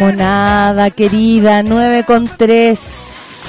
[0.00, 2.80] Monada querida, 9 con 3.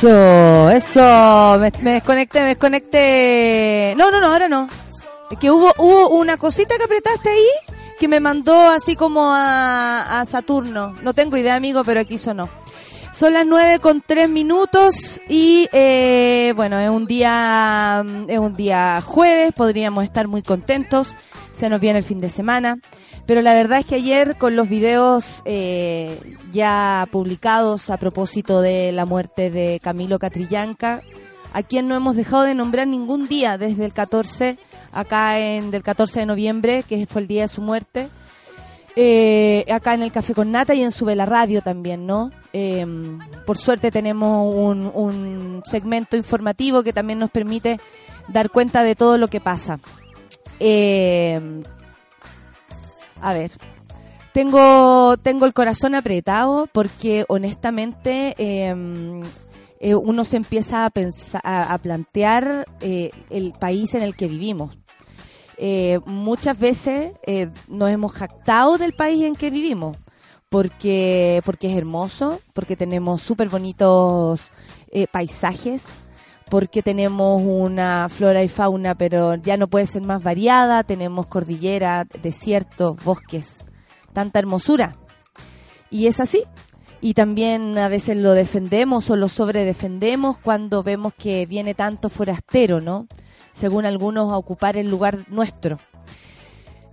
[0.04, 3.94] Eso, me, me desconecté, me desconecté.
[3.98, 4.68] No, no, no, ahora no.
[5.32, 7.48] Es que hubo, hubo una cosita que apretaste ahí
[7.98, 10.94] que me mandó así como a, a Saturno.
[11.04, 12.50] No tengo idea, amigo, pero aquí sonó.
[13.14, 19.02] Son las 9 con 3 minutos y eh, bueno, es un día es un día
[19.06, 21.14] jueves, podríamos estar muy contentos.
[21.56, 22.80] Se nos viene el fin de semana.
[23.26, 26.20] Pero la verdad es que ayer con los videos eh,
[26.52, 31.02] ya publicados a propósito de la muerte de Camilo Catrillanca,
[31.54, 34.58] a quien no hemos dejado de nombrar ningún día desde el 14,
[34.92, 38.10] acá en del 14 de noviembre, que fue el día de su muerte,
[38.96, 42.32] eh, acá en el Café con Nata y en Sube la Radio también, ¿no?
[42.52, 42.86] Eh,
[43.46, 47.80] por suerte tenemos un, un segmento informativo que también nos permite
[48.28, 49.80] dar cuenta de todo lo que pasa.
[50.60, 51.64] Eh,
[53.22, 53.52] a ver,
[54.34, 58.74] tengo, tengo el corazón apretado porque honestamente eh,
[59.84, 64.78] eh, uno se empieza a, pensar, a, plantear eh, el país en el que vivimos.
[65.58, 67.14] Eh, muchas veces
[67.68, 69.98] nos hemos jactado del país en que vivimos
[70.50, 74.52] porque, porque es hermoso, porque tenemos súper bonitos
[75.12, 76.04] paisajes,
[76.52, 82.06] porque tenemos una flora y fauna, pero ya no puede ser más variada, tenemos cordillera,
[82.22, 83.66] desiertos, bosques,
[84.12, 84.98] tanta hermosura.
[85.90, 86.44] Y es así.
[87.00, 92.82] Y también a veces lo defendemos o lo sobredefendemos cuando vemos que viene tanto forastero,
[92.82, 93.08] ¿no?
[93.54, 95.80] Según algunos, a ocupar el lugar nuestro.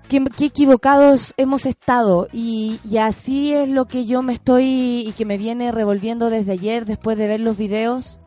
[0.08, 5.24] Qué, equivocados hemos estado y, y así es lo que yo me estoy y que
[5.24, 8.20] me viene revolviendo desde ayer después de ver los videos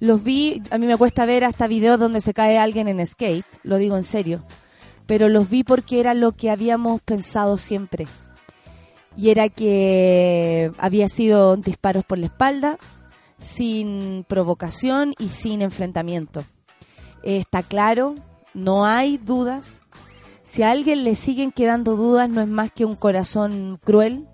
[0.00, 3.46] los vi, a mí me cuesta ver hasta videos donde se cae alguien en skate,
[3.62, 4.44] lo digo en serio,
[5.06, 8.06] pero los vi porque era lo que habíamos pensado siempre.
[9.16, 12.78] Y era que había sido disparos por la espalda,
[13.38, 16.44] sin provocación y sin enfrentamiento.
[17.24, 18.14] Está claro,
[18.54, 19.80] no hay dudas.
[20.42, 24.28] Si a alguien le siguen quedando dudas, no es más que un corazón cruel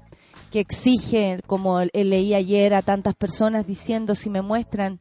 [0.50, 5.00] que exige, como leí ayer a tantas personas diciendo, si me muestran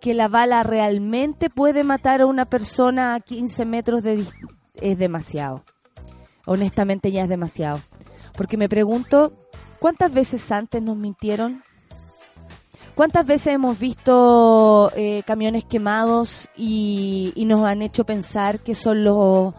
[0.00, 4.24] que la bala realmente puede matar a una persona a 15 metros de
[4.80, 5.64] es demasiado.
[6.46, 7.80] Honestamente ya es demasiado.
[8.36, 9.32] Porque me pregunto,
[9.80, 11.62] ¿cuántas veces antes nos mintieron?
[12.94, 19.04] ¿Cuántas veces hemos visto eh, camiones quemados y, y, nos han hecho pensar que son
[19.04, 19.54] los,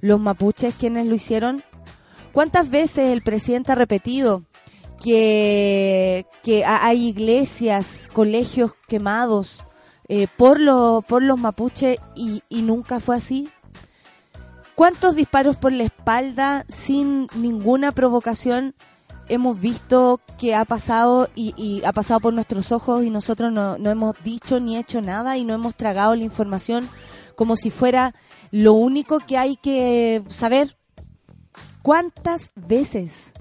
[0.00, 1.62] los mapuches quienes lo hicieron?
[2.32, 4.42] ¿Cuántas veces el presidente ha repetido
[5.02, 9.64] que, que hay iglesias, colegios quemados?
[10.14, 13.48] Eh, por, lo, por los mapuches y, y, nunca fue así?
[14.74, 18.74] ¿Cuántos disparos por la espalda sin ninguna provocación
[19.30, 23.78] hemos visto que ha pasado y, y ha pasado por nuestros ojos y nosotros no,
[23.78, 26.90] no, hemos dicho ni hecho nada y no hemos tragado la información
[27.34, 28.14] como si fuera
[28.50, 30.76] lo único que hay que saber?
[31.80, 33.32] ¿Cuántas veces?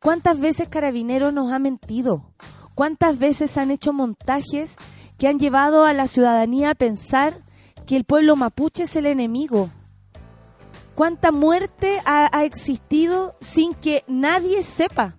[0.00, 2.30] ¿Cuántas veces Carabineros nos ha mentido?
[2.76, 4.76] ¿Cuántas veces han hecho montajes
[5.18, 7.42] que han llevado a la ciudadanía a pensar
[7.86, 9.70] que el pueblo mapuche es el enemigo.
[10.94, 15.16] ¿Cuánta muerte ha, existido sin que nadie sepa?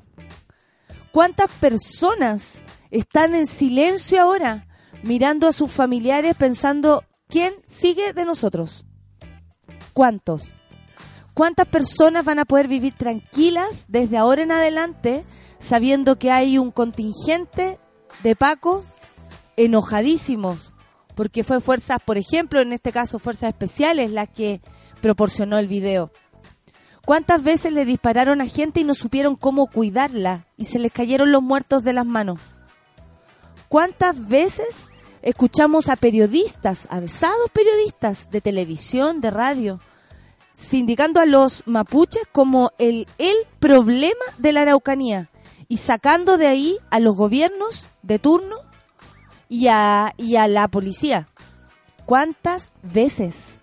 [1.11, 4.67] ¿Cuántas personas están en silencio ahora
[5.03, 8.85] mirando a sus familiares pensando quién sigue de nosotros?
[9.93, 10.49] ¿Cuántos?
[11.33, 15.25] ¿Cuántas personas van a poder vivir tranquilas desde ahora en adelante
[15.59, 17.79] sabiendo que hay un contingente
[18.21, 18.83] de Paco
[19.57, 20.73] enojadísimos
[21.15, 24.61] porque fue fuerzas, por ejemplo, en este caso fuerzas especiales las que
[25.01, 26.11] proporcionó el video.
[27.05, 31.31] ¿Cuántas veces le dispararon a gente y no supieron cómo cuidarla y se les cayeron
[31.31, 32.39] los muertos de las manos?
[33.67, 34.87] ¿Cuántas veces
[35.21, 39.79] escuchamos a periodistas, avesados periodistas de televisión, de radio,
[40.53, 45.29] sindicando a los mapuches como el, el problema de la Araucanía
[45.67, 48.57] y sacando de ahí a los gobiernos de turno
[49.53, 51.27] y a, y a la policía?
[52.07, 53.59] ¿Cuántas veces?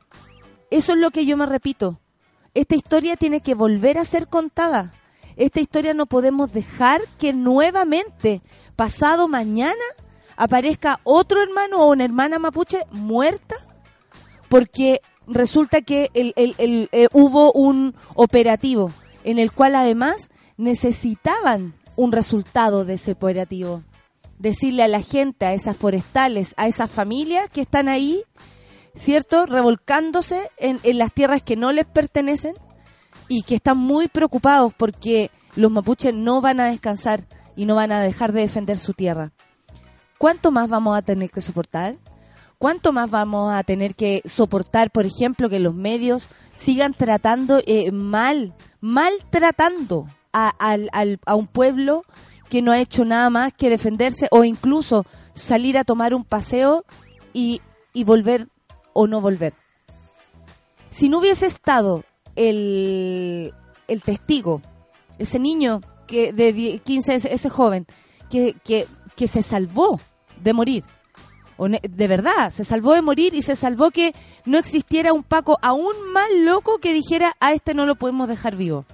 [0.70, 1.98] Eso es lo que yo me repito.
[2.54, 4.94] Esta historia tiene que volver a ser contada.
[5.34, 8.40] Esta historia no podemos dejar que nuevamente,
[8.76, 9.82] pasado mañana,
[10.36, 13.56] aparezca otro hermano o una hermana mapuche muerta
[14.48, 18.92] porque resulta que el, eh, hubo un operativo
[19.24, 23.82] en el cual además necesitaban un resultado de ese operativo.
[24.40, 28.24] Decirle a la gente, a esas forestales, a esas familias que están ahí,
[28.96, 29.46] ¿cierto?
[29.46, 32.54] Revolcándose en, en las tierras que no les pertenecen
[33.28, 37.92] y que están muy preocupados porque los mapuches no van a descansar y no van
[37.92, 39.32] a dejar de defender su tierra.
[40.18, 41.96] ¿Cuánto más vamos a tener que soportar?
[42.58, 47.90] ¿Cuánto más vamos a tener que soportar, por ejemplo, que los medios sigan tratando eh,
[47.90, 50.52] mal, maltratando a,
[51.24, 52.04] a un pueblo
[52.50, 56.84] que no ha hecho nada más que defenderse o incluso salir a tomar un paseo
[57.32, 57.62] y,
[57.94, 58.48] y volver
[58.92, 59.54] o no volver?
[60.90, 62.04] Si no hubiese estado
[62.36, 63.54] el,
[63.88, 64.60] el testigo,
[65.18, 67.86] ese niño que de 15, ese, joven,
[68.28, 70.00] que, que, que se salvó
[70.42, 70.84] de morir.
[71.58, 74.14] De verdad, se salvó de morir y se salvó que
[74.46, 78.56] no existiera un Paco aún más loco que dijera a este no lo podemos dejar
[78.56, 78.86] vivo.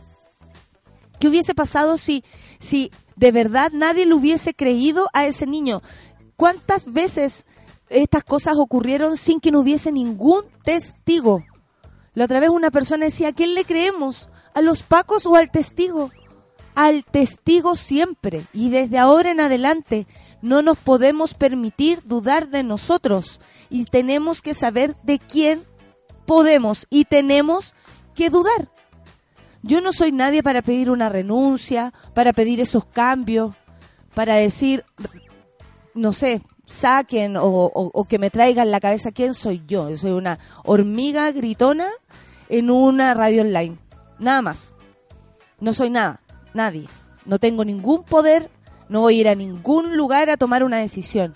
[1.21, 2.25] ¿Qué hubiese pasado si,
[2.59, 5.83] si de verdad nadie le hubiese creído a ese niño?
[6.37, 7.47] ¿Cuántas veces
[7.89, 11.43] estas cosas ocurrieron sin que no hubiese ningún testigo?
[12.15, 14.29] La otra vez una persona decía, ¿a quién le creemos?
[14.55, 16.11] ¿A los pacos o al testigo?
[16.75, 18.45] Al testigo siempre.
[18.53, 20.07] Y desde ahora en adelante
[20.43, 23.41] no nos podemos permitir dudar de nosotros
[23.71, 25.65] y tenemos que saber de quién
[26.27, 27.75] podemos y tenemos
[28.15, 28.71] que dudar.
[29.67, 33.55] Yo no soy nadie para pedir una renuncia, para pedir esos cambios,
[34.15, 34.85] para decir,
[35.95, 39.91] no sé, saquen o, que me traigan la cabeza quién soy yo.
[39.91, 41.89] Yo soy una hormiga gritona
[42.49, 43.77] en una radio online.
[44.19, 44.73] Nada más.
[45.59, 46.21] No soy nada,
[46.55, 46.89] nadie.
[47.25, 48.51] No tengo ningún poder
[48.89, 51.35] no voy a ir a ningún lugar a tomar una decisión.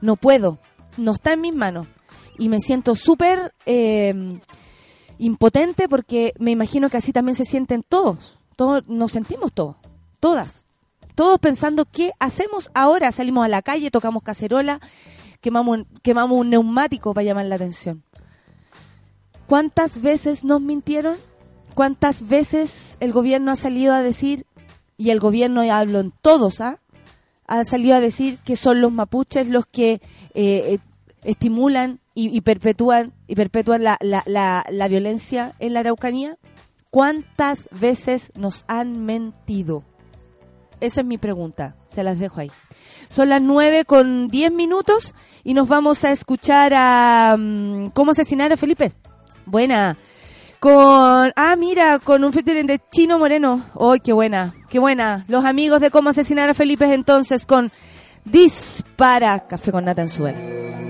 [0.00, 0.58] No puedo.
[0.96, 1.86] No está en mis manos.
[2.38, 4.38] Y me siento súper eh,
[5.18, 8.38] impotente porque me imagino que así también se sienten todos.
[8.56, 9.76] Todos nos sentimos todos.
[10.20, 10.66] Todas.
[11.14, 13.12] Todos pensando qué hacemos ahora.
[13.12, 14.80] Salimos a la calle, tocamos cacerola,
[15.40, 18.02] quemamos, quemamos un neumático para llamar la atención.
[19.46, 21.16] ¿Cuántas veces nos mintieron?
[21.74, 24.46] ¿Cuántas veces el gobierno ha salido a decir,
[24.96, 26.80] y el gobierno ya hablo en todos, ¿ah?
[27.46, 30.00] ha salido a decir que son los mapuches los que eh,
[30.34, 30.78] eh,
[31.22, 36.38] estimulan y, perpetúan y perpetúan la, la, la, violencia en la Araucanía?
[36.88, 39.84] ¿Cuántas veces nos han mentido?
[40.80, 42.50] Esa es mi pregunta, se las dejo ahí.
[43.10, 45.14] Son las nueve con diez minutos
[45.44, 47.36] y nos vamos a escuchar a...
[47.38, 48.92] Mm, ¿Cómo asesinar a Felipe?
[49.44, 49.98] Buena.
[50.58, 53.66] Con, ah, mira, con un featuring de Chino Moreno.
[53.78, 54.54] ¡Ay, qué buena!
[54.70, 55.26] ¡Qué buena!
[55.28, 57.70] Los amigos de cómo asesinar a Felipe entonces con
[58.24, 60.85] Dispara Café con Nata en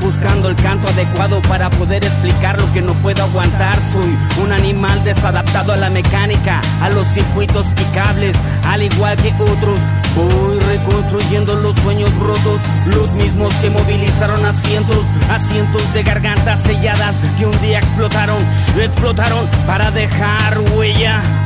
[0.00, 3.78] Buscando el canto adecuado para poder explicar lo que no puedo aguantar.
[3.92, 9.32] Soy un animal desadaptado a la mecánica, a los circuitos y cables, al igual que
[9.40, 9.78] otros.
[10.16, 16.60] Voy reconstruyendo los sueños rotos, los mismos que movilizaron a cientos, a cientos de gargantas
[16.64, 18.44] selladas que un día explotaron,
[18.76, 21.41] explotaron para dejar huella.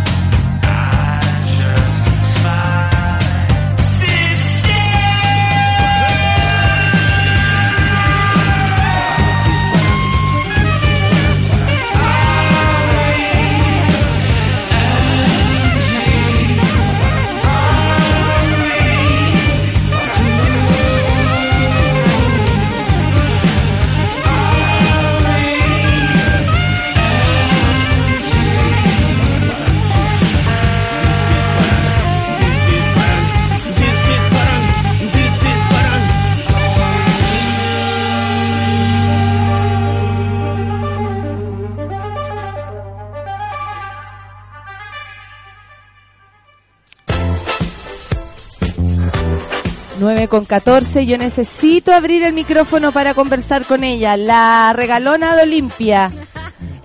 [50.28, 51.06] con 14.
[51.06, 54.16] Yo necesito abrir el micrófono para conversar con ella.
[54.16, 56.10] La regalona de Olimpia.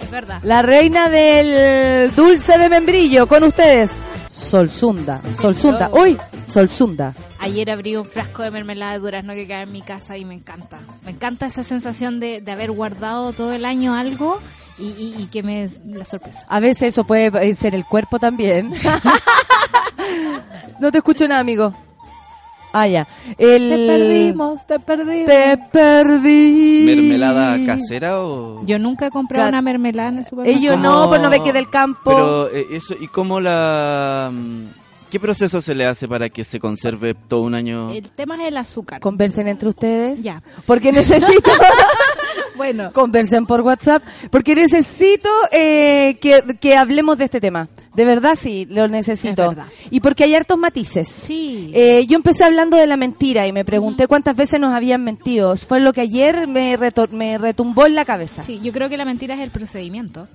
[0.01, 0.39] es verdad.
[0.43, 3.27] La reina del dulce de membrillo.
[3.27, 5.21] Con ustedes, Solsunda.
[5.39, 5.89] Solsunda.
[5.93, 6.17] Uy,
[6.47, 7.13] Solsunda.
[7.39, 10.35] Ayer abrí un frasco de mermelada de durazno que cae en mi casa y me
[10.35, 10.77] encanta.
[11.05, 14.39] Me encanta esa sensación de, de haber guardado todo el año algo
[14.77, 16.45] y, y, y que me la sorpresa.
[16.47, 18.73] A veces eso puede eh, ser el cuerpo también.
[20.79, 21.73] no te escucho nada, amigo.
[22.73, 23.07] Ah, ya.
[23.37, 23.69] El...
[23.69, 24.67] te perdimos.
[24.67, 26.83] Te perdí.
[26.85, 28.65] ¿Mermelada casera o...?
[28.65, 30.59] Yo nunca he comprado una mermelada en el supermercado.
[30.59, 30.83] Ellos ¿Cómo?
[30.83, 32.01] no, pues no ve que del campo.
[32.05, 34.31] Pero eh, eso, ¿y cómo la...?
[34.31, 34.65] mm,
[35.11, 37.89] ¿Qué proceso se le hace para que se conserve todo un año?
[37.89, 39.01] El tema es el azúcar.
[39.01, 40.23] Conversen entre ustedes.
[40.23, 40.41] Ya.
[40.65, 41.51] Porque necesito.
[42.61, 44.03] Bueno, Conversen por WhatsApp.
[44.29, 47.69] Porque necesito eh, que, que hablemos de este tema.
[47.95, 49.55] De verdad, sí, lo necesito.
[49.89, 51.07] Y porque hay hartos matices.
[51.07, 51.71] sí.
[51.73, 55.55] Eh, yo empecé hablando de la mentira y me pregunté cuántas veces nos habían mentido.
[55.57, 56.77] Fue lo que ayer me,
[57.11, 58.43] me retumbó en la cabeza.
[58.43, 60.27] Sí, yo creo que la mentira es el procedimiento.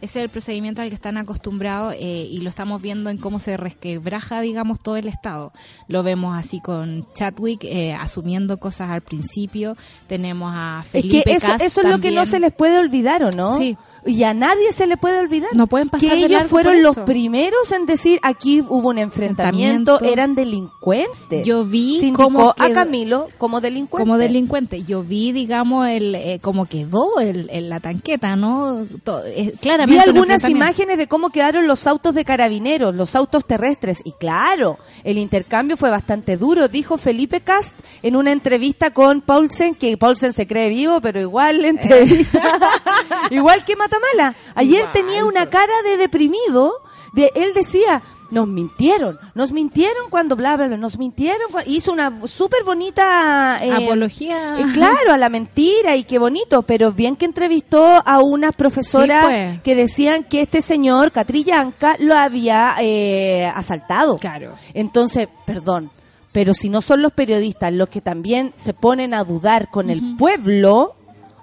[0.00, 3.40] Ese es el procedimiento al que están acostumbrados eh, y lo estamos viendo en cómo
[3.40, 5.52] se resquebraja, digamos, todo el Estado.
[5.88, 9.76] Lo vemos así con Chadwick eh, asumiendo cosas al principio.
[10.06, 13.24] Tenemos a Es Felipe que eso, eso es lo que no se les puede olvidar,
[13.24, 13.58] ¿o no?
[13.58, 13.76] Sí.
[14.06, 15.50] Y a nadie se le puede olvidar.
[15.54, 19.94] No pueden pasar que de ellos fueron los primeros en decir aquí hubo un enfrentamiento,
[19.94, 20.04] Enfrentamiento.
[20.04, 21.44] eran delincuentes.
[21.44, 24.02] Yo vi Sindicó cómo a qued- Camilo como delincuente.
[24.04, 24.84] como delincuente.
[24.84, 28.86] Yo vi, digamos, el eh, cómo quedó el, el- la tanqueta, ¿no?
[29.04, 33.14] To- eh, claramente Vi un algunas imágenes de cómo quedaron los autos de carabineros, los
[33.14, 34.00] autos terrestres.
[34.04, 39.74] Y claro, el intercambio fue bastante duro, dijo Felipe Cast en una entrevista con Paulsen,
[39.74, 41.68] que Paulsen se cree vivo, pero igual Eh.
[41.68, 42.42] entrevista.
[43.30, 44.34] igual que Matamala.
[44.54, 46.82] Ayer tenía una cara de deprimido.
[47.12, 51.50] De, él decía, nos mintieron, nos mintieron cuando bla, bla, bla, nos mintieron.
[51.50, 51.64] cua-".
[51.66, 53.58] Hizo una súper bonita...
[53.62, 54.58] eh, Apología.
[54.60, 59.22] eh, claro, a la mentira y qué bonito, pero bien que entrevistó a unas profesoras
[59.22, 59.60] Sí, pues.
[59.62, 64.18] que decían que este señor, Catrillanca, lo había eh, asaltado.
[64.18, 64.52] Claro.
[64.74, 65.90] Entonces, perdón,
[66.32, 70.16] pero si no son los periodistas los que también se ponen a dudar con el
[70.16, 70.94] pueblo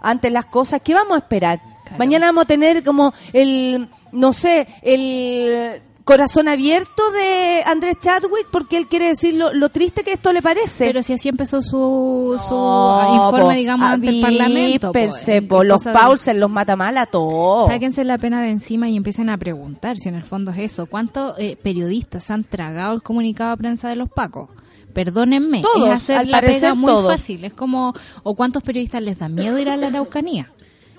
[0.02, 1.60] ante las cosas, ¿qué vamos a esperar?
[1.84, 1.98] Claro.
[1.98, 8.78] Mañana vamos a tener como el, no sé, el corazón abierto de Andrés Chadwick porque
[8.78, 10.86] él quiere decir lo, lo triste que esto le parece.
[10.86, 14.94] Pero si así empezó su, su No, informe, po, digamos, ante el Parlamento.
[14.94, 15.00] po,
[15.48, 17.68] po, en los cosas de- Paulsen los mata mal a todos.
[17.68, 20.86] Sáquense la pena de encima y empiecen a preguntar si en el fondo es eso.
[20.86, 24.50] ¿Cuántos eh, periodistas han tragado el comunicado de prensa de los Pacos?
[24.94, 27.12] Perdónenme, Todos, es hacer al la pega muy todos.
[27.12, 27.44] fácil.
[27.44, 27.94] Es como,
[28.24, 30.52] ¿o cuántos periodistas les da miedo ir a la Araucanía?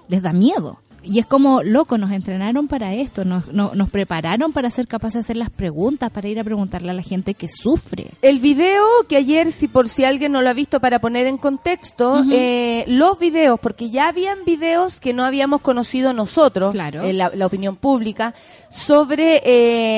[0.09, 0.81] Les da miedo.
[1.07, 5.15] Y es como, loco, nos entrenaron para esto, nos, no- nos prepararon para ser capaces
[5.15, 8.11] de hacer las preguntas, para ir a preguntarle a la gente que sufre.
[8.23, 11.39] El video que ayer, si por si alguien no lo ha visto para poner en
[11.39, 17.05] contexto, eh, los videos, porque ya habían videos que no habíamos conocido nosotros, Claro.
[17.05, 18.35] en la, la opinión pública,
[18.71, 19.41] sobre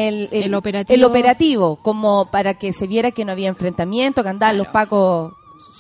[0.09, 0.95] el, El operativo.
[0.95, 5.33] el operativo, como para que se viera que no había enfrentamiento, que andaban los pacos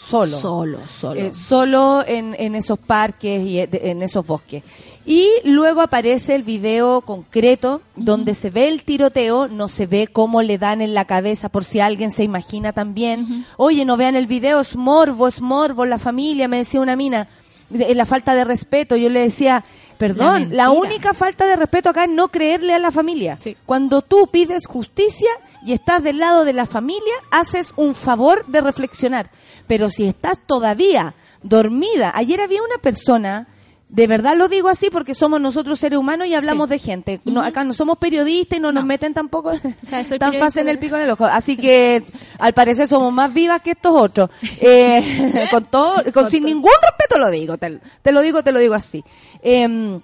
[0.08, 0.40] solos.
[0.40, 1.20] Solo, solo.
[1.20, 4.62] Eh, solo en, en esos parques y eh, de- en esos bosques.
[5.06, 10.42] Y luego aparece el video concreto donde se ve el tiroteo, no se ve cómo
[10.42, 13.46] le dan en la cabeza, por si alguien se imagina también.
[13.56, 17.28] Oye, no vean el video, es morbo, es morbo, la familia, me decía una mina,
[17.70, 18.96] de- la falta de respeto.
[18.96, 19.64] Yo le decía,
[19.98, 23.36] perdón, La única falta de respeto acá es no creerle a la familia.
[23.40, 23.56] Sí.
[23.66, 25.30] Cuando tú pides justicia
[25.64, 29.30] y estás del lado de la familia, haces un favor de reflexionar.
[29.66, 33.46] Pero si estás todavía dormida, ayer había una persona,
[33.90, 36.70] de verdad lo digo así porque somos nosotros seres humanos y hablamos Sí.
[36.72, 37.20] de gente.
[37.24, 38.86] No, acá no somos periodistas y no, nos No.
[38.88, 39.52] meten tampoco
[39.82, 41.24] sea, tan fácil en el pico en el ojo.
[41.24, 42.04] Así que
[42.38, 44.30] al parecer somos más vivas que estos otros.
[44.60, 48.58] Eh, con todo, con, sin ningún respeto lo digo, te, te lo digo, te lo
[48.58, 49.02] digo así.
[49.42, 50.00] Em,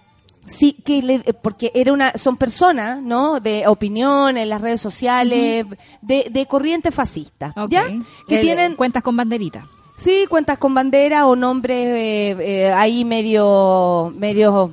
[0.46, 3.40] Sí, que le- porque era una, son personas, ¿no?
[3.40, 5.64] De opinión en las redes sociales,
[6.02, 7.54] de, de corriente fascista.
[7.70, 7.86] ¿ya?
[8.28, 9.66] Que El- tienen, cuentas con banderita.
[9.96, 14.70] Sí, cuentas con bandera o nombres eh, eh, ahí medio, medios,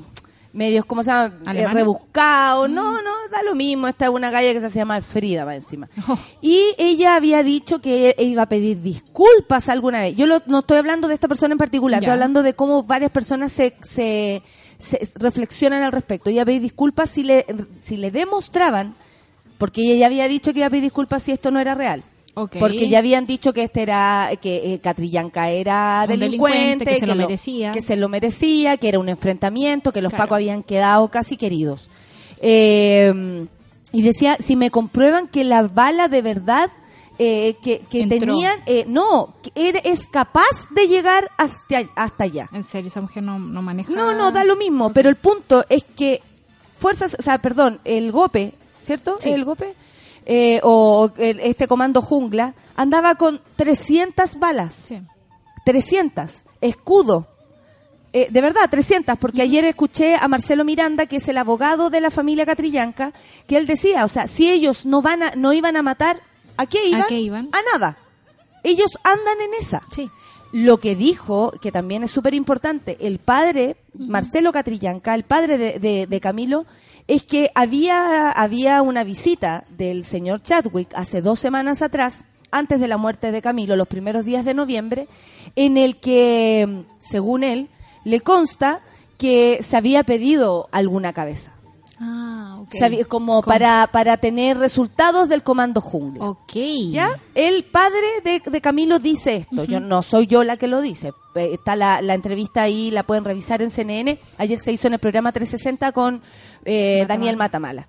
[0.53, 1.33] medios, ¿cómo se llama?
[1.53, 2.69] Eh, rebuscados.
[2.69, 3.87] No, no, da lo mismo.
[3.87, 5.89] Esta es una galla que se llama Alfrida, va encima.
[6.09, 6.17] Oh.
[6.41, 10.15] Y ella había dicho que e- iba a pedir disculpas alguna vez.
[10.15, 12.05] Yo lo- no estoy hablando de esta persona en particular, Ya.
[12.07, 14.41] estoy hablando de cómo varias personas se, se,
[14.79, 16.29] se reflexionan al respecto.
[16.29, 17.45] Ella pedía disculpas si le,
[17.79, 18.95] si le demostraban,
[19.57, 22.03] porque ella ya había dicho que iba a pedir disculpas si esto no era real.
[22.33, 22.57] Ok.
[22.59, 27.07] Porque ya habían dicho que este era que eh, Catrillanca era delincuente, delincuente, que se
[27.07, 27.71] lo merecía.
[27.73, 30.23] que se lo merecía, que era un enfrentamiento, que los Claro.
[30.23, 31.89] pacos habían quedado casi queridos.
[32.41, 33.45] Eh,
[33.91, 36.69] y decía, si me comprueban que la bala de verdad
[37.19, 39.51] eh, que, que tenían, eh, no, que
[39.83, 42.49] es capaz de llegar hasta, hasta allá.
[42.51, 43.91] En serio, esa mujer no, no maneja.
[43.93, 46.21] No, no, da lo mismo, pero el punto es que
[46.79, 49.17] fuerzas, o sea, perdón, el GOPE, ¿cierto?
[49.19, 49.29] Sí.
[49.29, 49.73] El GOPE,
[50.33, 55.01] eh, o el- este comando jungla, andaba con 300 balas, Sí.
[55.65, 57.27] 300, escudo.
[58.13, 62.01] Eh, de verdad, 300, porque ayer escuché a Marcelo Miranda, que es el abogado de
[62.01, 63.11] la familia Catrillanca,
[63.47, 66.21] que él decía, o sea, si ellos no van a, no iban a matar,
[66.57, 67.05] ¿a qué iban?
[67.07, 67.49] qué iban?
[67.53, 67.97] A nada.
[68.63, 69.81] Ellos andan en esa.
[69.91, 70.09] Sí.
[70.53, 75.79] Lo que dijo, que también es súper importante, el padre, Marcelo Catrillanca, el padre de,
[75.79, 76.65] de- de Camilo,
[77.07, 82.87] es que había, había una visita del señor Chadwick hace dos semanas atrás, antes de
[82.87, 85.07] la muerte de Camilo, los primeros días de noviembre,
[85.55, 87.69] en el que, según él,
[88.03, 88.81] le consta
[89.17, 91.53] que se había pedido alguna cabeza.
[92.03, 92.73] Ah, ok.
[92.73, 96.25] Se había- como para, para tener resultados del comando jungla.
[96.25, 96.53] Ok.
[96.91, 97.19] ¿Ya?
[97.35, 99.65] El padre de, de Camilo dice esto.
[99.65, 101.09] Yo no soy yo la que lo dice.
[101.35, 104.17] Eh, Está la, la entrevista ahí, la pueden revisar en CNN.
[104.39, 106.21] Ayer se hizo en el programa 360 con
[106.65, 107.07] eh, Matamala.
[107.07, 107.87] Daniel Matamala.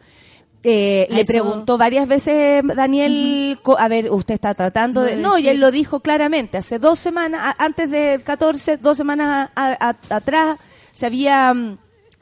[0.64, 5.16] Eh, le eso- preguntó varias veces Daniel, co- a ver, usted está tratando No de...
[5.16, 6.58] No, y él lo dijo claramente.
[6.58, 10.58] Hace dos semanas, a- antes del 14, dos semanas a- a- a- atrás,
[10.92, 11.54] se había...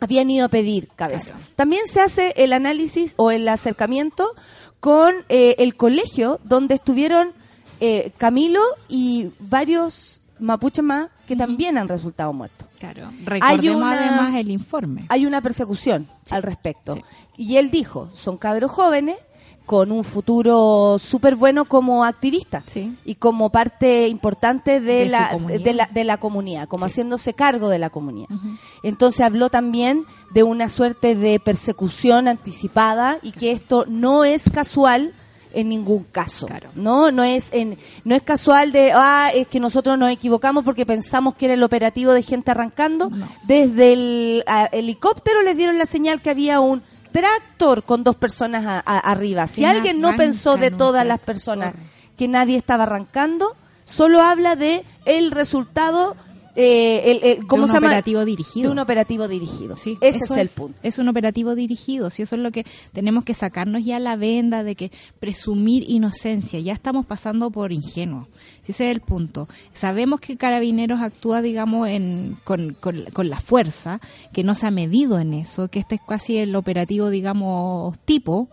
[0.00, 1.52] habían ido a pedir cabezas.
[1.56, 4.34] También se hace el análisis o el acercamiento
[4.80, 7.32] con eh, el colegio donde estuvieron
[7.80, 12.66] eh, Camilo y varios mapuches más que también han resultado muertos.
[12.78, 13.10] Claro.
[13.24, 15.04] Recordemos una- además el informe.
[15.08, 16.94] Hay una persecución al respecto.
[16.94, 17.02] sí.
[17.36, 19.16] Y él dijo, son cabros jóvenes
[19.70, 22.92] con un futuro súper bueno como activista Sí.
[23.04, 27.78] y como parte importante de, la, de, la, de la comunidad, como haciéndose cargo de
[27.78, 28.26] la comunidad.
[28.82, 35.12] Entonces habló también de una suerte de persecución anticipada y que esto no es casual
[35.52, 36.46] en ningún caso.
[36.48, 36.70] Claro.
[36.74, 40.84] No, no es en, no es casual de ah, es que nosotros nos equivocamos porque
[40.84, 43.08] pensamos que era el operativo de gente arrancando.
[43.08, 43.28] No.
[43.46, 48.64] Desde el a- helicóptero les dieron la señal que había un tractor con dos personas
[48.66, 49.46] a- a- arriba.
[49.46, 51.74] Si ¿Quién alguien no pensó de todas las personas
[52.16, 56.16] que nadie estaba arrancando, solo habla de el resultado
[56.60, 57.86] eh, el, el- ¿cómo de un se llama?
[57.88, 58.68] operativo dirigido.
[58.68, 59.76] De un operativo dirigido.
[59.76, 60.78] Sí, Ese es el punto.
[60.82, 62.10] Es un operativo dirigido.
[62.10, 66.60] Si eso es lo que tenemos que sacarnos ya la venda de que presumir inocencia.
[66.60, 68.26] Ya estamos pasando por ingenuos.
[68.62, 69.48] Si ese es el punto.
[69.72, 74.00] Sabemos que Carabineros actúa, digamos, en, con, con, con la fuerza,
[74.32, 78.48] que no se ha medido en eso, que este es casi el operativo, digamos, tipo.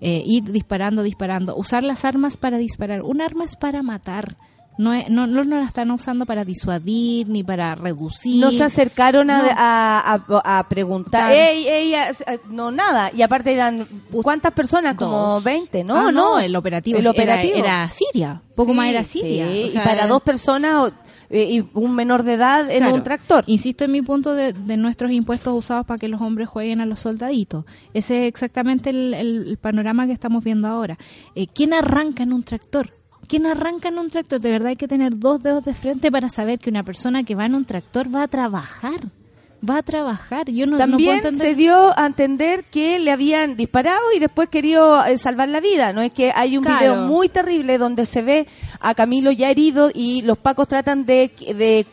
[0.00, 1.54] eh, ir disparando, disparando.
[1.56, 3.02] Usar las armas para disparar.
[3.02, 4.36] Un arma es para matar.
[4.80, 8.40] No, no, no, no la están usando para disuadir ni para reducir.
[8.40, 9.48] No se acercaron a, No.
[9.56, 11.32] a, a- a preguntar.
[11.32, 11.92] Ey, ey,
[12.48, 13.10] no, nada.
[13.14, 13.86] Y aparte eran,
[14.22, 14.94] ¿cuántas personas?
[14.94, 15.44] Como Dos.
[15.44, 15.96] 20, ¿no?
[15.96, 17.56] Ah, no, el operativo, El era- operativo.
[17.56, 19.48] Era, Siria, poco Sí, más era Siria.
[19.48, 20.92] sí, O sea, y para era- dos personas
[21.28, 22.94] eh, y un menor de edad en Claro.
[22.94, 23.44] un tractor.
[23.46, 26.86] Insisto en mi punto de, de nuestros impuestos usados para que los hombres jueguen a
[26.86, 27.66] los soldaditos.
[27.94, 30.96] Ese es exactamente el, el- el panorama que estamos viendo ahora.
[31.34, 32.94] Eh, ¿Quién arranca en un tractor?
[33.30, 34.40] ¿Quién arranca en un tractor?
[34.40, 37.36] De verdad hay que tener dos dedos de frente para saber que una persona que
[37.36, 38.98] va en un tractor va a trabajar.
[39.62, 40.50] Va a trabajar.
[40.50, 41.46] Yo no, no También entender.
[41.48, 45.92] se dio a entender que le habían disparado y después querido eh, salvar la vida.
[45.92, 46.80] No es que hay un Claro.
[46.80, 48.48] video muy terrible donde se ve
[48.80, 51.86] a Camilo ya herido y los pacos tratan de, de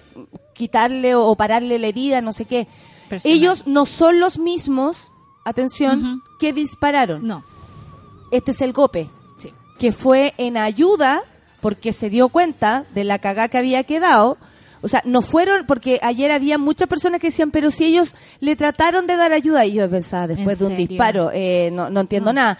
[0.53, 2.67] quitarle o pararle la herida, no sé qué.
[3.09, 3.37] Personal.
[3.37, 5.11] Ellos no son los mismos,
[5.45, 7.27] atención, que dispararon.
[7.27, 7.43] No,
[8.31, 9.09] Este es el golpe.
[9.79, 11.21] Que fue en ayuda
[11.61, 14.37] porque se dio cuenta de la cagá que había quedado.
[14.81, 18.55] O sea, no fueron, porque ayer había muchas personas que decían, pero si ellos le
[18.55, 20.87] trataron de dar ayuda, y yo pensaba, después ¿En de un serio?
[20.87, 22.33] disparo, eh, no, no entiendo No.
[22.41, 22.59] nada.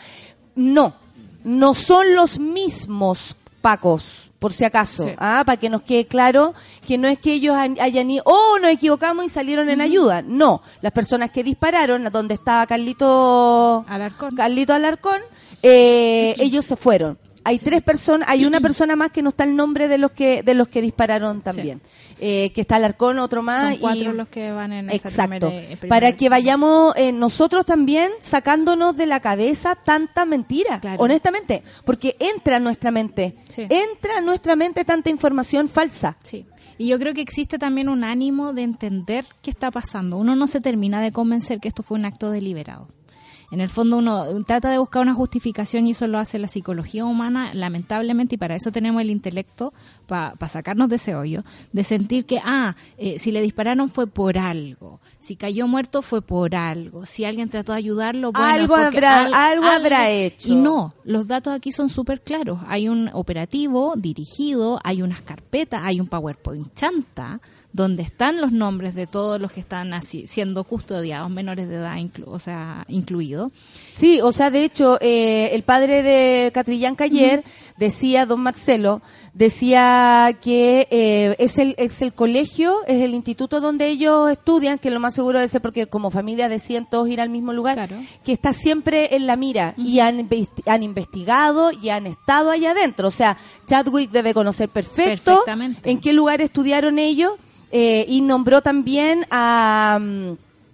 [0.56, 0.95] No,
[1.43, 5.12] no son los mismos pacos, por si acaso, Sí.
[5.19, 6.56] ah, para que nos quede claro
[6.88, 10.23] que no es que ellos hayan ido, oh, nos equivocamos y salieron en ayuda.
[10.23, 14.36] No, las personas que dispararon, a donde estaba Carlito Alarcón.
[14.36, 15.21] Carlito Alarcón,
[15.63, 17.17] eh, ellos se fueron.
[17.43, 20.43] Hay tres personas, hay una persona más que no está el nombre de los que
[20.43, 21.80] de los que dispararon también.
[22.20, 23.72] Eh, que está Alarcón, otro más.
[23.74, 25.48] Son cuatro y- los que van en esa Exacto.
[25.48, 30.82] primera- eh, primera- Para que vayamos eh, nosotros también sacándonos de la cabeza tanta mentira,
[30.82, 31.02] Claro.
[31.02, 33.62] honestamente, porque entra a nuestra mente, Sí.
[33.70, 36.17] entra a nuestra mente tanta información falsa.
[36.24, 36.46] Sí.
[36.80, 40.17] Y yo creo que existe también un ánimo de entender qué está pasando.
[40.17, 42.89] Uno no se termina de convencer que esto fue un acto deliberado.
[43.49, 47.05] En el fondo uno trata de buscar una justificación y eso lo hace la psicología
[47.05, 49.73] humana, lamentablemente, y para eso tenemos el intelecto,
[50.05, 54.38] para sacarnos de ese hoyo, de sentir que, ah, eh, si le dispararon fue por
[54.38, 59.49] algo, si cayó muerto fue por algo, si alguien trató de ayudarlo, bueno, Algo habrá-
[59.49, 60.49] algo habrá hecho.
[60.49, 62.60] Y no, los datos aquí son súper claros.
[62.67, 67.39] Hay un operativo dirigido, hay unas carpetas, hay un PowerPoint chanta
[67.77, 71.95] donde están los nombres de todos los que están así siendo custodiados, menores de edad,
[71.97, 73.51] inclu- o sea, incluido.
[73.91, 77.43] Sí, o sea, de hecho, eh, el padre de Catrillán Cayer
[77.77, 79.01] decía, don Marcelo,
[79.33, 84.89] decía que eh, es, el, es el colegio, es el instituto donde ellos estudian, que
[84.89, 87.97] lo más seguro ser porque como familia deciden todos ir al mismo lugar, Claro.
[88.25, 90.27] que está siempre en la mira y han,
[90.65, 93.07] han investigado y han estado allá adentro.
[93.07, 93.37] O sea,
[93.67, 95.91] Chadwick debe conocer perfecto Perfectamente.
[95.91, 97.33] en qué lugar estudiaron ellos
[97.71, 100.32] eh, y nombró también a, mm,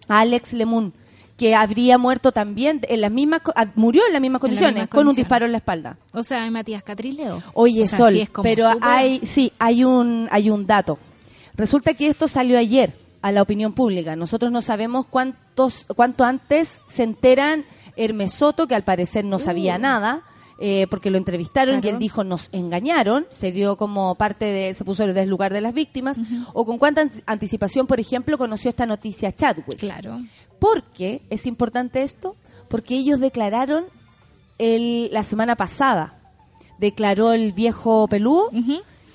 [0.08, 0.93] a Alex Lemun
[1.38, 5.15] que habría muerto también en las mismas ah, murió en las mismas condiciones con un
[5.15, 5.97] disparo en la espalda.
[6.12, 7.41] O sea, hay Matías Catrileo.
[7.53, 10.99] oye O sea, Sol sí pero hay sí hay un hay un dato.
[11.56, 14.15] Resulta que esto salió ayer a la opinión pública.
[14.15, 19.77] Nosotros no sabemos cuántos cuánto antes se enteran Hermes Soto que al parecer no sabía
[19.77, 20.21] nada
[20.65, 21.97] eh, porque lo entrevistaron y Claro.
[21.97, 25.73] él dijo nos engañaron, se dio como parte de, se puso el lugar de las
[25.73, 26.17] víctimas,
[26.54, 29.78] o con cuánta an- anticipación, por ejemplo, conoció esta noticia Chadwick.
[29.78, 30.17] Claro.
[30.60, 32.38] ¿Por qué es importante esto?
[32.69, 33.84] Porque ellos declararon
[34.58, 36.17] el, la semana pasada,
[36.80, 38.49] declaró el viejo peludo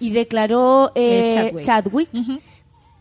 [0.01, 2.11] y declaró eh, Chadwick.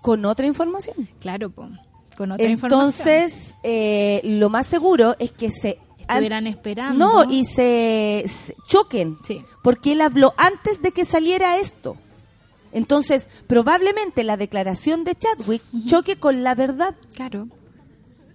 [0.02, 1.10] Con otra información.
[1.20, 1.68] Claro, po.
[2.16, 2.80] con otra información.
[2.88, 5.80] Entonces, eh, lo más seguro es que se...
[6.08, 7.06] Estuvieran esperando.
[7.26, 9.18] No, y se, se choquen.
[9.24, 9.44] Sí.
[9.64, 11.98] Porque él habló antes de que saliera esto.
[12.72, 16.96] Entonces, probablemente la declaración de Chadwick choque con la verdad.
[17.14, 17.48] Claro.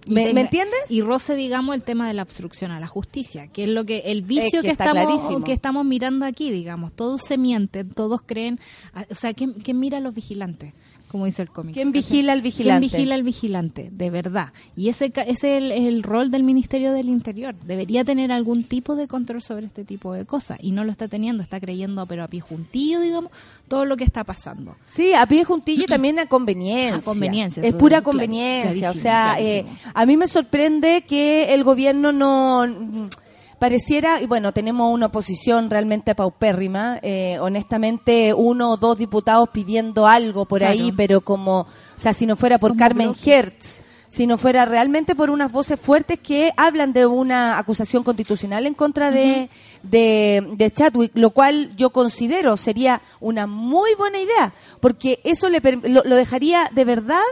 [0.07, 0.79] ¿Me- me entiendes?
[0.89, 3.99] Y roce, digamos, el tema de la obstrucción a la justicia, que es lo que
[3.99, 6.91] el vicio Es que estamos que estamos mirando aquí, digamos.
[6.91, 8.59] Todos se mienten, todos creen,
[8.93, 10.73] ah, o sea, ¿quién, quién mira a los vigilantes?
[11.13, 11.75] Como dice el cómic.
[11.75, 12.79] ¿Quién vigila al vigilante?
[12.79, 13.89] ¿Quién vigila al vigilante?
[13.91, 14.47] De verdad.
[14.75, 17.53] Y ese ese es el, rol del Ministerio del Interior.
[17.53, 20.57] Debería tener algún tipo de control sobre este tipo de cosas.
[20.59, 21.43] Y no lo está teniendo.
[21.43, 23.31] Está creyendo, pero a pie juntillo, digamos,
[23.67, 24.75] todo lo que está pasando.
[24.87, 26.97] Sí, a pie juntillo y también a conveniencia.
[26.97, 28.89] A conveniencia, Es pura conveniencia.
[28.89, 29.69] o sea, clarísimo.
[29.69, 32.65] eh, a mí me sorprende que el gobierno no...
[33.63, 40.05] pareciera, y bueno, tenemos una oposición realmente paupérrima, eh, honestamente uno o dos diputados pidiendo
[40.05, 40.73] algo por Claro.
[40.73, 43.31] ahí, pero como, o sea, si no fuera por Como Carmen bloque.
[43.33, 48.67] Hertz, si no fuera realmente por unas voces fuertes que hablan de una acusación constitucional
[48.67, 49.49] en contra de,
[49.81, 55.61] de, de Chadwick, lo cual yo considero sería una muy buena idea, porque eso le,
[55.83, 57.23] lo, lo dejaría de verdad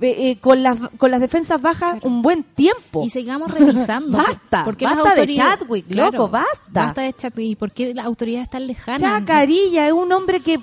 [0.00, 3.02] eh, eh, con, las, con las defensas bajas un buen tiempo.
[3.04, 4.16] Y sigamos revisando.
[4.18, 6.56] Basta, ¿Por qué las basta de Chadwick, Claro, loco, basta.
[6.68, 7.46] Basta de Chadwick.
[7.50, 9.00] ¿Y por qué las autoridades están lejanas?
[9.00, 10.58] Chacarilla es un hombre que,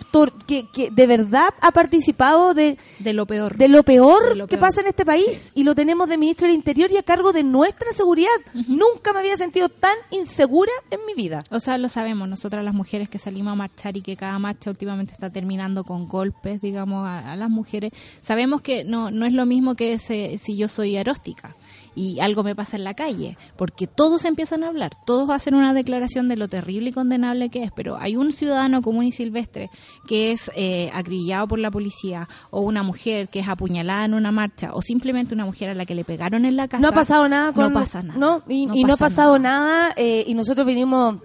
[0.48, 3.58] que, que de verdad ha participado de, De lo peor.
[3.58, 4.69] de lo peor De lo que peor.
[4.69, 7.43] pasa en este país y lo tenemos de ministro del Interior y a cargo de
[7.43, 8.30] nuestra seguridad.
[8.67, 11.43] Nunca me había sentido tan insegura en mi vida.
[11.52, 14.69] O sea, lo sabemos, nosotras las mujeres que salimos a marchar y que cada marcha
[14.69, 19.34] últimamente está terminando con golpes, digamos, a, a las mujeres, sabemos que no, no es
[19.34, 21.56] lo mismo que ese- si yo soy aróstica
[21.98, 25.74] y algo me pasa en la calle, porque todos empiezan a hablar, todos hacen una
[25.74, 29.70] declaración de lo terrible y condenable que es, pero hay un ciudadano común y silvestre
[30.08, 34.32] que es eh, acribillado por la policía o una mujer que es apuñalada en una
[34.32, 36.82] marcha o simplemente una mujer a la que le pegaron en la casa.
[36.82, 37.64] No ha pasado nada con...
[37.64, 38.20] No pasa nada.
[38.20, 41.18] No, y y no, ha pasa pasado nada, eh, y nosotros vinimos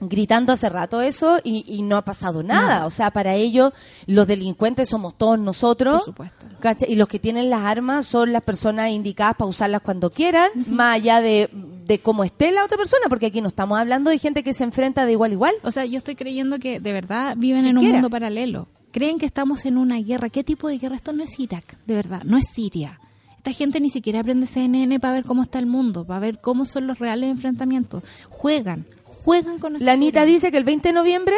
[0.00, 2.86] gritando hace rato eso y, y no ha pasado nada.
[2.86, 3.72] O sea, para ellos
[4.06, 5.98] los delincuentes somos todos nosotros.
[5.98, 6.46] Por supuesto.
[6.88, 10.96] Y los que tienen las armas son las personas indicadas para usarlas cuando quieran, más
[10.96, 11.50] allá de,
[11.86, 14.64] de cómo esté la otra persona, porque aquí no estamos hablando de gente que se
[14.64, 15.54] enfrenta de igual a igual.
[15.62, 18.68] O sea, yo estoy creyendo que de verdad viven en un mundo paralelo.
[18.92, 20.30] Creen que estamos en una guerra.
[20.30, 20.94] ¿Qué tipo de guerra?
[20.94, 23.00] Esto no es Irak, de verdad, no es Siria.
[23.36, 26.64] Esta gente ni siquiera aprende CNN para ver cómo está el mundo, para ver cómo
[26.64, 28.02] son los reales enfrentamientos.
[28.30, 28.86] Juegan,
[29.24, 30.34] juegan con nuestra La Anita seguridad.
[30.34, 31.36] dice que el 20 de noviembre,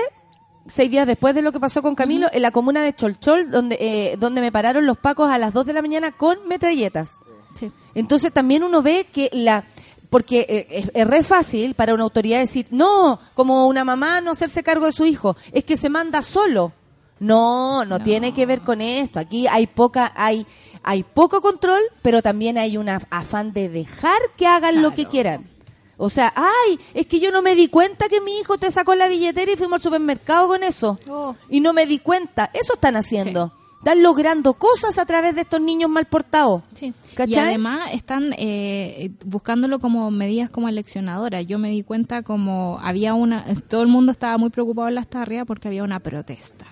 [0.68, 3.76] seis días después de lo que pasó con Camilo, en la comuna de Cholchol, donde,
[3.80, 7.16] eh, donde me pararon los pacos a las 2 de la mañana con metralletas.
[7.54, 7.70] Sí.
[7.94, 9.64] Entonces también uno ve que la...
[10.10, 14.30] Porque eh, es, es re fácil para una autoridad decir, no, como una mamá no
[14.32, 16.72] hacerse cargo de su hijo, es que se manda solo.
[17.18, 19.18] No, no, tiene que ver con esto.
[19.18, 20.46] Aquí hay poca, hay,
[20.82, 25.06] hay poco control, pero también hay un af- afán de dejar que hagan lo que
[25.06, 25.48] quieran.
[25.96, 28.94] O sea, ay, es que yo no me di cuenta que mi hijo te sacó
[28.94, 30.98] la billetera y fuimos al supermercado con eso.
[31.08, 31.34] Oh.
[31.48, 32.50] Y no me di cuenta.
[32.52, 33.52] Eso están haciendo.
[33.78, 36.62] Están logrando cosas a través de estos niños mal portados.
[36.74, 36.92] Sí.
[37.14, 37.34] ¿Cachai?
[37.34, 41.46] Y además están eh, buscándolo como medidas como eleccionadoras.
[41.46, 45.08] Yo me di cuenta como había una, todo el mundo estaba muy preocupado en las
[45.08, 46.66] tarrias porque había una protesta.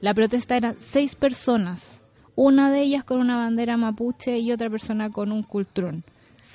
[0.00, 2.00] La protesta era seis personas,
[2.34, 6.04] una de ellas con una bandera mapuche y otra persona con un cultrón.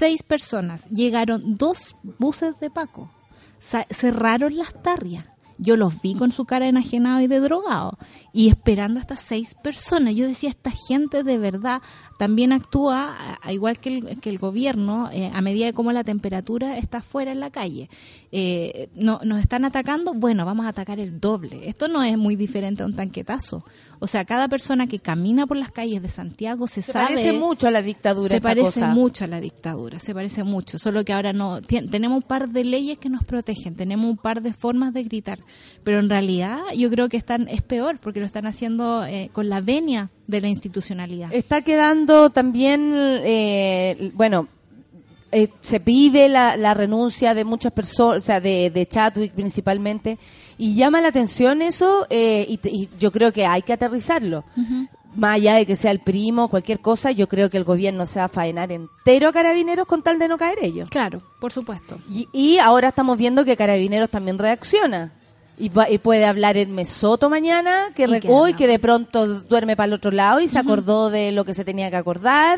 [0.02, 0.90] Seis personas.
[0.90, 3.12] Llegaron dos buses de Paco.
[3.60, 5.26] Cerraron las tarrias.
[5.60, 8.00] Yo los vi con su cara enajenado y de drogado.
[8.34, 10.16] Y esperando a estas seis personas.
[10.16, 11.84] Yo decía, esta gente de verdad
[12.18, 13.16] también actúa,
[13.48, 17.32] igual que el, que el gobierno, eh, a medida de cómo la temperatura está fuera
[17.32, 17.88] en la calle.
[18.32, 21.70] Eh, no, nos están atacando, bueno, vamos a atacar el doble.
[21.70, 23.64] Esto no es muy diferente a un tanquetazo.
[24.04, 27.10] O sea, cada persona que camina por las calles de Santiago se, Se sabe...
[27.14, 28.88] parece mucho a la dictadura Se esta parece cosa.
[28.88, 32.64] mucho a la dictadura, se parece mucho, solo que ahora no tenemos un par de
[32.64, 35.38] leyes que nos protegen, tenemos un par de formas de gritar,
[35.84, 39.50] pero en realidad yo creo que están es peor porque lo están haciendo eh, con
[39.50, 41.32] la venia de la institucionalidad.
[41.32, 44.48] Está quedando también, eh, bueno,
[45.32, 50.18] eh, se pide la, la renuncia de muchas personas, o sea, de, de Chadwick principalmente,
[50.64, 54.44] y llama la atención eso, eh, y, y yo creo que hay que aterrizarlo.
[55.16, 58.20] Más allá de que sea el primo, cualquier cosa, yo creo que el gobierno se
[58.20, 60.88] va a faenar entero a carabineros con tal de no caer ellos.
[60.90, 62.00] Claro, por supuesto.
[62.10, 65.12] Y, y ahora estamos viendo que Carabineros también reacciona.
[65.58, 69.76] Y, va- y puede hablar en Mesoto mañana, que, Y que que de pronto duerme
[69.76, 72.58] para el otro lado y se acordó de lo que se tenía que acordar.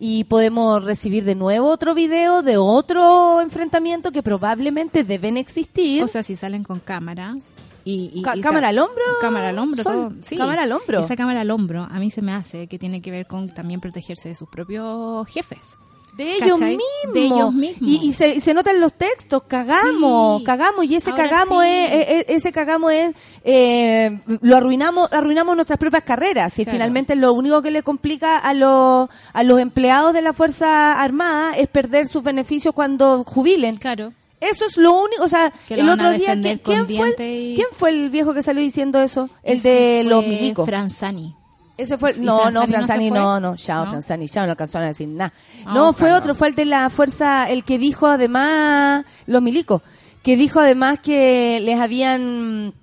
[0.00, 6.02] Y podemos recibir de nuevo otro video de otro enfrentamiento que probablemente deben existir.
[6.04, 7.36] O sea, si salen con cámara
[7.84, 10.12] y, y- y cámara al hombro, cámara al hombro, todo.
[10.22, 10.36] Sí.
[10.36, 11.00] Cámara al hombro.
[11.00, 13.80] Esa cámara al hombro a mí se me hace que tiene que ver con también
[13.80, 15.78] protegerse de sus propios jefes.
[16.18, 17.14] De ellos mismos.
[17.14, 17.88] De ellos mismos.
[17.90, 20.44] Y, y se, y se notan los textos, cagamos, Sí.
[20.44, 21.68] cagamos, y ese Ahora cagamos sí.
[21.70, 26.76] es, es- es- ese cagamos es, eh, lo arruinamos, arruinamos nuestras propias carreras, y Claro.
[26.76, 31.56] finalmente lo único que le complica a los, a los empleados de la Fuerza Armada
[31.56, 33.76] es perder sus beneficios cuando jubilen.
[33.76, 34.12] Claro.
[34.40, 37.66] Eso es lo único, o sea, Que el otro día, ¿quién, fue el, y- quién
[37.72, 39.28] fue el viejo que salió diciendo eso?
[39.42, 40.64] El Ese de los milicos.
[40.66, 41.34] Franzani.
[41.78, 43.90] Ese fue, ¿Y no, no, Franzani no Franzani no, no, chao, ¿No?
[43.92, 45.32] Franzani, chao, no alcanzó a decir nada.
[45.64, 49.82] Ah, no, fue otro, fue el de la fuerza, el que dijo además, los milicos,
[50.24, 52.74] que dijo además que les habían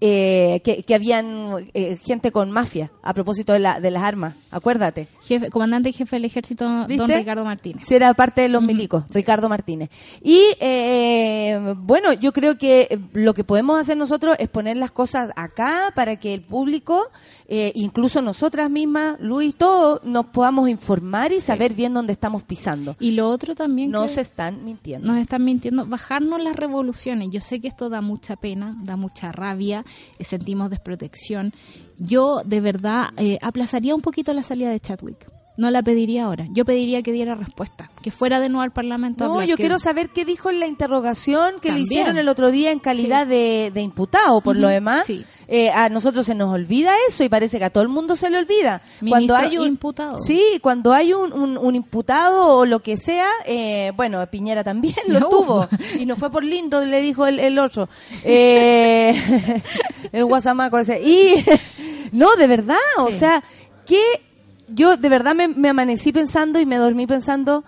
[0.00, 4.34] eh, que, que habían eh, gente con mafia a propósito de, la, de las armas,
[4.50, 5.08] acuérdate.
[5.22, 7.08] Jefe, comandante y jefe del ejército, don.
[7.08, 7.84] Ricardo Martínez.
[7.86, 9.90] Sí, era parte de los milicos, Ricardo Martínez.
[10.22, 15.30] Y eh, bueno, yo creo que lo que podemos hacer nosotros es poner las cosas
[15.36, 17.10] acá para que el público,
[17.46, 22.96] eh, incluso nosotras mismas, Luis, todos, nos podamos informar y saber bien dónde estamos pisando.
[23.00, 25.06] Y lo otro también No que se están mintiendo.
[25.06, 27.30] nos están mintiendo, bajarnos las revoluciones.
[27.30, 29.73] Yo sé que esto da mucha pena, da mucha rabia,
[30.18, 31.52] eh, sentimos desprotección.
[31.98, 35.33] Yo de verdad eh, aplazaría un poquito la salida de Chadwick.
[35.56, 36.46] No la pediría ahora.
[36.50, 39.22] Yo pediría que diera respuesta, que fuera de nuevo al Parlamento.
[39.24, 42.18] a No, hablar, yo que- quiero saber qué dijo en la interrogación que le hicieron
[42.18, 44.40] el otro día en calidad de, de imputado.
[44.40, 45.24] Por lo demás, sí.
[45.46, 48.30] eh, a nosotros se nos olvida eso y parece que a todo el mundo se
[48.30, 48.82] le olvida.
[49.00, 50.18] Ministro cuando hay un imputado.
[50.18, 54.96] Sí, cuando hay un, un- un imputado o lo que sea, eh, bueno, Piñera también
[55.06, 55.28] lo No.
[55.28, 55.68] tuvo
[56.00, 57.88] y no fue por lindo, le dijo el, el otro,
[58.24, 59.14] eh,
[60.12, 61.00] el guasamaco ese.
[61.00, 61.44] Y
[62.12, 63.44] no, de verdad, o sea,
[63.86, 64.00] que
[64.68, 67.64] yo de verdad me, me amanecí pensando y me dormí pensando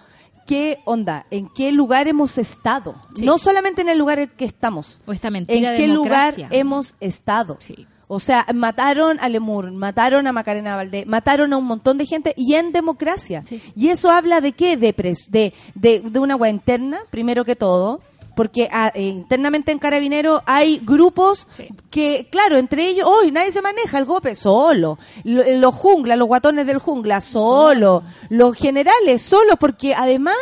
[0.47, 2.95] qué onda, en qué lugar hemos estado.
[3.15, 3.25] Sí.
[3.25, 5.01] No solamente en el lugar en que estamos.
[5.07, 6.45] O esta mentira ¿En qué democracia.
[6.47, 7.57] lugar hemos estado?
[7.61, 7.87] Sí.
[8.09, 12.33] O sea, mataron a Lemur, mataron a Macarena Valdés, mataron a un montón de gente
[12.37, 13.43] y en democracia.
[13.45, 13.61] Sí.
[13.75, 14.77] Y eso habla de qué?
[14.77, 18.01] De, pres- de, de, de una agua interna, primero que todo,
[18.37, 21.69] porque ah, eh, internamente en Carabinero hay grupos Sí.
[21.91, 26.17] que, claro, entre ellos, hoy nadie se maneja el golpe solo, Lo- eh, los junglas,
[26.19, 30.37] los guatones del jungla, solo, los generales, solos, porque además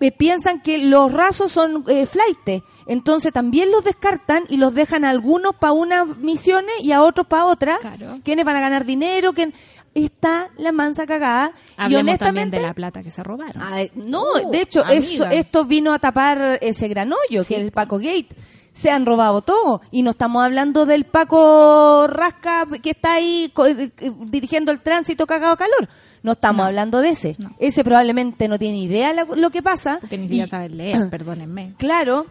[0.00, 2.62] eh, piensan que los rasos son eh, flightes.
[2.86, 7.26] Entonces también los descartan y los dejan a algunos para unas misiones y a otros
[7.26, 7.78] para otras.
[7.80, 8.18] Claro.
[8.22, 9.32] ¿Quiénes van a ganar dinero?
[9.32, 9.52] ¿Quién?
[9.94, 11.52] Está la mansa cagada.
[11.78, 13.62] y Hablemos honestamente, de la plata que se robaron.
[13.62, 17.60] Ay, no, Uh, de hecho, eso, esto vino a tapar ese gran hoyo, Sí, que
[17.60, 18.28] el Paco Gate.
[18.72, 19.80] Se han robado todo.
[19.92, 25.26] Y no estamos hablando del Paco Rasca que está ahí eh, eh, dirigiendo el tránsito
[25.28, 25.88] cagado calor.
[26.24, 26.64] No estamos No.
[26.66, 27.36] hablando de ese.
[27.38, 27.54] No.
[27.60, 29.98] Ese probablemente no tiene idea lo, lo que pasa.
[30.00, 31.74] Porque ni siquiera Y- saben leer, perdónenme.
[31.78, 32.26] Claro.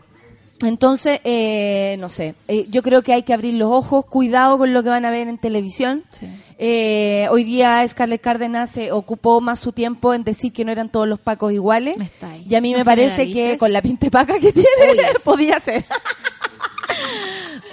[0.63, 4.73] Entonces, eh, no sé, eh, yo creo que hay que abrir los ojos, cuidado con
[4.73, 6.04] lo que van a ver en televisión.
[6.12, 6.28] Sí.
[6.58, 10.89] Eh, hoy día Scarlett Cárdenas se ocupó más su tiempo en decir que no eran
[10.89, 11.97] todos los pacos iguales.
[11.97, 12.45] Me está ahí.
[12.47, 14.67] Y a mí me parece que con la pinta de paca que tiene,
[15.23, 15.86] podía ser.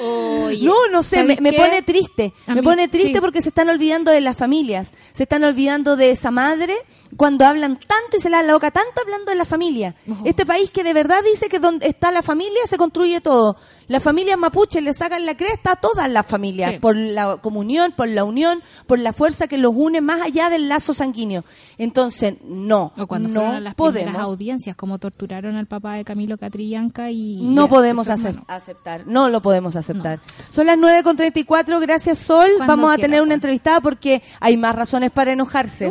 [0.03, 2.33] Oye, no, no sé, me, pone triste.
[2.47, 3.21] A me mí- pone triste sí.
[3.21, 4.93] porque se están olvidando de las familias.
[5.13, 6.75] Se están olvidando de esa madre
[7.17, 9.95] cuando hablan tanto y se le da la boca tanto hablando de la familia.
[10.25, 13.57] Este país que de verdad dice que donde está la familia se construye todo.
[13.91, 16.79] Las familias mapuches le sacan la cresta a todas las familias Sí.
[16.79, 20.69] por la comunión, por la unión, por la fuerza que los une más allá del
[20.69, 21.45] lazo sanguíneo.
[21.77, 24.15] Entonces, no, O cuando no a las podemos.
[24.15, 27.41] audiencias, como torturaron al papá de Camilo Catrillanca y...
[27.43, 28.45] No podemos hermano.
[28.47, 30.21] aceptar, no lo podemos aceptar.
[30.51, 32.49] Son las 9.34, gracias Sol.
[32.59, 33.39] Cuando Vamos a quiera, tener una Juan.
[33.39, 35.91] entrevistada porque hay más razones para enojarse.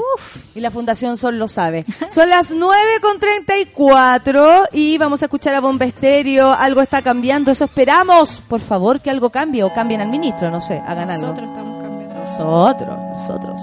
[0.56, 1.86] Y la Fundación Sol lo sabe.
[2.14, 6.54] Son las 9.34 y vamos a escuchar a Bomba Estéreo.
[6.54, 8.42] Algo está cambiando, eso esperamos.
[8.48, 11.24] Por favor, que algo cambie o cambien al ministro, no sé, hagan algo.
[11.24, 12.20] Nosotros estamos cambiando.
[12.20, 13.62] Nosotros, nosotros.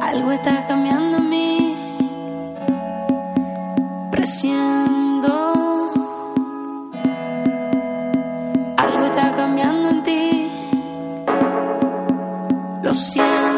[0.00, 1.76] Algo está cambiando en mí.
[4.10, 5.52] Presiento.
[8.78, 10.50] Algo está cambiando en ti.
[12.82, 13.51] Lo siento.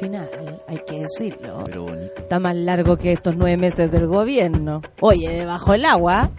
[0.00, 1.62] Final, hay que decirlo.
[1.66, 2.12] Pero bonito.
[2.16, 4.80] Está más largo que estos nueve meses del gobierno.
[5.00, 6.30] Oye, bajo el agua.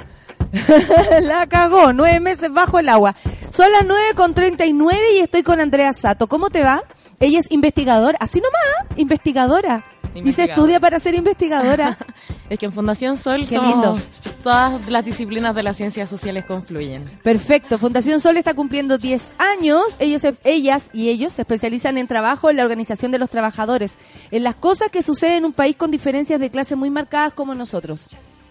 [1.21, 3.15] La cagó, nueve meses bajo el agua.
[3.51, 6.27] Son las nueve con treinta y nueve y estoy con Andrea Sato.
[6.27, 6.83] ¿Cómo te va?
[7.19, 9.85] Ella es investigadora, así nomás, investigadora.
[10.01, 10.53] Dice Investigadora.
[10.53, 11.97] estudia para ser investigadora.
[12.51, 13.99] Es que en Fundación Sol Qué somos- lindo.
[14.43, 17.05] todas las disciplinas de las ciencias sociales confluyen.
[17.23, 17.79] Perfecto.
[17.79, 19.83] Fundación Sol está cumpliendo 10 años.
[19.99, 23.97] Ellos, se- ellas y ellos se especializan en trabajo en la organización de los trabajadores,
[24.31, 27.55] en las cosas que suceden en un país con diferencias de clase muy marcadas como
[27.55, 28.09] nosotros.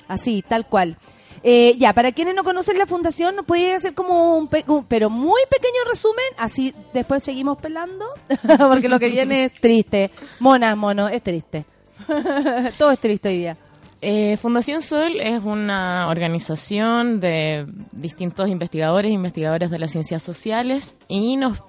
[0.08, 0.96] Así, tal cual.
[1.42, 4.84] Eh, ya, para quienes no conocen la fundación, ¿nos puede hacer como un, pe- un-
[4.86, 6.24] pero muy pequeño resumen?
[6.38, 8.06] Así después seguimos pelando,
[8.70, 10.10] porque lo que viene es triste.
[10.38, 11.66] Mona, mono, es triste.
[12.78, 13.56] Todo es triste hoy día.
[14.02, 20.96] Eh, Fundación Sol es una organización de distintos investigadores e investigadoras de las ciencias sociales
[21.06, 21.62] y nos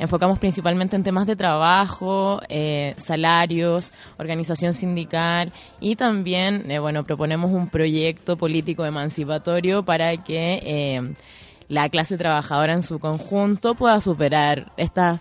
[0.00, 7.50] enfocamos principalmente en temas de trabajo, eh, salarios, organización sindical y también, eh, bueno, proponemos
[7.50, 11.14] un proyecto político emancipatorio para que eh,
[11.68, 15.20] la clase trabajadora en su conjunto pueda superar esta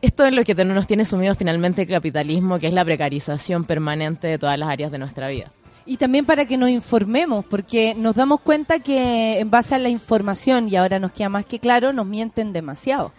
[0.00, 4.26] esto es lo que nos tiene sumido finalmente el capitalismo, que es la precarización permanente
[4.26, 5.52] de todas las áreas de nuestra vida.
[5.84, 9.88] Y también para que nos informemos, porque nos damos cuenta que en base a la
[9.88, 13.12] información, y ahora nos queda más que claro, nos mienten demasiado.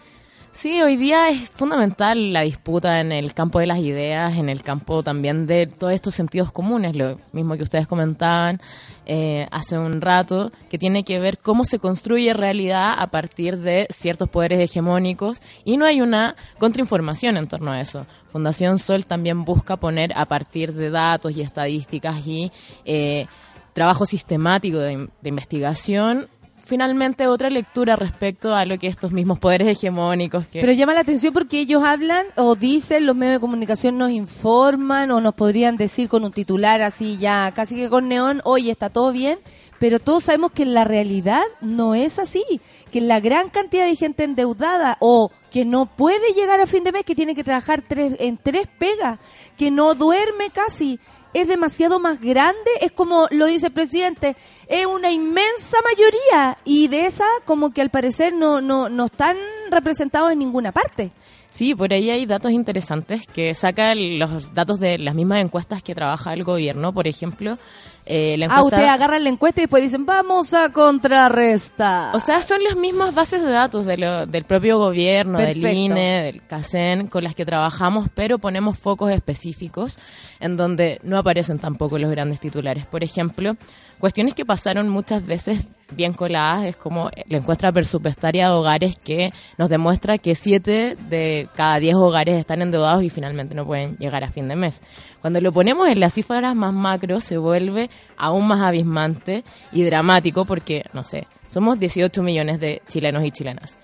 [0.54, 4.62] Sí, hoy día es fundamental la disputa en el campo de las ideas, en el
[4.62, 8.62] campo también de todos estos sentidos comunes, lo mismo que ustedes comentaban
[9.04, 13.88] eh, hace un rato, que tiene que ver cómo se construye realidad a partir de
[13.90, 18.06] ciertos poderes hegemónicos y no hay una contrainformación en torno a eso.
[18.30, 22.52] Fundación Sol también busca poner a partir de datos y estadísticas y
[22.84, 23.26] eh,
[23.72, 26.28] trabajo sistemático de, de investigación
[26.66, 31.32] finalmente otra lectura respecto a lo que estos mismos poderes hegemónicos Pero llama la atención
[31.32, 36.08] porque ellos hablan o dicen, los medios de comunicación nos informan o nos podrían decir
[36.08, 39.38] con un titular así ya casi que con neón, oye, está todo bien,
[39.78, 42.44] pero todos sabemos que en la realidad no es así,
[42.90, 46.92] que la gran cantidad de gente endeudada o que no puede llegar a fin de
[46.92, 49.18] mes, que tiene que trabajar tres, en tres pegas,
[49.56, 50.98] que no duerme casi,
[51.34, 54.36] es demasiado más grande, es como lo dice el presidente,
[54.68, 59.36] es una inmensa mayoría y de esa como que al parecer no, no, no están
[59.70, 61.10] representados en ninguna parte.
[61.50, 65.94] Sí, por ahí hay datos interesantes que sacan los datos de las mismas encuestas que
[65.94, 66.92] trabaja el gobierno.
[66.92, 67.58] Por ejemplo,
[68.06, 72.14] eh, la Ah, ustedes agarran la encuesta y después dicen, vamos a contrarrestar.
[72.14, 75.66] O sea, son las mismas bases de datos de lo- del propio gobierno, Perfecto.
[75.68, 79.98] del INE, del CACEN, con las que trabajamos, pero ponemos focos específicos
[80.40, 82.86] en donde no aparecen tampoco los grandes titulares.
[82.86, 83.56] Por ejemplo,
[83.98, 85.60] cuestiones que pasaron muchas veces
[85.92, 91.48] bien coladas, es como la encuesta presupuestaria de hogares que nos demuestra que 7 de
[91.54, 94.80] cada 10 hogares están endeudados y finalmente no pueden llegar a fin de mes.
[95.24, 100.44] Cuando lo ponemos en las cifras más macro se vuelve aún más abismante y dramático
[100.44, 103.78] porque, no sé, somos 18 millones de chilenos y chilenas.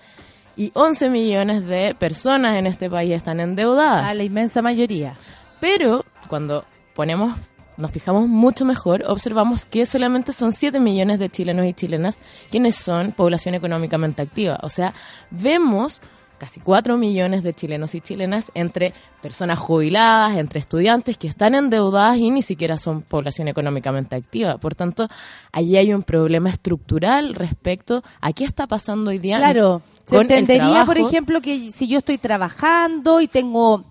[0.55, 4.05] Y 11 millones de personas en este país están endeudadas.
[4.07, 5.15] Ah, la inmensa mayoría.
[5.59, 6.63] Pero cuando
[6.93, 7.35] ponemos,
[7.75, 12.19] nos fijamos mucho mejor, observamos que solamente son 7 millones de chilenos y chilenas
[12.51, 14.59] quienes son población económicamente activa.
[14.61, 14.93] O sea,
[15.31, 16.01] vemos
[16.41, 22.17] casi 4 millones de chilenos y chilenas entre personas jubiladas, entre estudiantes que están endeudadas
[22.17, 24.57] y ni siquiera son población económicamente activa.
[24.57, 25.07] Por tanto,
[25.51, 29.37] allí hay un problema estructural respecto a qué está pasando hoy día.
[29.37, 33.85] Claro, se con entendería, por ejemplo, que si yo estoy trabajando y tengo,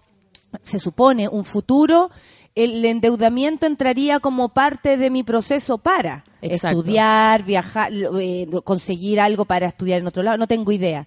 [0.65, 2.11] se supone, un futuro,
[2.57, 6.81] el endeudamiento entraría como parte de mi proceso para Exacto.
[6.81, 11.07] estudiar, viajar, eh, conseguir algo para estudiar en otro lado, no tengo idea.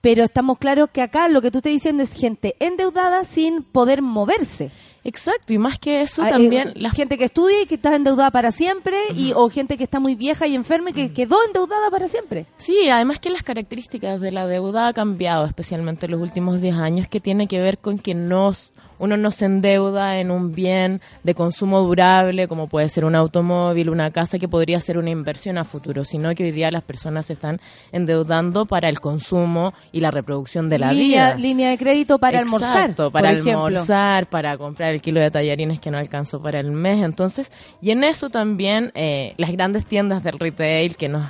[0.00, 4.00] Pero estamos claros que acá lo que tú estás diciendo es gente endeudada sin poder
[4.00, 4.70] moverse.
[5.04, 7.94] Exacto, y más que eso Ah, eh, también las gente que estudia y que está
[7.94, 11.36] endeudada para siempre y o gente que está muy vieja y enferma y que quedó
[11.46, 12.46] endeudada para siempre.
[12.56, 16.76] Sí, además que las características de la deuda ha cambiado, especialmente en los últimos 10
[16.76, 21.00] años, que tiene que ver con que nos, uno no se endeuda en un bien
[21.24, 25.58] de consumo durable, como puede ser un automóvil, una casa, que podría ser una inversión
[25.58, 27.60] a futuro, sino que hoy día las personas se están
[27.92, 31.36] endeudando para el consumo y la reproducción de la línea, vida.
[31.36, 33.66] línea de crédito para almorzar, Exacto, para por ejemplo.
[33.66, 37.02] almorzar, para comprar el kilo de tallarines que no alcanzó para el mes.
[37.02, 41.24] Entonces, y en eso también eh, las grandes tiendas del retail que nos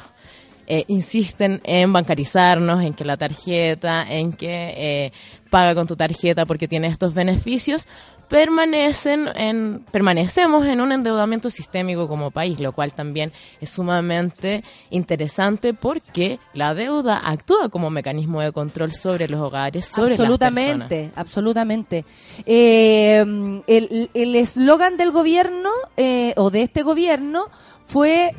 [0.73, 5.13] eh, insisten en bancarizarnos, en que la tarjeta, en que eh,
[5.51, 7.89] paga con tu tarjeta porque tiene estos beneficios,
[8.29, 15.75] permanecen en, permanecemos en un endeudamiento sistémico como país, lo cual también es sumamente interesante
[15.75, 20.43] porque la deuda actúa como mecanismo de control sobre los hogares, sobre las personas.
[20.47, 22.05] absolutamente, absolutamente.
[22.47, 23.25] Eh,
[23.67, 27.47] el eslogan del gobierno eh, o de este gobierno
[27.85, 28.37] fue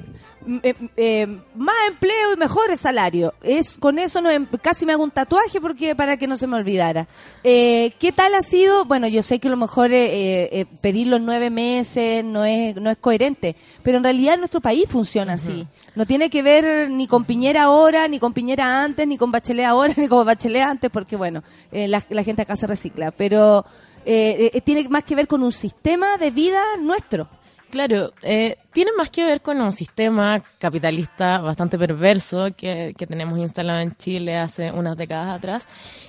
[0.64, 3.34] eh, eh, más empleo y mejores salarios.
[3.44, 6.48] Es con eso no, em- casi me hago un tatuaje porque para que no se
[6.48, 7.08] me olvidara.
[7.44, 8.86] Eh, ¿Qué tal ha sido?
[8.86, 12.76] Bueno, yo sé que a lo mejor eh, eh, pedir los nueve meses no es
[12.76, 15.68] no es coherente, pero en realidad en nuestro país funciona así.
[15.96, 19.66] No tiene que ver ni con Piñera ahora, ni con Piñera antes, ni con Bachelet
[19.66, 23.66] ahora, ni con Bachelet antes, porque bueno, eh, la, la gente acá se recicla, pero
[24.06, 27.28] eh, eh, tiene más que ver con un sistema de vida nuestro.
[27.70, 33.38] Claro, eh, tiene más que ver con un sistema capitalista bastante perverso que, que tenemos
[33.40, 35.68] instalado en Chile hace unas décadas atrás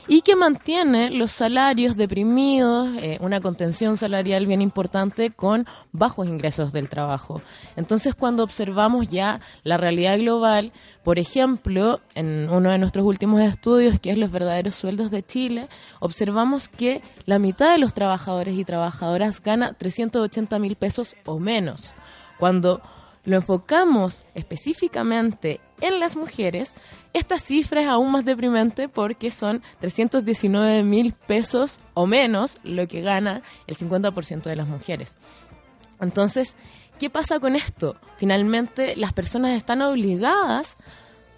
[0.08, 6.72] y que mantiene los salarios deprimidos, eh, una contención salarial bien importante con bajos ingresos
[6.72, 7.40] del trabajo.
[7.76, 10.72] Entonces, cuando observamos ya la realidad global,
[11.04, 15.68] por ejemplo, en uno de nuestros últimos estudios, que es los verdaderos sueldos de Chile,
[16.00, 21.92] observamos que la mitad de los trabajadores y trabajadoras gana 380 mil pesos o menos.
[22.42, 22.82] Cuando
[23.24, 26.74] lo enfocamos específicamente en las mujeres,
[27.12, 33.00] esta cifra es aún más deprimente porque son 319 mil pesos o menos lo que
[33.00, 35.18] gana el 50% de las mujeres.
[36.00, 36.56] Entonces,
[36.98, 37.94] ¿qué pasa con esto?
[38.16, 40.78] Finalmente, las personas están obligadas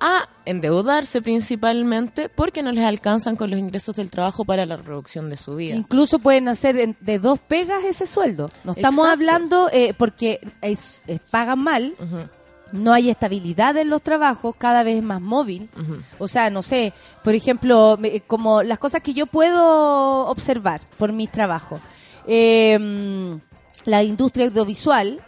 [0.07, 5.31] a endeudarse principalmente porque no les alcanzan con los ingresos del trabajo para la reproducción
[5.31, 5.75] de su vida.
[5.75, 8.51] Incluso pueden hacer de dos pegas ese sueldo.
[8.65, 9.13] No estamos Exacto.
[9.13, 11.95] hablando eh, porque es- es- pagan mal,
[12.73, 15.71] no hay estabilidad en los trabajos, cada vez es más móvil.
[16.19, 16.93] O sea, no sé,
[17.23, 21.81] por ejemplo, me- como las cosas que yo puedo observar por mis trabajos.
[22.27, 23.39] Eh,
[23.87, 25.21] la industria audiovisual,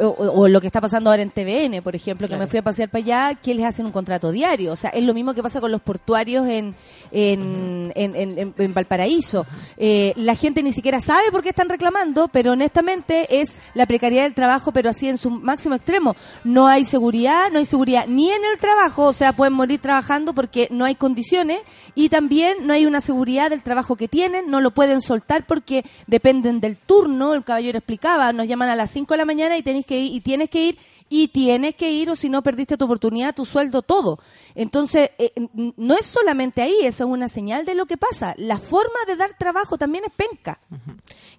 [0.00, 2.42] o, o lo que está pasando ahora en TVN, por ejemplo, que Claro.
[2.42, 4.72] me fui a pasear para allá, que les hacen un contrato diario.
[4.72, 6.74] O sea, es lo mismo que pasa con los portuarios en,
[7.12, 9.46] en, en, en- en- en Valparaíso.
[9.76, 14.24] Eh, la gente ni siquiera sabe por qué están reclamando, pero honestamente es la precariedad
[14.24, 16.16] del trabajo, pero así en su máximo extremo.
[16.44, 20.34] No hay seguridad, no hay seguridad ni en el trabajo, o sea, pueden morir trabajando
[20.34, 21.60] porque no hay condiciones
[21.94, 25.84] y también no hay una seguridad del trabajo que tienen, no lo pueden soltar porque
[26.06, 29.62] dependen del turno, el caballero explicaba, nos llaman a las 5 de la mañana y
[29.68, 30.78] tenés que ir y tienes que ir
[31.10, 34.18] y tienes que ir o si no perdiste tu oportunidad, tu sueldo, todo.
[34.54, 38.34] Entonces, eh, no es solamente ahí, eso es una señal de lo que pasa.
[38.36, 40.58] La forma de dar trabajo también es penca.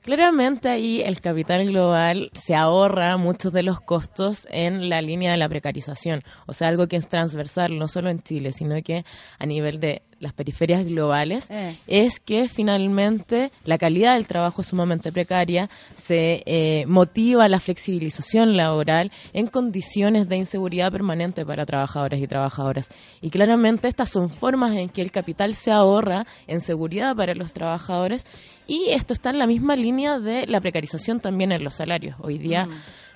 [0.01, 5.37] Claramente ahí el capital global se ahorra muchos de los costos en la línea de
[5.37, 9.03] la precarización, o sea, algo que es transversal no solo en Chile, sino que
[9.37, 11.75] a nivel de las periferias globales, Eh.
[11.87, 18.57] es que finalmente la calidad del trabajo es sumamente precaria, se eh, motiva la flexibilización
[18.57, 22.89] laboral en condiciones de inseguridad permanente para trabajadores y trabajadoras.
[23.21, 27.53] Y claramente estas son formas en que el capital se ahorra en seguridad para los
[27.53, 28.25] trabajadores
[28.69, 32.15] y esto está en la misma línea de la precarización también en los salarios.
[32.19, 32.69] Hoy día,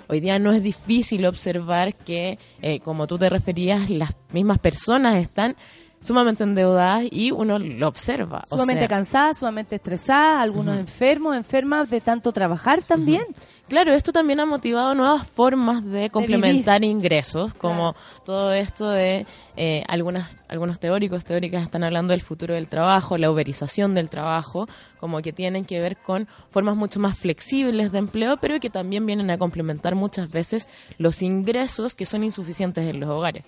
[0.08, 5.22] hoy día no es difícil observar que, eh, como tú te referías, las mismas personas
[5.22, 5.56] están
[6.04, 8.44] sumamente endeudadas y uno lo observa.
[8.50, 13.24] O Sumamente sea, cansadas, sumamente estresadas, algunos enfermos, enfermas de tanto trabajar también.
[13.70, 17.96] Claro, esto también ha motivado nuevas formas de complementar ingresos, como
[18.26, 19.26] todo esto de
[19.56, 24.68] eh, algunas, algunos teóricos, teóricas están hablando del futuro del trabajo, la uberización del trabajo,
[25.00, 29.06] como que tienen que ver con formas mucho más flexibles de empleo, pero que también
[29.06, 33.46] vienen a complementar muchas veces los ingresos que son insuficientes en los hogares.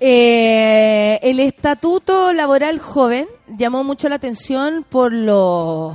[0.00, 3.26] Eh, el estatuto laboral joven
[3.56, 5.92] llamó mucho la atención por lo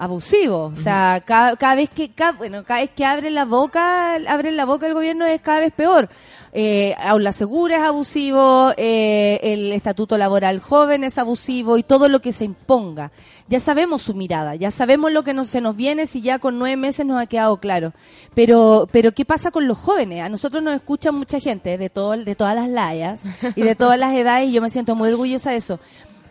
[0.00, 0.72] abusivo.
[0.72, 4.56] O sea, cada, cada vez que cada, bueno, cada vez que abren la boca, abren
[4.56, 6.08] la boca el gobierno es cada vez peor.
[6.52, 12.20] Eh, aula segura es abusivo, eh, el estatuto laboral joven es abusivo y todo lo
[12.20, 13.12] que se imponga.
[13.46, 16.58] Ya sabemos su mirada, ya sabemos lo que nos, se nos viene si ya con
[16.58, 17.92] nueve meses nos ha quedado claro.
[18.34, 20.22] Pero, pero ¿qué pasa con los jóvenes?
[20.22, 23.24] A nosotros nos escucha mucha gente de todo, de todas las layas
[23.54, 25.78] y de todas las edades y yo me siento muy orgullosa de eso.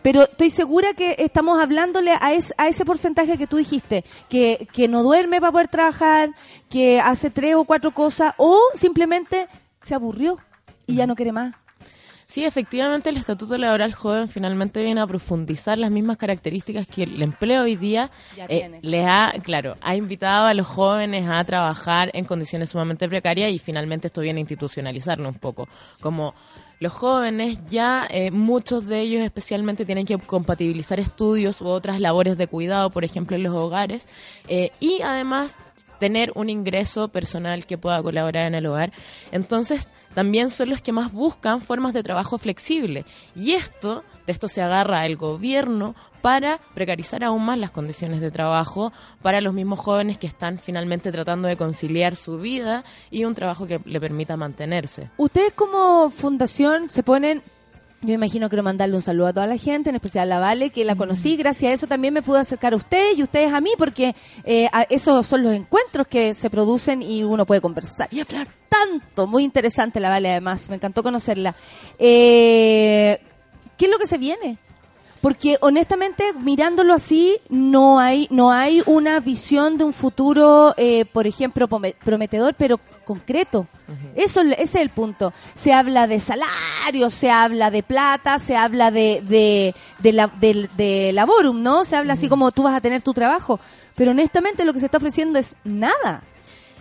[0.02, 4.66] Pero estoy segura que estamos hablándole a, es- a ese porcentaje que tú dijiste, que,
[4.72, 6.30] que no duerme para poder trabajar,
[6.70, 9.46] que hace tres o cuatro cosas, o simplemente
[9.82, 10.38] se aburrió
[10.86, 11.54] y ya no quiere más.
[12.26, 17.20] Sí, efectivamente el Estatuto Laboral Joven finalmente viene a profundizar las mismas características que el
[17.22, 18.08] empleo hoy día
[18.48, 23.50] eh, les ha, claro, ha invitado a los jóvenes a trabajar en condiciones sumamente precarias
[23.50, 25.66] y finalmente esto viene a institucionalizarlo un poco.
[26.00, 26.34] Como
[26.80, 32.38] los jóvenes ya, eh, muchos de ellos especialmente tienen que compatibilizar estudios u otras labores
[32.38, 34.08] de cuidado, por ejemplo en los hogares,
[34.48, 35.58] eh, y además
[35.98, 38.92] tener un ingreso personal que pueda colaborar en el hogar.
[39.30, 43.04] Entonces, también son los que más buscan formas de trabajo flexible.
[43.34, 48.30] Y esto, de esto se agarra el gobierno para precarizar aún más las condiciones de
[48.30, 48.92] trabajo
[49.22, 53.66] para los mismos jóvenes que están finalmente tratando de conciliar su vida y un trabajo
[53.66, 55.10] que le permita mantenerse.
[55.16, 57.42] Ustedes como fundación se ponen,
[58.02, 60.70] yo imagino quiero mandarle un saludo a toda la gente, en especial a la Vale,
[60.70, 63.60] que la conocí, gracias a eso también me pude acercar a ustedes y ustedes a
[63.60, 68.20] mí, porque eh, esos son los encuentros que se producen y uno puede conversar y
[68.20, 71.54] hablar tanto, muy interesante la Vale además, me encantó conocerla.
[71.98, 73.20] Eh,
[73.76, 74.58] ¿Qué es lo que se viene?
[75.20, 81.26] Porque honestamente, mirándolo así, no hay, no hay una visión de un futuro, eh, por
[81.26, 83.66] ejemplo, prometedor, pero concreto.
[84.14, 85.32] Eso, ese es el punto.
[85.54, 90.70] Se habla de salario, se habla de plata, se habla de, de, de, la, de,
[90.76, 91.84] de laborum, ¿no?
[91.84, 93.58] Se habla así como tú vas a tener tu trabajo.
[93.96, 96.22] Pero honestamente lo que se está ofreciendo es nada.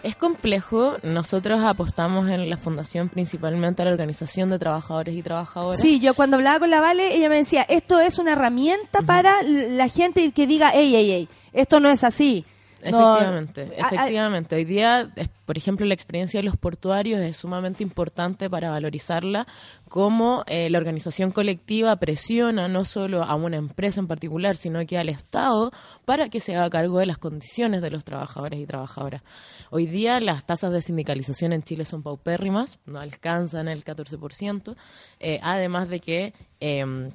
[0.03, 0.97] Es complejo.
[1.03, 5.79] Nosotros apostamos en la fundación principalmente a la organización de trabajadores y trabajadoras.
[5.79, 9.41] Sí, yo cuando hablaba con la Vale, ella me decía, esto es una herramienta para
[9.43, 12.45] la gente que diga, ey, ey, ey, esto no es así.
[12.91, 14.55] No- Efectivamente, a- a- efectivamente.
[14.55, 19.47] Hoy día, es- por ejemplo, la experiencia de los portuarios es sumamente importante para valorizarla,
[19.87, 24.97] cómo eh, la organización colectiva presiona no solo a una empresa en particular, sino que
[24.97, 25.71] al Estado
[26.05, 29.23] para que se haga cargo de las condiciones de los trabajadores y trabajadoras.
[29.71, 34.75] Hoy día las tasas de sindicalización en Chile son paupérrimas, no alcanzan el 14%,
[35.19, 36.33] eh, además de que...
[36.59, 37.11] em,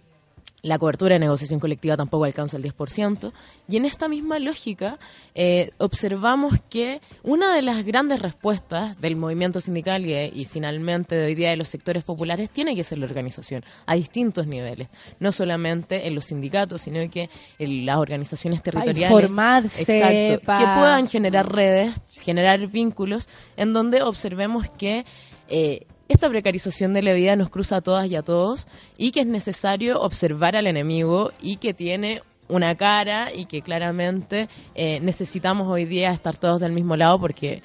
[0.64, 3.32] la cobertura de negociación colectiva tampoco alcanza el 10%.
[3.68, 4.98] Y en esta misma lógica,
[5.34, 11.26] eh, observamos que una de las grandes respuestas del movimiento sindical y, y finalmente de
[11.26, 14.88] hoy día de los sectores populares tiene que ser la organización a distintos niveles.
[15.20, 19.10] No solamente en los sindicatos, sino que en las organizaciones territoriales.
[19.10, 21.92] informarse, Exacto, pa- que puedan generar redes,
[22.22, 25.04] generar vínculos, en donde observemos que
[25.48, 28.66] eh, esta precarización de la vida nos cruza a todas y a todos
[28.98, 34.48] y que es necesario observar al enemigo y que tiene una cara y que claramente
[34.74, 37.62] eh, necesitamos hoy día estar todos del mismo lado porque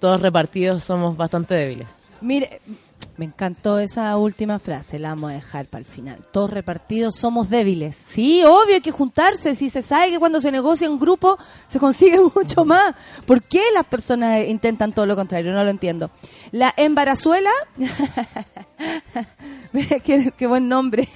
[0.00, 1.86] todos repartidos somos bastante débiles.
[2.20, 2.60] Mire,
[3.16, 6.20] me encantó esa última frase, la vamos a dejar para el final.
[6.32, 7.94] Todos repartidos somos débiles.
[7.94, 9.54] Sí, obvio, hay que juntarse.
[9.54, 12.94] Si se sabe que cuando se negocia en grupo se consigue mucho más.
[13.26, 15.52] ¿Por qué las personas intentan todo lo contrario?
[15.52, 16.10] No lo entiendo.
[16.52, 17.50] La embarazuela,
[20.04, 21.08] qué, buen nombre.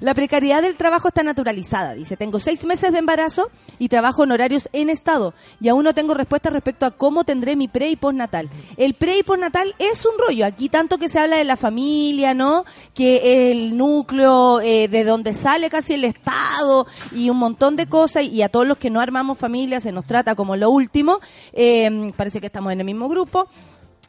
[0.00, 1.94] La precariedad del trabajo está naturalizada.
[1.94, 5.32] Dice, tengo seis meses de embarazo y trabajo en horarios en estado.
[5.60, 8.50] Y aún no tengo respuesta respecto a cómo tendré mi pre y postnatal.
[8.76, 10.44] El pre y postnatal es un rollo.
[10.44, 12.64] Aquí tanto que se habla de la familia, ¿no?
[12.94, 18.24] Que el núcleo eh, de donde sale casi el Estado y un montón de cosas.
[18.24, 21.20] Y a todos los que no armamos familia se nos trata como lo último.
[21.52, 23.48] Eh, parece que estamos en el mismo grupo.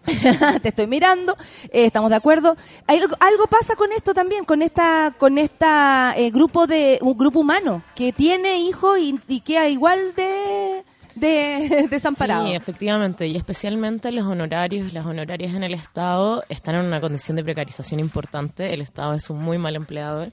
[0.61, 2.57] te estoy mirando, eh, estamos de acuerdo.
[2.87, 7.39] Algo, algo pasa con esto también, con esta, con esta eh, grupo de, un grupo
[7.39, 10.83] humano que tiene hijos y, y queda igual de,
[11.15, 12.47] de desamparado.
[12.47, 17.35] Sí, efectivamente, y especialmente los honorarios, las honorarias en el Estado están en una condición
[17.35, 18.73] de precarización importante.
[18.73, 20.31] El Estado es un muy mal empleador.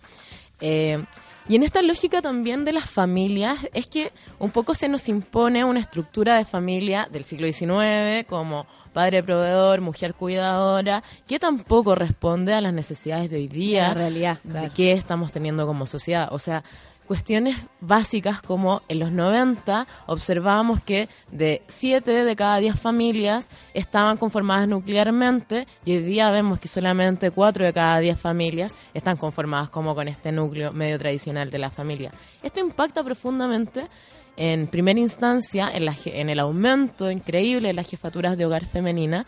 [0.60, 1.04] Eh,
[1.48, 5.64] y en esta lógica también de las familias es que un poco se nos impone
[5.64, 12.52] una estructura de familia del siglo XIX como padre proveedor, mujer cuidadora, que tampoco responde
[12.52, 16.28] a las necesidades de hoy día, La realidad, de qué estamos teniendo como sociedad.
[16.32, 16.64] O sea,
[17.08, 24.18] cuestiones básicas como en los 90 observábamos que de 7 de cada 10 familias estaban
[24.18, 29.70] conformadas nuclearmente y hoy día vemos que solamente 4 de cada 10 familias están conformadas
[29.70, 32.12] como con este núcleo medio tradicional de la familia.
[32.42, 33.88] Esto impacta profundamente
[34.36, 39.24] en primera instancia en, la en el aumento increíble de las jefaturas de hogar femenina,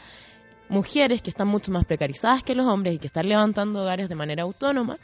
[0.69, 4.15] mujeres que están mucho más precarizadas que los hombres y que están levantando hogares de
[4.15, 4.99] manera autónoma.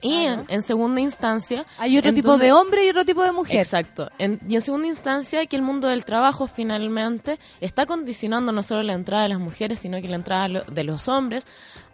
[0.00, 1.64] Y en, en segunda instancia...
[1.78, 3.56] Hay otro tipo donde- de hombre y otro tipo de mujer.
[3.58, 4.10] Exacto.
[4.18, 8.82] En- y en segunda instancia, que el mundo del trabajo finalmente está condicionando no solo
[8.82, 11.46] la entrada de las mujeres, sino que la entrada de los hombres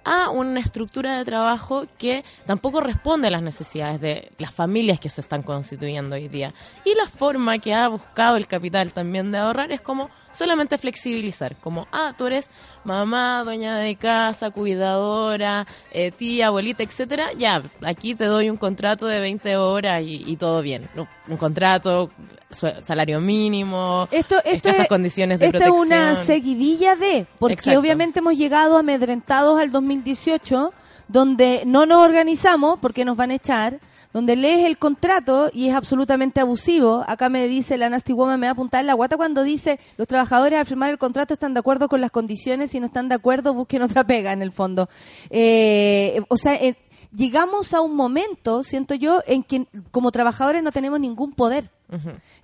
[0.06, 5.08] a una estructura de trabajo que tampoco responde a las necesidades de las familias que
[5.08, 6.52] se están constituyendo hoy día.
[6.84, 11.56] Y la forma que ha buscado el capital también de ahorrar es como solamente flexibilizar,
[11.56, 12.50] como, ah, tú eres
[12.84, 19.06] mamá, dueña de casa, cuidadora, eh, tía, abuelita, etcétera, ya, aquí te doy un contrato
[19.06, 20.88] de 20 horas y, y todo bien.
[21.28, 22.10] Un contrato,
[22.50, 25.92] salario mínimo, Esto, esto escasas es, condiciones de esta protección.
[25.92, 27.80] es una seguidilla de, porque Exacto.
[27.80, 30.72] obviamente hemos llegado amedrentados al 2018,
[31.08, 33.78] donde no nos organizamos porque nos van a echar,
[34.14, 37.04] donde lees el contrato y es absolutamente abusivo.
[37.08, 39.80] Acá me dice la Nasty Woman, me va a apuntar en la guata cuando dice
[39.98, 43.08] los trabajadores al firmar el contrato están de acuerdo con las condiciones, si no están
[43.08, 44.88] de acuerdo busquen otra pega en el fondo.
[45.30, 46.76] Eh, o sea, eh,
[47.14, 51.70] llegamos a un momento, siento yo, en que como trabajadores no tenemos ningún poder.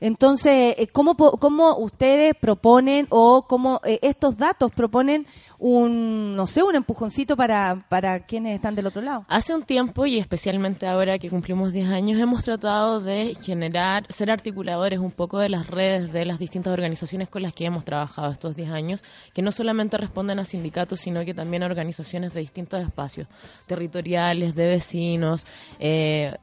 [0.00, 5.26] Entonces, eh, ¿cómo, cómo ustedes proponen o cómo eh, estos datos proponen
[5.58, 9.24] un, no sé, un empujoncito para, para quienes están del otro lado?
[9.28, 14.30] Hace un tiempo y especialmente ahora que cumplimos 10 años hemos tratado de generar, ser
[14.30, 18.32] articuladores un poco de las redes de las distintas organizaciones con las que hemos trabajado
[18.32, 22.40] estos 10 años, que no solamente responden a sindicatos, sino que también a organizaciones de
[22.40, 23.28] distintos espacios,
[23.66, 25.46] territoriales, de vecinos,
[25.78, 26.34] eh,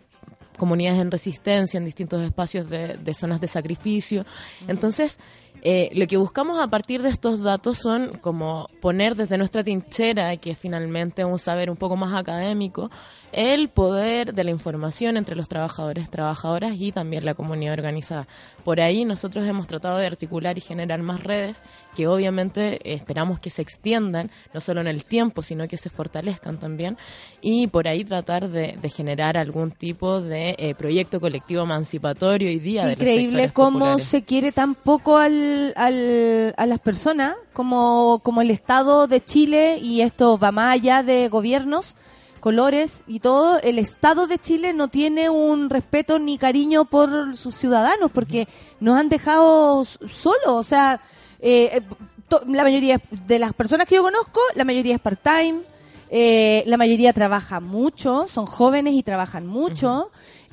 [0.58, 4.26] comunidades en resistencia, en distintos espacios de, de zonas de sacrificio.
[4.68, 5.20] Entonces,
[5.62, 10.36] eh, lo que buscamos a partir de estos datos son como poner desde nuestra trinchera,
[10.38, 12.90] que es finalmente un saber un poco más académico,
[13.32, 18.28] el poder de la información entre los trabajadores, trabajadoras y también la comunidad organizada.
[18.64, 21.62] Por ahí nosotros hemos tratado de articular y generar más redes
[21.96, 26.60] que obviamente esperamos que se extiendan, no solo en el tiempo, sino que se fortalezcan
[26.60, 26.98] también,
[27.42, 32.60] y por ahí tratar de, de generar algún tipo de eh, proyecto colectivo emancipatorio y
[32.60, 34.04] día Qué de increíble cómo populares.
[34.04, 39.78] se quiere tan poco al, al- a las personas, como, como el Estado de Chile,
[39.82, 41.96] y esto va más allá de gobiernos,
[42.40, 47.56] colores y todo, el Estado de Chile no tiene un respeto ni cariño por sus
[47.56, 48.48] ciudadanos, porque
[48.80, 51.02] nos han dejado solos, o sea,
[51.40, 51.82] eh,
[52.30, 55.62] to- la mayoría de las personas que yo conozco, la mayoría es part-time,
[56.10, 60.10] eh, la mayoría trabaja mucho, son jóvenes y trabajan mucho.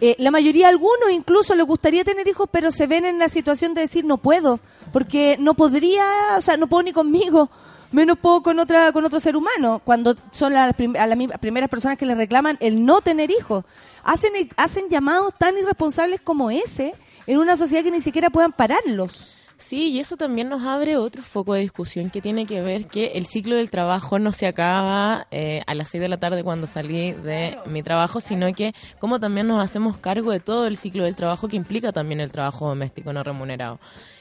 [0.07, 3.73] Eh, la mayoría, algunos incluso les gustaría tener hijos, pero se ven en la situación
[3.73, 4.61] de decir no puedo,
[4.93, 6.05] porque no podría,
[6.37, 7.49] o sea, no puedo ni conmigo,
[7.91, 9.81] menos puedo con otra con otro ser humano.
[9.83, 13.65] Cuando son las, prim- a las primeras personas que le reclaman el no tener hijos,
[14.03, 16.93] hacen hacen llamados tan irresponsables como ese
[17.27, 19.37] en una sociedad que ni siquiera puedan pararlos.
[19.57, 23.13] Sí, y eso también nos abre otro foco de discusión que tiene que ver que
[23.15, 26.67] el ciclo del trabajo no se acaba eh, a las 6 de la tarde cuando
[26.67, 31.05] salí de mi trabajo, sino que como también nos hacemos cargo de todo el ciclo
[31.05, 33.79] del trabajo que implica también el trabajo doméstico no remunerado.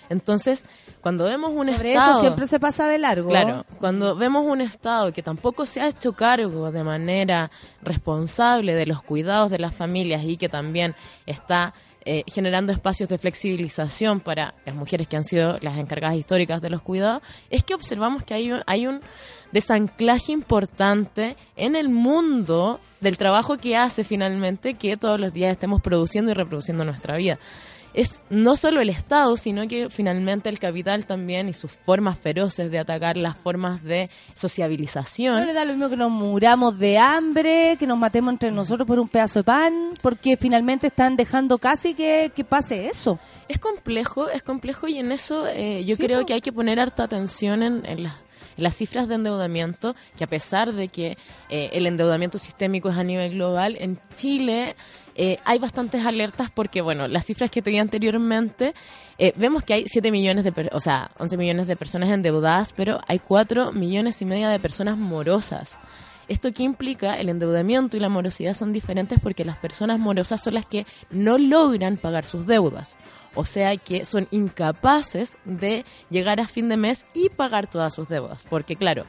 [0.10, 0.66] Entonces,
[1.02, 2.12] cuando vemos un Sobre estado...
[2.12, 3.30] eso siempre se pasa de largo.
[3.30, 7.50] Claro, cuando vemos un Estado que tampoco se ha hecho cargo de manera
[7.82, 11.74] responsable de los cuidados de las familias y que también está
[12.06, 16.70] eh, generando espacios de flexibilización para las mujeres que han sido las encargadas históricas de
[16.70, 19.02] los cuidados, es que observamos que hay un, hay un
[19.52, 25.82] desanclaje importante en el mundo del trabajo que hace finalmente que todos los días estemos
[25.82, 27.40] produciendo y reproduciendo nuestra vida
[27.94, 32.72] es no solo el Estado, sino que finalmente el capital también y sus formas feroces
[32.72, 35.40] de atacar las formas de sociabilización.
[35.40, 38.88] No le da lo mismo que nos muramos de hambre, que nos matemos entre nosotros
[38.88, 43.20] por un pedazo de pan, porque finalmente están dejando casi que, que pase eso.
[43.48, 46.26] Es complejo, es complejo y en eso eh, yo Sí, creo po.
[46.26, 48.14] que hay que poner harta atención en, en las
[48.56, 51.18] las cifras de endeudamiento, que a pesar de que
[51.50, 54.76] eh, el endeudamiento sistémico es a nivel global, en Chile
[55.16, 58.74] eh, hay bastantes alertas porque, bueno, las cifras que te di anteriormente,
[59.18, 63.00] eh, vemos que hay 7 millones de, o sea, 11 millones de personas endeudadas, pero
[63.08, 65.80] hay 4 millones y media de personas morosas.
[66.28, 67.16] ¿Esto qué implica?
[67.16, 71.38] El endeudamiento y la morosidad son diferentes porque las personas morosas son las que no
[71.38, 72.98] logran pagar sus deudas.
[73.36, 78.08] O sea que son incapaces de llegar a fin de mes y pagar todas sus
[78.08, 78.46] deudas.
[78.50, 79.06] Porque claro,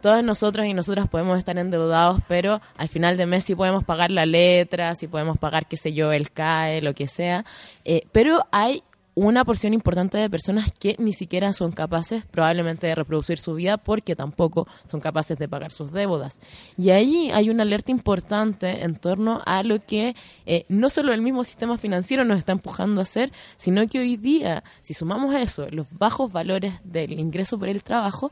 [0.00, 4.10] todos nosotros y nosotras podemos estar endeudados, pero al final de mes sí podemos pagar
[4.10, 7.44] la letra, sí podemos pagar, qué sé yo, el CAE, lo que sea.
[7.84, 8.82] Eh, pero hay
[9.16, 13.78] una porción importante de personas que ni siquiera son capaces probablemente de reproducir su vida
[13.78, 16.38] porque tampoco son capaces de pagar sus deudas.
[16.76, 21.22] Y ahí hay una alerta importante en torno a lo que eh, no solo el
[21.22, 25.66] mismo sistema financiero nos está empujando a hacer, sino que hoy día, si sumamos eso,
[25.70, 28.30] los bajos valores del ingreso por el trabajo,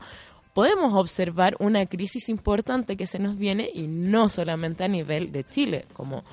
[0.55, 5.43] podemos observar una crisis importante que se nos viene y no solamente a nivel de
[5.43, 6.23] Chile, como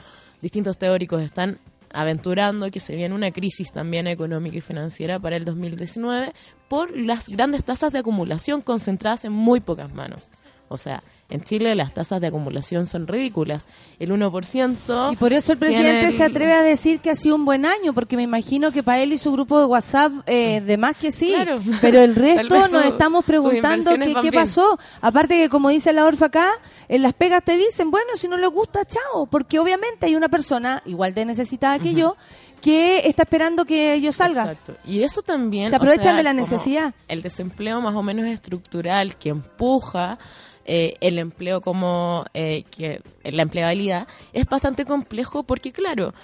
[0.41, 1.59] distintos teóricos están
[1.93, 6.33] aventurando que se viene una crisis también económica y financiera para el 2019
[6.69, 10.23] por las grandes tasas de acumulación concentradas en muy pocas manos.
[10.69, 11.03] O sea,
[11.33, 13.67] en Chile las tasas de acumulación son ridículas.
[13.99, 15.13] El 1%.
[15.13, 17.95] Y por eso el presidente se atreve a decir que ha sido un buen año,
[17.95, 21.11] porque me imagino que para él y su grupo de WhatsApp, eh, de más que
[21.11, 21.33] sí.
[21.35, 21.61] Claro.
[21.81, 24.79] Pero el resto nos estamos preguntando qué, pasó.
[25.01, 26.51] Aparte que, como dice la Orfa acá,
[26.89, 29.27] en las pegas te dicen, bueno, si no les gusta, chao.
[29.27, 32.17] Porque obviamente hay una persona igual de necesitada que yo
[32.61, 34.43] que está esperando que yo salga.
[34.43, 34.77] Exacto.
[34.85, 35.69] Y eso también.
[35.69, 36.95] Se o aprovechan sea, de la necesidad.
[37.09, 40.19] El desempleo más o menos estructural que empuja
[40.65, 46.15] eh, el empleo como eh, que la empleabilidad es bastante complejo porque, claro,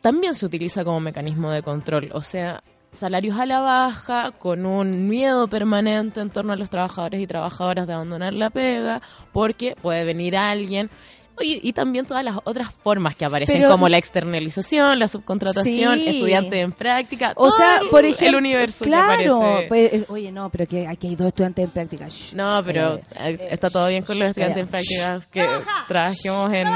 [0.00, 2.10] también se utiliza como mecanismo de control.
[2.12, 2.62] O sea,
[2.92, 7.86] salarios a la baja, con un miedo permanente en torno a los trabajadores y trabajadoras
[7.86, 9.00] de abandonar la pega,
[9.32, 10.90] porque puede venir alguien.
[11.38, 15.98] Oye, y también todas las otras formas que aparecen, Pero- como la externalización, la subcontratación,
[15.98, 16.08] Sí.
[16.08, 19.68] estudiante en práctica, O todo sea, el- por ejemplo, el universo que claro, aparece.
[19.68, 22.06] pues, eh, oye, no, pero que aquí hay dos estudiantes en práctica.
[22.08, 25.46] Shh, No, pero eh, eh, está todo bien con los estudiantes eh, en práctica que
[25.88, 26.68] trabajemos en...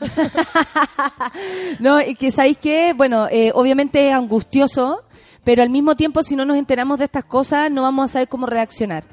[1.78, 5.02] No, y que sabéis que, bueno, eh, obviamente es angustioso,
[5.44, 8.28] pero al mismo tiempo si no nos enteramos de estas cosas no vamos a saber
[8.28, 9.04] cómo reaccionar.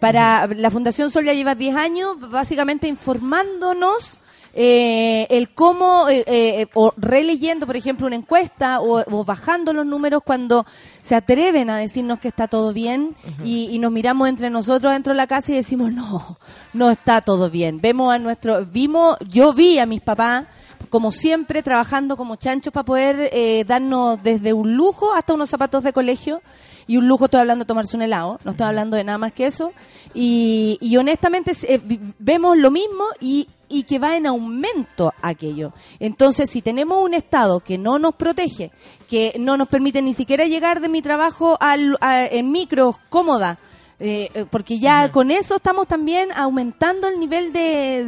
[0.00, 4.18] Para la Fundación Sol ya lleva 10 años básicamente informándonos
[4.58, 9.84] eh, el cómo, eh, eh, o releyendo, por ejemplo, una encuesta o, o bajando los
[9.84, 10.64] números cuando
[11.02, 15.12] se atreven a decirnos que está todo bien y, y nos miramos entre nosotros dentro
[15.12, 16.38] de la casa y decimos, no,
[16.72, 17.80] no está todo bien.
[17.82, 20.46] Vemos a nuestro, vimos, yo vi a mis papás
[20.88, 25.84] como siempre, trabajando como chanchos para poder eh, darnos desde un lujo hasta unos zapatos
[25.84, 26.40] de colegio.
[26.88, 29.32] Y un lujo, estoy hablando de tomarse un helado, no estoy hablando de nada más
[29.32, 29.72] que eso.
[30.14, 31.80] Y, y honestamente eh,
[32.20, 35.72] vemos lo mismo y, y que va en aumento aquello.
[36.00, 38.70] Entonces, si tenemos un Estado que no nos protege,
[39.08, 43.58] que no nos permite ni siquiera llegar de mi trabajo al, a- en micro cómoda,
[43.98, 48.04] eh, eh, porque ya con eso estamos también aumentando el nivel de-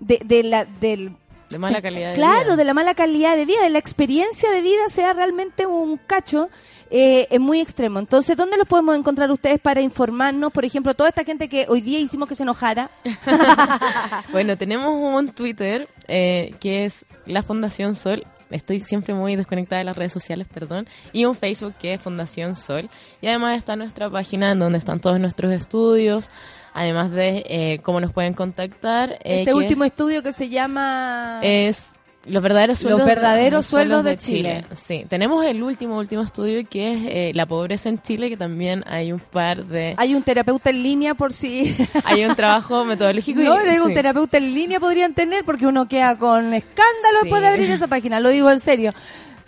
[0.00, 1.14] de- de la, del
[1.52, 2.56] De mala calidad de claro, vida.
[2.56, 6.48] de la mala calidad de vida, de la experiencia de vida sea realmente un cacho,
[6.90, 7.98] eh, es muy extremo.
[7.98, 10.52] Entonces, ¿dónde los podemos encontrar ustedes para informarnos?
[10.52, 12.90] Por ejemplo, toda esta gente que hoy día hicimos que se enojara.
[14.32, 18.26] Bueno, tenemos un Twitter eh, que es la Fundación Sol.
[18.50, 20.86] Estoy siempre muy desconectada de las redes sociales, perdón.
[21.12, 22.90] Y un Facebook que es Fundación Sol.
[23.20, 26.28] Y además está nuestra página en donde están todos nuestros estudios.
[26.74, 29.12] Además de eh, cómo nos pueden contactar.
[29.24, 31.40] eh, este último es, estudio que se llama...
[31.42, 31.92] es
[32.24, 34.64] los verdaderos Los sueldos, verdaderos sueldos de Chile.
[34.76, 38.84] Sí, tenemos el último, último estudio que es eh, la pobreza en Chile, que también
[38.86, 39.94] hay un par de...
[39.96, 41.74] Hay un terapeuta en línea por si...
[42.04, 43.40] Hay un trabajo metodológico.
[43.40, 47.18] y- No, le digo, un terapeuta en línea podrían tener porque uno queda con escándalo
[47.22, 47.24] Sí.
[47.24, 48.20] después de abrir esa página.
[48.20, 48.94] Lo digo en serio.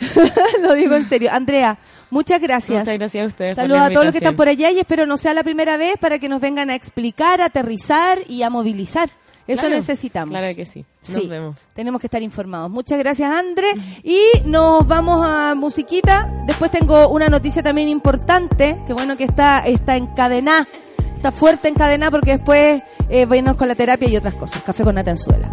[0.62, 1.30] Lo digo en serio.
[1.32, 1.78] Andrea,
[2.10, 2.80] muchas gracias.
[2.80, 3.56] Muchas gracias a ustedes.
[3.56, 5.76] Saludos la a todos los que están por allá y espero no sea la primera
[5.76, 9.08] vez para que nos vengan a explicar, a aterrizar y a movilizar.
[9.46, 10.30] Eso Claro, necesitamos.
[10.30, 10.86] Claro que sí.
[11.08, 11.60] Nos Sí, vemos.
[11.74, 12.70] Tenemos que estar informados.
[12.70, 13.68] Muchas gracias, André.
[14.02, 16.32] Y nos vamos a musiquita.
[16.46, 20.66] Después tengo una noticia también importante, que bueno que está, está encadenada,
[21.14, 24.62] está fuerte encadenada porque después eh, venimos con la terapia y otras cosas.
[24.62, 25.50] Café con Natanzuela.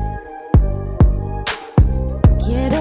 [2.46, 2.80] Quiero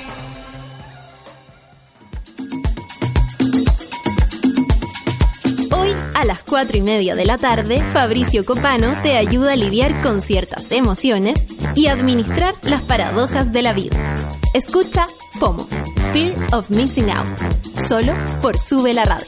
[6.21, 10.21] A las 4 y media de la tarde, Fabricio Copano te ayuda a lidiar con
[10.21, 13.97] ciertas emociones y administrar las paradojas de la vida.
[14.53, 15.07] Escucha
[15.39, 15.67] FOMO,
[16.13, 17.39] Fear of Missing Out,
[17.87, 19.25] solo por Sube la Radio.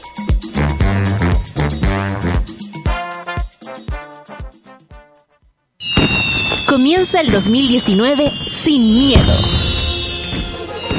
[6.68, 8.30] Comienza el 2019
[8.62, 9.32] sin miedo.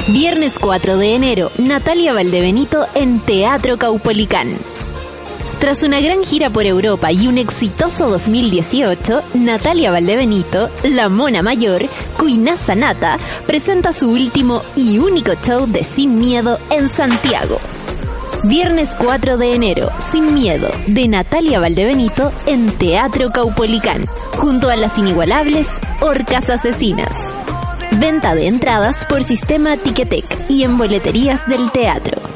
[0.08, 4.58] Viernes 4 de enero, Natalia Valdebenito en Teatro Caupolicán.
[5.58, 11.86] Tras una gran gira por Europa y un exitoso 2018, Natalia Valdebenito, la mona mayor,
[12.18, 17.56] Cuinaza Nata, presenta su último y único show de Sin Miedo en Santiago.
[18.44, 24.04] Viernes 4 de enero, Sin Miedo, de Natalia Valdebenito en Teatro Caupolicán,
[24.36, 25.68] junto a las inigualables
[26.02, 27.28] Orcas Asesinas.
[27.92, 32.35] Venta de entradas por sistema Ticketek y en boleterías del teatro.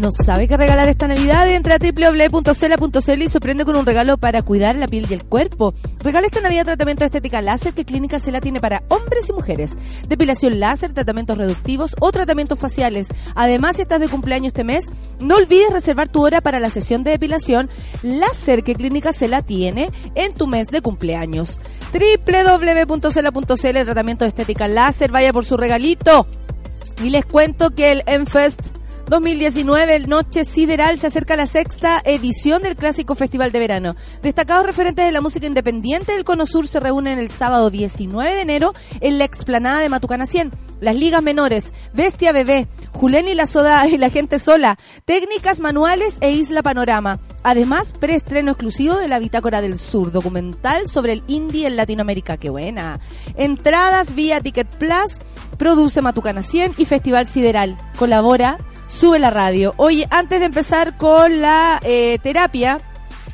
[0.00, 1.48] No sabe qué regalar esta Navidad.
[1.50, 5.74] Entra a www.cela.cl y sorprende con un regalo para cuidar la piel y el cuerpo.
[5.98, 9.72] Regala esta Navidad tratamiento de estética láser que Clínica Cela tiene para hombres y mujeres.
[10.08, 13.08] Depilación láser, tratamientos reductivos o tratamientos faciales.
[13.34, 17.02] Además, si estás de cumpleaños este mes, no olvides reservar tu hora para la sesión
[17.02, 17.68] de depilación
[18.04, 21.58] láser que Clínica Cela tiene en tu mes de cumpleaños.
[21.92, 25.10] www.cela.cl Tratamiento de estética láser.
[25.10, 26.28] Vaya por su regalito.
[27.02, 28.77] Y les cuento que el Enfest
[29.08, 33.96] 2019, el Noche Sideral, se acerca a la sexta edición del clásico Festival de Verano.
[34.22, 38.42] Destacados referentes de la música independiente del Cono Sur se reúnen el sábado 19 de
[38.42, 40.52] enero en la explanada de Matucana 100.
[40.80, 46.16] Las ligas menores, Bestia Bebé, Julen y la Soda y la gente sola, técnicas manuales
[46.20, 47.20] e Isla Panorama.
[47.42, 52.36] Además, preestreno exclusivo de la Bitácora del Sur, documental sobre el indie en Latinoamérica.
[52.36, 53.00] ¡Qué buena!
[53.36, 55.18] Entradas vía Ticket Plus,
[55.56, 57.76] produce Matucana 100 y Festival Sideral.
[57.98, 59.74] Colabora, sube la radio.
[59.76, 62.80] Oye, antes de empezar con la eh, terapia,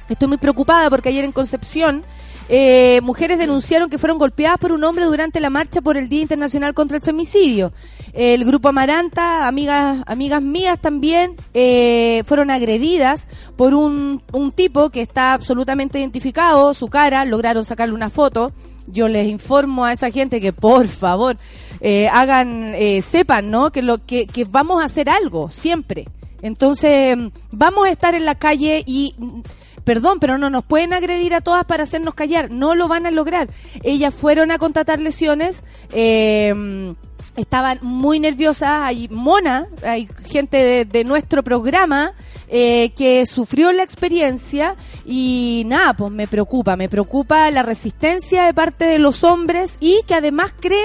[0.09, 2.05] estoy muy preocupada porque ayer en Concepción
[2.49, 6.22] eh, mujeres denunciaron que fueron golpeadas por un hombre durante la marcha por el Día
[6.22, 7.72] Internacional contra el Femicidio.
[8.12, 13.26] El grupo Amaranta, amigas, amigas mías también, eh, fueron agredidas
[13.57, 18.53] por un, un tipo que está absolutamente identificado, su cara, lograron sacarle una foto.
[18.86, 21.38] Yo les informo a esa gente que por favor
[21.80, 23.70] eh, hagan, eh, sepan, ¿no?
[23.70, 26.07] Que lo que, vamos a hacer algo siempre.
[26.42, 27.16] Entonces
[27.51, 29.40] vamos a estar en la calle y mm,
[29.85, 33.11] perdón, pero no nos pueden agredir a todas para hacernos callar, no lo van a
[33.11, 33.49] lograr.
[33.82, 35.62] Ellas fueron a contratar lesiones,
[35.93, 36.95] eh,
[37.37, 42.12] estaban muy nerviosas, hay mona, hay gente de, nuestro programa
[42.49, 48.55] eh, que sufrió la experiencia y nada, pues me preocupa, me preocupa la resistencia de
[48.55, 50.82] parte de los hombres y que además crean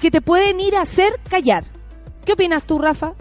[0.00, 1.64] que te pueden ir a hacer callar.
[2.24, 3.14] ¿Qué opinas tú, Rafa?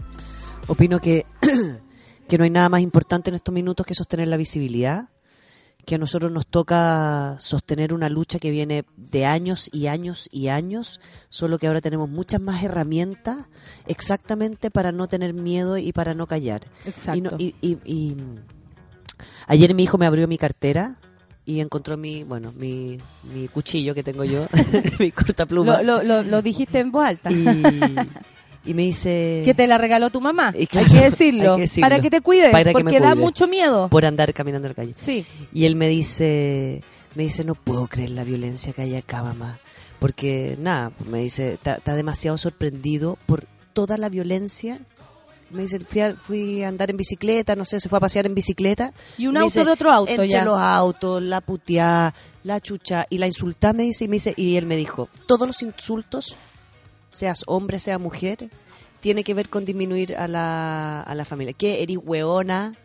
[0.67, 1.25] Opino que,
[2.31, 5.09] que no hay nada más importante en estos minutos que sostener la visibilidad,
[5.85, 10.47] que a nosotros nos toca sostener una lucha que viene de años y años y
[10.47, 13.47] años, solo que ahora tenemos muchas más herramientas
[13.85, 16.61] exactamente para no tener miedo y para no callar.
[16.85, 17.17] Exacto.
[17.17, 18.15] Y, no- y- y- y-
[19.47, 20.95] ayer mi hijo me abrió mi cartera
[21.43, 22.97] y encontró mi, bueno, mi,
[23.33, 24.45] mi cuchillo que tengo yo,
[24.99, 25.81] mi cortapluma.
[25.81, 27.29] Lo, lo, lo, lo dijiste en voz alta.
[27.29, 27.43] y,
[28.65, 29.41] y me dice...
[29.45, 30.53] Que te la regaló tu mamá.
[30.57, 31.85] Y claro, hay, que decirlo, hay que decirlo.
[31.89, 33.23] Para que te cuides, Para porque da cuide.
[33.23, 33.87] mucho miedo.
[33.89, 34.93] por andar caminando en la calle.
[34.95, 35.25] Sí.
[35.53, 36.83] Y él me dice,
[37.15, 39.59] me dice, no puedo creer la violencia que hay acá, mamá.
[39.99, 44.79] Porque, nada, me dice, está está demasiado sorprendido por toda la violencia.
[45.51, 48.25] Me dice, fui a, fui a andar en bicicleta, no sé, se fue a pasear
[48.25, 48.93] en bicicleta.
[49.17, 50.45] Y un Me auto dice, de otro auto entre ya.
[50.45, 52.13] los autos, la puteá,
[52.43, 55.45] la chucha y la insultá, me dice, y me dice, y él me dijo, todos
[55.45, 56.37] los insultos,
[57.11, 58.49] seas hombre, sea mujer,
[59.01, 61.53] tiene que ver con disminuir a la, a la familia.
[61.53, 61.83] ¿Qué?
[61.83, 62.75] ¿Eres hueona?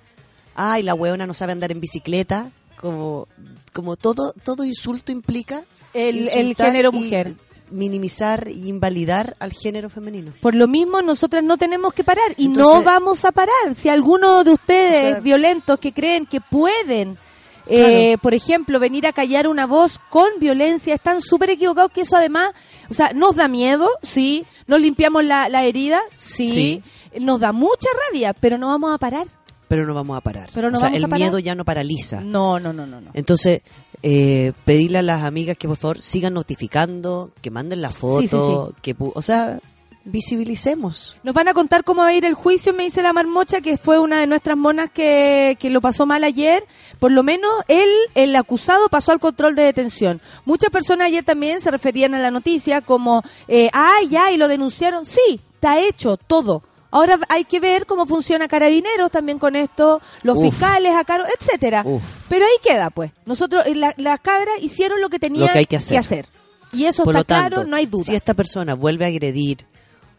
[0.54, 2.50] Ay, la hueona no sabe andar en bicicleta.
[2.80, 3.26] Como,
[3.72, 7.34] como todo, todo insulto implica El, género y mujer.
[7.70, 10.32] minimizar y invalidar al género femenino.
[10.42, 13.74] Por lo mismo, nosotras no tenemos que parar y no vamos a parar.
[13.74, 17.18] Si alguno de ustedes O sea- violentos que creen que pueden,
[17.68, 22.16] eh, por ejemplo, venir a callar una voz con violencia, están súper equivocados que eso
[22.16, 22.52] además,
[22.90, 26.82] o sea, nos da miedo, sí, nos limpiamos la, la herida, sí, Sí.
[27.20, 29.26] nos da mucha rabia, pero no vamos a parar.
[29.68, 30.48] Pero no vamos a parar.
[30.54, 31.20] Pero no o sea, vamos el a parar.
[31.26, 32.20] miedo ya no paraliza.
[32.20, 33.00] No, no, no, no.
[33.00, 33.10] no.
[33.14, 33.62] Entonces,
[34.02, 38.28] eh, pedirle a las amigas que por favor sigan notificando, que manden la foto, Sí,
[38.28, 39.58] sí, que o sea,
[40.06, 41.16] visibilicemos.
[41.22, 43.76] Nos van a contar cómo va a ir el juicio, me dice la marmocha, que
[43.76, 46.64] fue una de nuestras monas que, que lo pasó mal ayer.
[46.98, 50.20] Por lo menos él, el acusado, pasó al control de detención.
[50.44, 54.48] Muchas personas ayer también se referían a la noticia como, eh, ah, ya, y lo
[54.48, 55.04] denunciaron.
[55.04, 56.62] Sí, está hecho todo.
[56.90, 60.44] Ahora hay que ver cómo funciona Carabineros también con esto, los Uf.
[60.44, 61.82] fiscales a cargo, etcétera.
[61.84, 62.02] Uf.
[62.28, 63.10] Pero ahí queda, pues.
[63.26, 66.26] Nosotros, eh, la- las cabras hicieron lo que tenían Lo que hay que hacer.
[66.72, 68.04] Y eso Por está lo tanto, claro, no hay duda.
[68.04, 69.66] si esta persona vuelve a agredir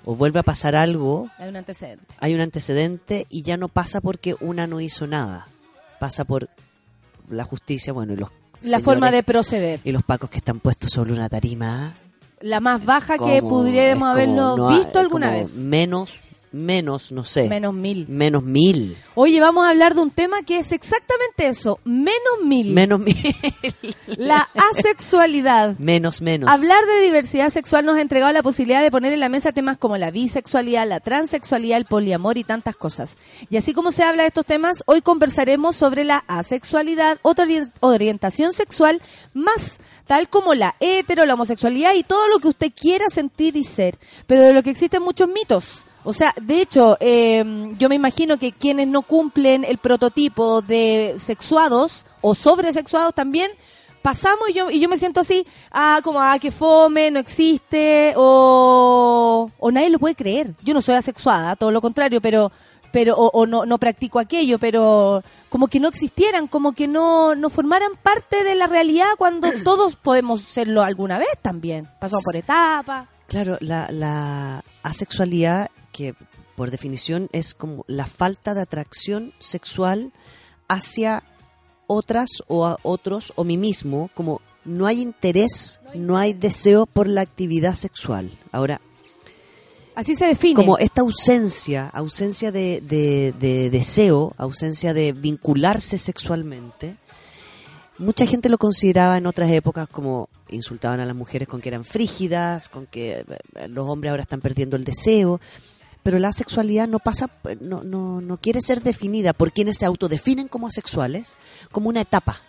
[0.10, 2.06] o vuelve a pasar algo, Hay un antecedente.
[2.20, 5.48] hay un antecedente y ya no pasa porque una no hizo nada.
[6.00, 6.48] Pasa por
[7.30, 8.30] la justicia, bueno, y los
[8.62, 9.82] La forma de proceder.
[9.84, 11.94] y los pacos que están puestos sobre una tarima.
[12.40, 15.56] La más baja que pudiéramos haberlo no visto alguna vez.
[15.56, 16.22] Menos,
[16.52, 17.48] menos, no sé.
[17.50, 18.08] Menos mil.
[18.08, 18.98] Menos mil.
[19.16, 21.80] Oye, vamos a hablar de un tema que es exactamente eso.
[21.84, 22.72] Menos mil.
[22.74, 23.18] Menos mil.
[24.18, 25.78] la asexualidad.
[25.80, 26.50] menos, menos.
[26.50, 29.78] Hablar de diversidad sexual nos ha entregado la posibilidad de poner en la mesa temas
[29.78, 33.18] como la bisexualidad, la transexualidad, el poliamor y tantas cosas.
[33.50, 37.72] Y así como se habla de estos temas, hoy conversaremos sobre la asexualidad, otra ori-
[37.82, 39.02] orientación sexual
[39.34, 43.64] más, tal como la hetero, la homosexualidad y todo lo que usted quiera sentir y
[43.64, 43.98] ser.
[44.26, 45.86] Pero de lo que existen muchos mitos.
[46.04, 47.44] O sea, de hecho, eh,
[47.78, 53.52] yo me imagino que quienes no cumplen el prototipo de sexuados o sobresexuados también
[54.08, 58.14] pasamos y yo, y yo me siento así, ah, como, ah, que fome, no existe,
[58.16, 60.54] o, o nadie lo puede creer.
[60.64, 62.50] Yo no soy asexuada, todo lo contrario, pero,
[62.94, 67.36] pero, o, o no, no practico aquello, pero como que no existieran, como que no,
[67.36, 71.90] no formaran parte de la realidad cuando todos podemos serlo alguna vez también.
[72.00, 73.08] Pasamos por etapas.
[73.28, 76.14] Claro, la, la asexualidad, que
[76.56, 80.12] por definición es como la falta de atracción sexual
[80.68, 81.24] hacia
[81.88, 87.08] otras o a otros o mí mismo, como no hay interés, no hay deseo por
[87.08, 88.30] la actividad sexual.
[88.52, 88.80] Ahora,
[89.96, 90.54] Así se define.
[90.56, 96.98] como esta ausencia, ausencia de, de- de deseo, ausencia de vincularse sexualmente,
[97.98, 101.84] mucha gente lo consideraba en otras épocas como insultaban a las mujeres con que eran
[101.86, 103.26] frígidas, con que
[103.56, 105.40] eh, los hombres ahora están perdiendo el deseo,
[106.04, 107.30] pero la sexualidad no pasa,
[107.60, 111.38] no, no, no quiere ser definida por quienes se autodefinen como asexuales
[111.72, 112.42] como una etapa,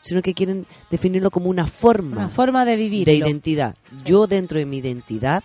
[0.00, 3.04] sino que quieren definirlo como una forma Una forma de vivir.
[3.06, 3.74] de identidad.
[4.04, 5.42] Yo dentro de mi identidad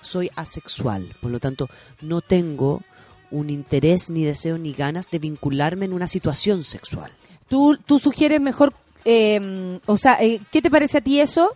[0.00, 1.68] soy asexual, por lo tanto
[2.00, 2.82] no tengo
[3.30, 7.10] un interés ni deseo ni ganas de vincularme en una situación sexual.
[7.48, 8.72] Tú, tú sugieres mejor,
[9.04, 11.52] eh, o sea, eh, ¿qué te parece a ti eso?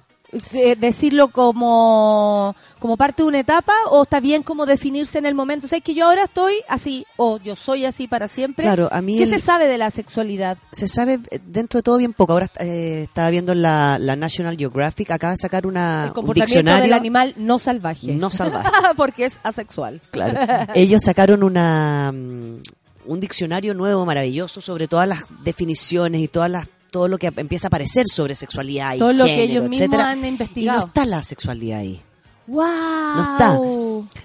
[0.52, 5.34] Eh, decirlo como, como parte de una etapa o está bien como definirse en el
[5.34, 5.66] momento.
[5.66, 8.64] O sea, es que yo ahora estoy así o yo soy así para siempre.
[8.64, 10.58] Claro, a mí ¿Qué el- se sabe de la sexualidad?
[10.72, 12.32] se sabe eh, dentro de todo bien poco.
[12.32, 16.46] Ahora eh, estaba viendo la, la National Geographic, acaba de sacar una, el un comportamiento
[16.46, 18.12] diccionario del animal no salvaje.
[18.12, 18.68] no salvaje.
[18.96, 20.00] Porque es asexual.
[20.10, 20.40] Claro.
[20.74, 22.60] Ellos sacaron una mm,
[23.06, 27.66] un diccionario nuevo, maravilloso, sobre todas las definiciones y todas las todo lo que empieza
[27.66, 30.10] a aparecer sobre sexualidad y Todo lo que ellos mismos etcétera.
[30.10, 30.86] han Y no investigado.
[30.86, 32.00] está la sexualidad ahí.
[32.46, 32.64] ¡Wow!
[32.64, 33.58] No está.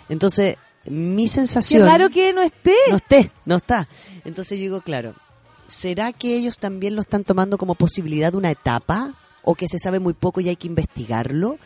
[0.09, 0.55] Entonces,
[0.85, 2.75] mi sensación raro que no esté.
[2.89, 3.88] no esté, no está.
[4.25, 5.15] Entonces yo digo, claro,
[5.67, 9.13] ¿será que ellos también lo están tomando como posibilidad de una etapa
[9.43, 11.57] o que se sabe muy poco y hay que investigarlo?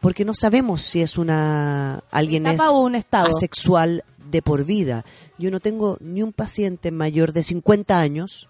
[0.00, 3.26] Porque no sabemos si es una alguien es ¿Etapa o un estado?
[3.36, 5.04] asexual de por vida.
[5.38, 8.48] Yo no tengo ni un paciente mayor de 50 años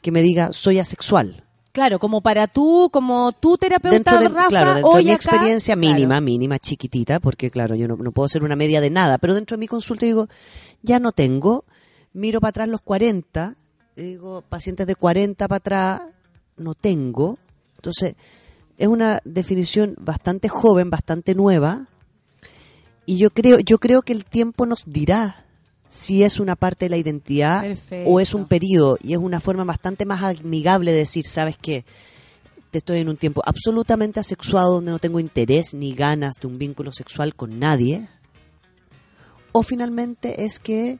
[0.00, 1.44] que me diga soy asexual.
[1.72, 5.16] Claro, como para tú, como tú terapeuta, Dentro de, Rafa, claro, dentro de mi acá,
[5.16, 5.94] experiencia claro.
[5.94, 9.34] mínima, mínima, chiquitita, porque claro, yo no, no puedo ser una media de nada, pero
[9.34, 10.26] dentro de mi consulta digo,
[10.82, 11.64] ya no tengo,
[12.12, 13.54] miro para atrás los 40,
[13.96, 16.02] y digo, pacientes de 40 para atrás,
[16.56, 17.38] no tengo.
[17.76, 18.16] Entonces,
[18.76, 21.86] es una definición bastante joven, bastante nueva,
[23.06, 25.44] y yo creo, yo creo que el tiempo nos dirá
[25.88, 28.10] si es una parte de la identidad Perfecto.
[28.10, 31.84] o es un periodo, y es una forma bastante más amigable de decir, ¿sabes qué?
[32.70, 36.58] Te estoy en un tiempo absolutamente asexuado donde no tengo interés ni ganas de un
[36.58, 38.06] vínculo sexual con nadie.
[39.52, 40.98] O finalmente es que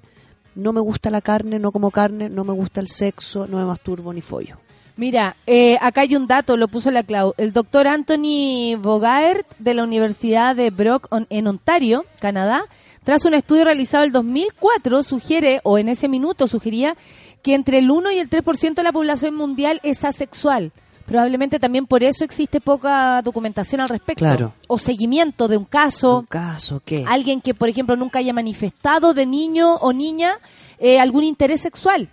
[0.54, 3.64] no me gusta la carne, no como carne, no me gusta el sexo, no me
[3.64, 4.56] masturbo ni follo.
[4.96, 7.32] Mira, eh, acá hay un dato, lo puso la Clau.
[7.36, 12.62] El doctor Anthony Bogaert de la Universidad de Brock on- en Ontario, Canadá,
[13.08, 16.94] tras un estudio realizado el 2004, sugiere, o en ese minuto sugería,
[17.40, 20.72] que entre el 1 y el 3% de la población mundial es asexual.
[21.06, 24.26] Probablemente también por eso existe poca documentación al respecto.
[24.26, 24.52] Claro.
[24.66, 26.18] O seguimiento de un caso.
[26.18, 27.02] ¿Un caso qué?
[27.08, 30.34] alguien que, por ejemplo, nunca haya manifestado de niño o niña
[30.78, 32.10] eh, algún interés sexual.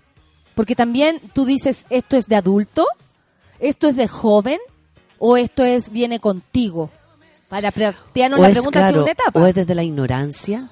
[0.56, 2.88] Porque también tú dices, ¿esto es de adulto?
[3.60, 4.60] ¿Esto es de joven?
[5.20, 6.90] ¿O esto es viene contigo?
[7.50, 9.42] Para plantearnos la es, pregunta claro, si una etapa.
[9.42, 10.70] o es desde la ignorancia.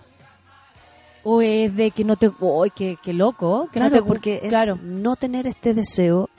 [1.24, 2.30] ¿O es de que no te...
[2.40, 3.70] ¡Uy, qué, qué loco!
[3.72, 4.78] Claro, porque es claro.
[4.84, 6.30] no tener este deseo,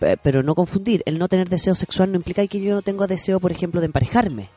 [0.00, 1.02] pe- pero no confundir.
[1.06, 3.86] El no tener deseo sexual no implica que yo no tengo deseo, por ejemplo, de
[3.86, 4.48] emparejarme.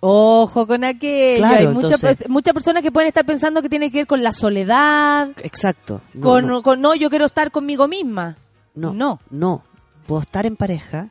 [0.00, 1.38] Ojo con aquello.
[1.38, 4.32] Claro, Hay muchas muchas personas que pueden estar pensando que tiene que ver con la
[4.32, 6.00] soledad, Exacto.
[6.14, 8.36] No, con, no, con no, yo quiero estar conmigo misma.
[8.74, 9.20] no, no.
[9.30, 9.62] no.
[10.08, 11.10] Puedo estar en pareja,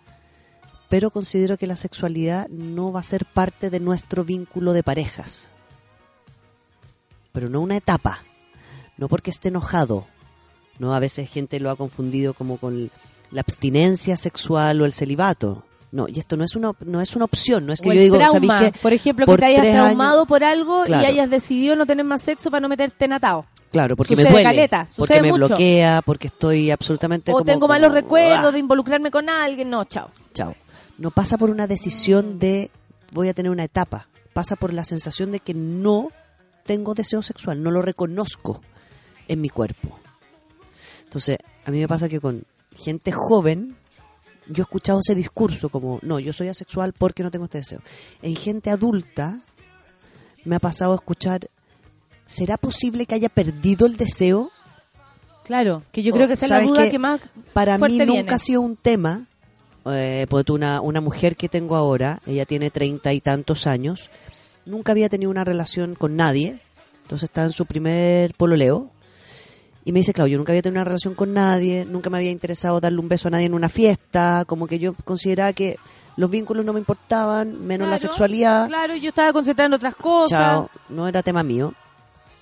[0.89, 5.49] pero considero que la sexualidad no va a ser parte de nuestro vínculo de parejas.
[7.31, 8.23] Pero no una etapa.
[8.97, 10.05] No porque esté enojado.
[10.79, 12.89] No, a veces gente lo ha confundido como con
[13.31, 15.63] la abstinencia sexual o el celibato.
[15.91, 17.99] No, y esto no es una no es una opción, no es que O yo
[17.99, 18.79] digo, trauma, ¿sabéis qué?
[18.79, 21.03] por ejemplo, Por que te hayas traumado años- por algo Claro.
[21.03, 23.45] y hayas decidido no tener más sexo para no meterte en atado.
[23.73, 25.47] Claro, porque Sucede me duele, caleta, porque me mucho.
[25.47, 28.51] bloquea, porque estoy absolutamente O como- tengo como- malos recuerdos ¡ah!
[28.51, 29.69] de involucrarme con alguien.
[29.69, 30.09] No, chao.
[30.33, 30.55] Chao.
[30.97, 32.71] No pasa por una decisión de
[33.11, 34.07] voy a tener una etapa.
[34.33, 36.09] Pasa por la sensación de que no
[36.65, 38.61] tengo deseo sexual, no lo reconozco
[39.27, 39.99] en mi cuerpo.
[41.03, 42.43] Entonces, a mí me pasa que con
[42.77, 43.75] gente joven,
[44.47, 47.81] yo he escuchado ese discurso como, no, yo soy asexual porque no tengo este deseo.
[48.21, 49.39] En gente adulta,
[50.45, 51.49] me ha pasado a escuchar,
[52.25, 54.51] ¿será posible que haya perdido el deseo?
[55.43, 57.19] Claro, que yo creo que esa es la ¿sabes duda que más
[57.53, 58.31] Para mí nunca viene.
[58.33, 59.25] ha sido un tema.
[59.85, 64.11] Eh, pues una, una mujer que tengo ahora, ella tiene treinta y tantos años,
[64.65, 66.59] nunca había tenido una relación con nadie,
[67.03, 68.91] entonces está en su primer pololeo.
[69.83, 72.29] Y me dice, claro, yo nunca había tenido una relación con nadie, nunca me había
[72.29, 75.77] interesado darle un beso a nadie en una fiesta, como que yo consideraba que
[76.17, 78.67] los vínculos no me importaban, menos la sexualidad.
[78.67, 80.29] Claro, yo estaba concentrada en otras cosas.
[80.29, 81.73] Chao, no era tema mío.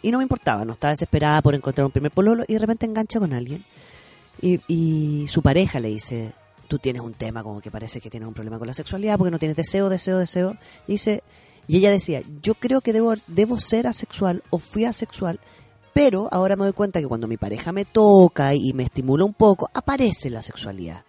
[0.02, 2.86] Y no me importaba, no estaba desesperada por encontrar un primer pololo y de repente
[2.86, 3.64] engancha con alguien.
[4.42, 6.34] Y, y su pareja le dice,
[6.68, 9.32] tú tienes un tema como que parece que tienes un problema con la sexualidad porque
[9.32, 10.58] no tienes deseo, deseo, deseo.
[10.88, 11.24] Y dice,
[11.70, 15.40] Y ella decía, yo creo que debo, debo ser asexual o fui asexual,
[15.94, 19.36] pero ahora me doy cuenta que cuando mi pareja me toca y me estimula un
[19.36, 21.04] poco, aparece la sexualidad.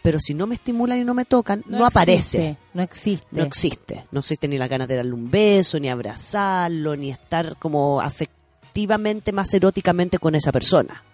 [0.00, 2.38] Pero si no me estimulan y no me tocan, no, aparece.
[2.38, 3.26] existe, No existe.
[3.30, 4.06] No existe.
[4.10, 9.32] No existe ni la ganas de darle un beso, ni abrazarlo, ni estar como afectivamente,
[9.32, 11.04] más eróticamente con esa persona.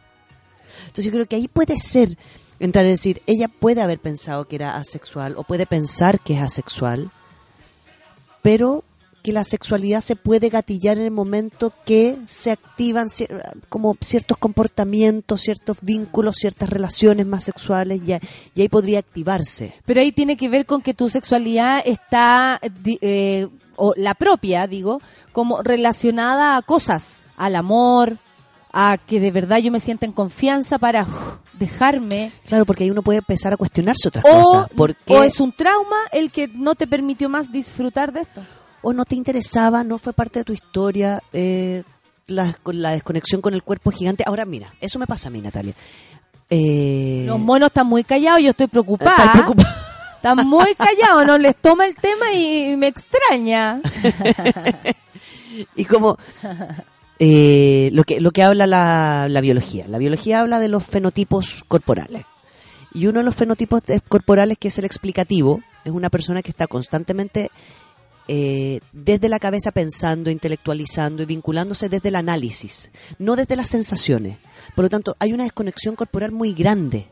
[0.82, 2.16] Entonces yo creo que ahí puede ser
[2.60, 6.40] entrar a decir, ella puede haber pensado que era asexual o puede pensar que es
[6.40, 7.10] asexual,
[8.42, 8.84] pero
[9.22, 14.36] que la sexualidad se puede gatillar en el momento que se activan cier- como ciertos
[14.36, 19.74] comportamientos, ciertos vínculos, ciertas relaciones más sexuales y, ahí podría activarse.
[19.86, 22.60] Pero ahí tiene que ver con que tu sexualidad está,
[23.00, 25.00] eh, o la propia, digo,
[25.32, 28.18] como relacionada a cosas, al amor,
[28.72, 31.06] a que de verdad yo me sienta en confianza para
[31.58, 32.32] dejarme.
[32.46, 34.96] Claro, porque ahí uno puede empezar a cuestionarse otras O, cosas.
[35.08, 38.42] O es un trauma el que no te permitió más disfrutar de esto.
[38.82, 41.82] O no te interesaba, no fue parte de tu historia, eh,
[42.26, 44.24] la, la desconexión con el cuerpo gigante.
[44.26, 45.74] Ahora mira, eso me pasa a mí, Natalia.
[46.50, 49.16] Eh, Los monos están muy callados, yo estoy preocupada.
[49.16, 49.76] ¿estás preocupada?
[50.22, 53.80] Están muy callados, no les toma el tema y me extraña.
[55.74, 56.16] y como
[57.18, 59.86] eh, lo que lo que habla la, la biología.
[59.88, 62.24] La biología habla de los fenotipos corporales.
[62.94, 66.68] Y uno de los fenotipos corporales que es el explicativo es una persona que está
[66.68, 67.50] constantemente
[68.28, 74.38] eh, desde la cabeza pensando, intelectualizando y vinculándose desde el análisis, no desde las sensaciones.
[74.74, 77.08] Por lo tanto, hay una desconexión corporal muy grande,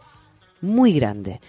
[0.61, 1.41] muy grande.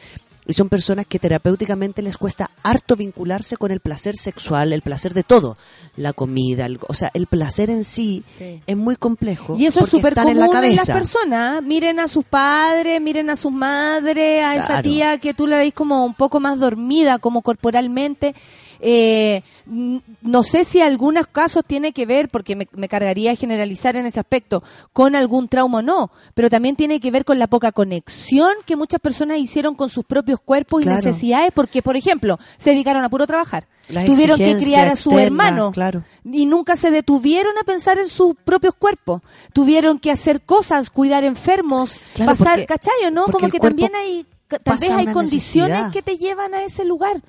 [0.47, 5.13] Y son personas que terapéuticamente les cuesta harto vincularse con el placer sexual, el placer
[5.13, 5.55] de todo,
[5.95, 8.59] la comida, el- o sea, el placer en sí, Sí.
[8.65, 9.55] es muy complejo.
[9.55, 10.93] Y eso es súper común en en, la las cabeza.
[10.93, 11.59] personas.
[11.59, 11.61] ¿eh?
[11.61, 15.75] Miren a sus padres, miren a sus madres, a esa tía que tú la veis
[15.75, 18.33] como un poco más dormida, como corporalmente.
[18.81, 24.05] Eh, no sé si algunos casos tiene que ver, porque me, me cargaría generalizar en
[24.07, 27.71] ese aspecto, con algún trauma o no, pero también tiene que ver con la poca
[27.71, 30.99] conexión que muchas personas hicieron con sus propios cuerpos Claro.
[30.99, 33.67] y necesidades, porque, por ejemplo, se dedicaron a puro trabajar.
[33.87, 36.03] La Tuvieron que criar a su externa, hermano claro.
[36.23, 39.21] y nunca se detuvieron a pensar en sus propios cuerpos.
[39.53, 43.11] Tuvieron que hacer cosas, cuidar enfermos, Claro, pasar, porque- ¿cachayo?
[43.11, 43.25] ¿No?
[43.25, 44.25] porque Como que también hay,
[44.63, 45.91] tal vez hay condiciones necesidad.
[45.91, 47.21] que te llevan a ese lugar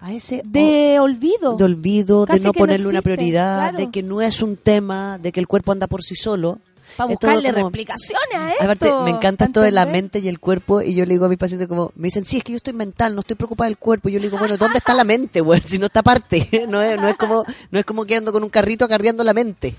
[0.00, 1.56] A ese de olvido.
[1.56, 3.78] de olvido, Casi de no ponerle una prioridad, claro.
[3.78, 6.58] de que no es un tema, de que el cuerpo anda por sí solo.
[6.96, 8.64] para buscarle como- replicaciones a esto.
[8.64, 11.28] Aparte, me encanta esto de la mente y el cuerpo, y yo le digo a
[11.28, 13.78] mis pacientes como, me dicen, sí, es que yo estoy mental, no estoy preocupada del
[13.78, 15.60] cuerpo, y yo le digo, bueno, ¿dónde está la mente, güey?
[15.66, 18.42] Si no está aparte, no es, no es como, no es como que ando con
[18.42, 19.76] un carrito acarreando la mente.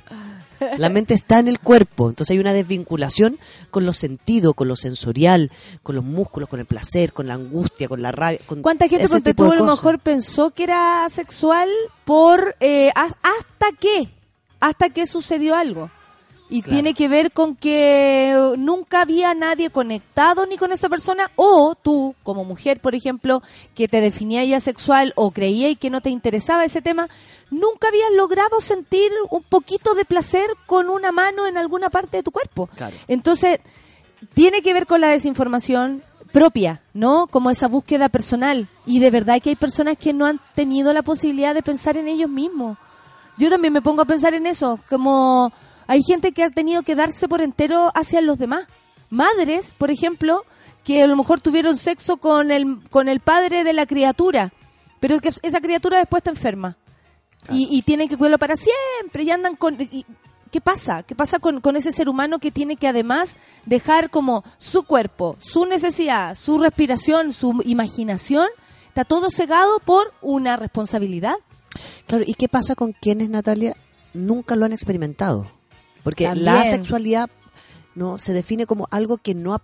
[0.78, 3.40] La mente está en el cuerpo, entonces hay una desvinculación
[3.70, 5.52] con los sentidos, con lo sensorial,
[5.84, 8.40] con los músculos, con el placer, con la angustia, con la rabia.
[8.46, 11.70] Con ¿Cuánta gente ese tipo tú a lo mejor pensó que era sexual
[12.06, 14.10] por eh, ha- hasta qué?
[14.60, 15.90] Hasta que sucedió algo.
[16.52, 16.76] Y Claro.
[16.76, 21.76] tiene que ver con que eh, nunca había nadie conectado ni con esa persona o
[21.82, 23.42] tú como mujer, por ejemplo,
[23.74, 27.08] que te definía ya sexual o creía y que no te interesaba ese tema,
[27.50, 32.24] nunca habías logrado sentir un poquito de placer con una mano en alguna parte de
[32.24, 32.68] tu cuerpo.
[32.76, 32.96] Claro.
[33.08, 33.60] Entonces,
[34.34, 36.04] tiene que ver con la desinformación
[36.34, 37.28] propia, ¿no?
[37.28, 38.68] Como esa búsqueda personal.
[38.86, 42.08] Y de verdad que hay personas que no han tenido la posibilidad de pensar en
[42.08, 42.78] ellos mismos.
[43.38, 45.52] Yo también me pongo a pensar en eso, como
[45.92, 48.66] hay gente que ha tenido que darse por entero hacia los demás.
[49.10, 50.46] Madres, por ejemplo,
[50.86, 54.54] que a lo mejor tuvieron sexo con el, con el padre de la criatura,
[55.02, 56.78] pero que esa criatura después está enferma.
[57.50, 59.80] Y, y tienen que cuidarlo para siempre y andan con...
[59.82, 60.06] y-
[60.50, 61.04] ¿Qué pasa?
[61.04, 63.36] ¿Qué pasa con, con ese ser humano que tiene que además
[63.66, 68.48] dejar como su cuerpo, su necesidad, su respiración, su imaginación?
[68.88, 71.36] Está todo cegado por una responsabilidad.
[72.06, 73.76] Claro, ¿y qué pasa con quienes, Natalia,
[74.14, 75.50] nunca lo han experimentado?
[76.04, 77.30] Porque la sexualidad
[77.96, 79.62] no se define como algo que no ha-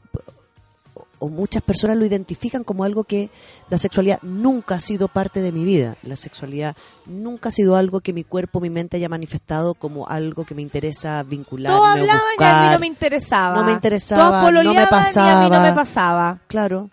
[1.19, 3.31] o muchas personas lo identifican como algo que
[3.71, 5.95] la sexualidad nunca ha sido parte de mi vida.
[6.03, 6.75] La sexualidad
[7.07, 10.61] nunca ha sido algo que mi cuerpo, mi mente haya manifestado como algo que me
[10.61, 12.71] interesa vincularme Todos hablaban y a mí buscar.
[12.73, 13.55] no me interesaba.
[13.55, 15.61] No me interesaba, Todos no me pololeaban y a mí no pasaba.
[15.63, 16.39] me pasaba.
[16.47, 16.89] Claro.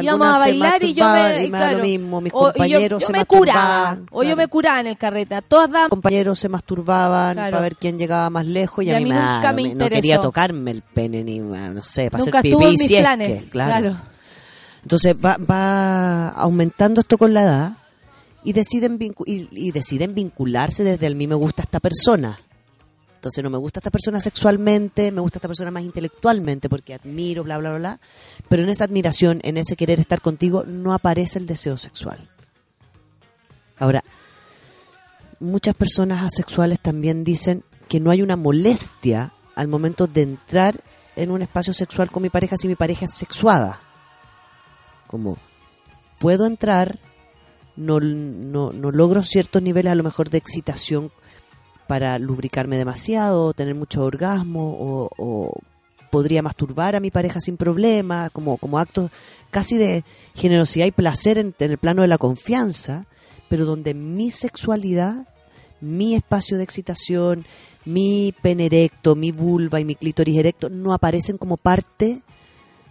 [0.00, 2.52] Íbamos a bailar y yo me, y me claro, lo mismo, mis o- y yo-
[2.52, 4.06] compañeros yo, se me curaba, masturbaban.
[4.10, 5.42] o yo me curaba en el carrete.
[5.42, 7.50] Todas daban compañeros se masturbaban Claro.
[7.50, 9.88] para ver quién llegaba más lejos y, Y a mí, mí nunca no, me no
[9.88, 13.00] quería tocarme el pene ni no sé para Nunca hacer pipí en mis si es
[13.02, 13.42] planes.
[13.44, 13.96] que, claro.
[14.82, 17.72] entonces va, va aumentando esto con la edad
[18.44, 22.38] y deciden y, y deciden vincularse desde el mí me gusta esta persona
[23.22, 27.44] entonces no me gusta esta persona sexualmente, me gusta esta persona más intelectualmente porque admiro,
[27.44, 28.00] bla, bla, bla, bla.
[28.48, 32.28] Pero en esa admiración, en ese querer estar contigo, no aparece el deseo sexual.
[33.78, 34.02] Ahora,
[35.38, 40.82] muchas personas asexuales también dicen que no hay una molestia al momento de entrar
[41.14, 43.78] en un espacio sexual con mi pareja si mi pareja es sexuada.
[45.06, 45.38] Como
[46.18, 46.98] puedo entrar,
[47.76, 51.12] no, no, no logro ciertos niveles a lo mejor de excitación
[51.86, 55.52] para lubricarme demasiado, tener mucho orgasmo o,
[56.10, 59.10] podría masturbar a mi pareja sin problema, como, como actos
[59.50, 60.04] casi de
[60.34, 63.06] generosidad y placer en, en el plano de la confianza,
[63.48, 65.26] pero donde mi sexualidad,
[65.80, 67.46] mi espacio de excitación,
[67.84, 72.22] mi pene erecto, mi vulva y mi clítoris erecto no aparecen como parte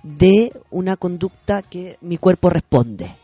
[0.04, 3.16] de una conducta que mi cuerpo responde.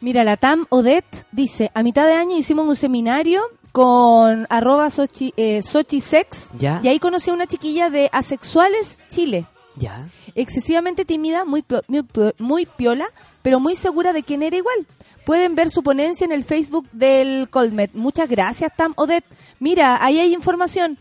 [0.00, 3.42] Mira, la TAM Odette dice, a mitad de año hicimos un seminario
[3.72, 6.80] con arroba Sochi, eh, Sochi Sex ¿Ya?
[6.82, 9.46] y ahí conocí a una chiquilla de Asexuales Chile.
[9.76, 10.08] Ya.
[10.34, 12.04] Excesivamente tímida, muy, muy,
[12.38, 13.06] muy piola,
[13.42, 14.86] pero muy segura de quién era igual.
[15.24, 17.92] Pueden ver su ponencia en el Facebook del Colmet.
[17.94, 19.26] Muchas gracias, Tam Odette.
[19.60, 20.98] Mira, ahí hay información.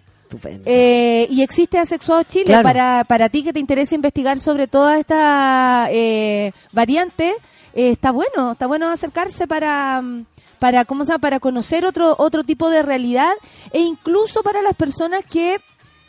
[0.65, 2.63] Eh, y existe Asexuado Chile Claro.
[2.63, 7.33] para, para ti que te interesa investigar sobre toda esta eh, variante.
[7.73, 10.25] eh, está bueno, está bueno acercarse para, mm,
[10.59, 11.21] para, ¿cómo se llama?
[11.21, 13.31] para conocer otro, otro tipo de realidad
[13.71, 15.59] e incluso para las personas que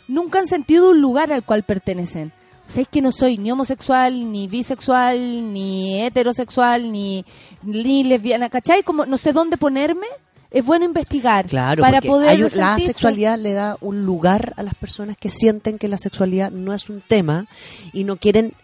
[0.07, 2.33] nunca han sentido un lugar al cual pertenecen.
[2.67, 7.25] O sea, es que no soy ni homosexual, ni bisexual, ni heterosexual, ni,
[7.63, 8.83] ni lesbiana, ¿cachai?
[8.83, 10.07] Como no sé dónde ponerme.
[10.51, 14.75] Es bueno investigar Claro, para poder hay la sexualidad le da un lugar a las
[14.75, 17.47] personas que sienten que la sexualidad no es un tema
[17.93, 18.55] y no quieren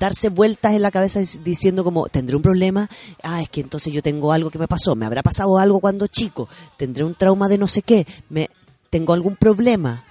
[0.00, 2.88] darse vueltas en la cabeza dic- diciendo como tendré un problema,
[3.22, 6.08] ah, es que entonces yo tengo algo que me pasó, me habrá pasado algo cuando
[6.08, 8.48] chico, tendré un trauma de no sé qué, me
[8.90, 10.04] tengo algún problema.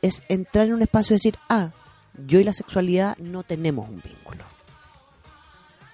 [0.00, 1.72] Es entrar en un espacio y decir, ah,
[2.26, 4.44] yo y la sexualidad no tenemos un vínculo.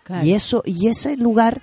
[0.04, 0.24] Claro.
[0.24, 1.62] Y eso y ese lugar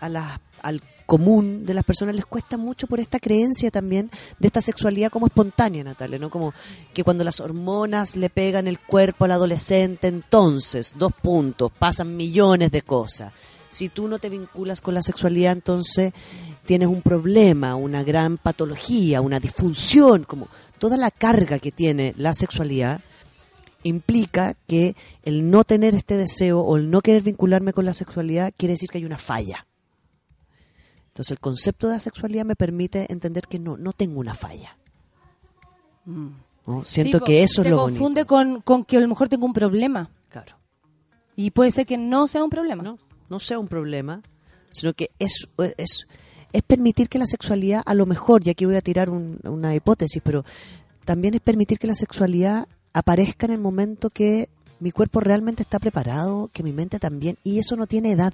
[0.00, 4.46] a la- al común de las personas les cuesta mucho por esta creencia también de
[4.46, 6.30] esta sexualidad como espontánea, Natalia, ¿no?
[6.30, 6.54] Como
[6.94, 12.70] que cuando las hormonas le pegan el cuerpo al adolescente, entonces, dos puntos, pasan millones
[12.70, 13.32] de cosas.
[13.68, 16.12] Si tú no te vinculas con la sexualidad, entonces
[16.64, 20.46] tienes un problema, una gran patología, una disfunción, como
[20.78, 23.00] toda la carga que tiene la sexualidad
[23.82, 28.54] implica que el no tener este deseo o el no querer vincularme con la sexualidad
[28.56, 29.66] quiere decir que hay una falla.
[31.20, 34.78] Entonces el concepto de asexualidad me permite entender que no, no tengo una falla.
[36.06, 36.82] ¿no?
[36.86, 38.26] Siento Sí, que eso es se lo confunde bonito.
[38.26, 40.08] con, con que a lo mejor tengo un problema.
[40.30, 40.56] Claro.
[41.36, 42.82] Y puede ser que no sea un problema.
[42.82, 42.98] No,
[43.28, 44.22] no sea un problema,
[44.72, 46.06] sino que es, es,
[46.54, 49.74] es permitir que la sexualidad, a lo mejor, y aquí voy a tirar un- una
[49.74, 50.46] hipótesis, pero
[51.04, 54.48] también es permitir que la sexualidad aparezca en el momento que
[54.78, 58.32] mi cuerpo realmente está preparado, que mi mente también, y eso no tiene edad.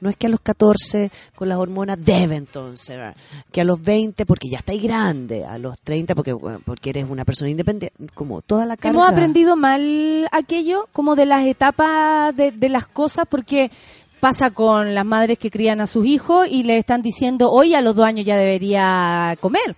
[0.00, 2.98] No es que a los 14 con las hormonas debe entonces,
[3.52, 7.24] que a los 20 porque ya estáis grande, a los 30 porque, porque eres una
[7.24, 8.98] persona independiente, como toda la carga.
[8.98, 13.70] Hemos aprendido mal aquello, como de las etapas de, de las cosas, porque
[14.20, 17.80] pasa con las madres que crían a sus hijos y le están diciendo, oye, a
[17.80, 19.76] los dos años ya debería comer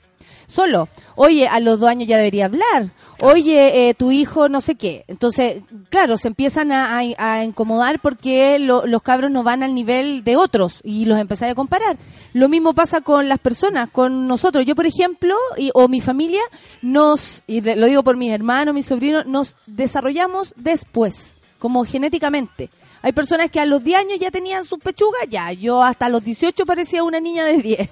[0.53, 4.75] solo, oye, a los dos años ya debería hablar, oye, eh, tu hijo no sé
[4.75, 5.05] qué.
[5.09, 9.75] Entonces, claro, se empiezan a, a- a incomodar porque lo- los cabros no van al
[9.75, 11.97] nivel de otros y los empezáis a comparar.
[12.35, 14.65] Lo mismo pasa con las personas, con nosotros.
[14.65, 16.43] Yo, por ejemplo, y- o mi familia,
[16.83, 22.71] nos, y lo digo por mis hermanos, mis sobrinos, nos desarrollamos después, como genéticamente.
[23.03, 25.51] Hay personas que a los 10 años ya tenían sus pechugas, ya.
[25.53, 27.91] Yo hasta los 18 parecía una niña de 10.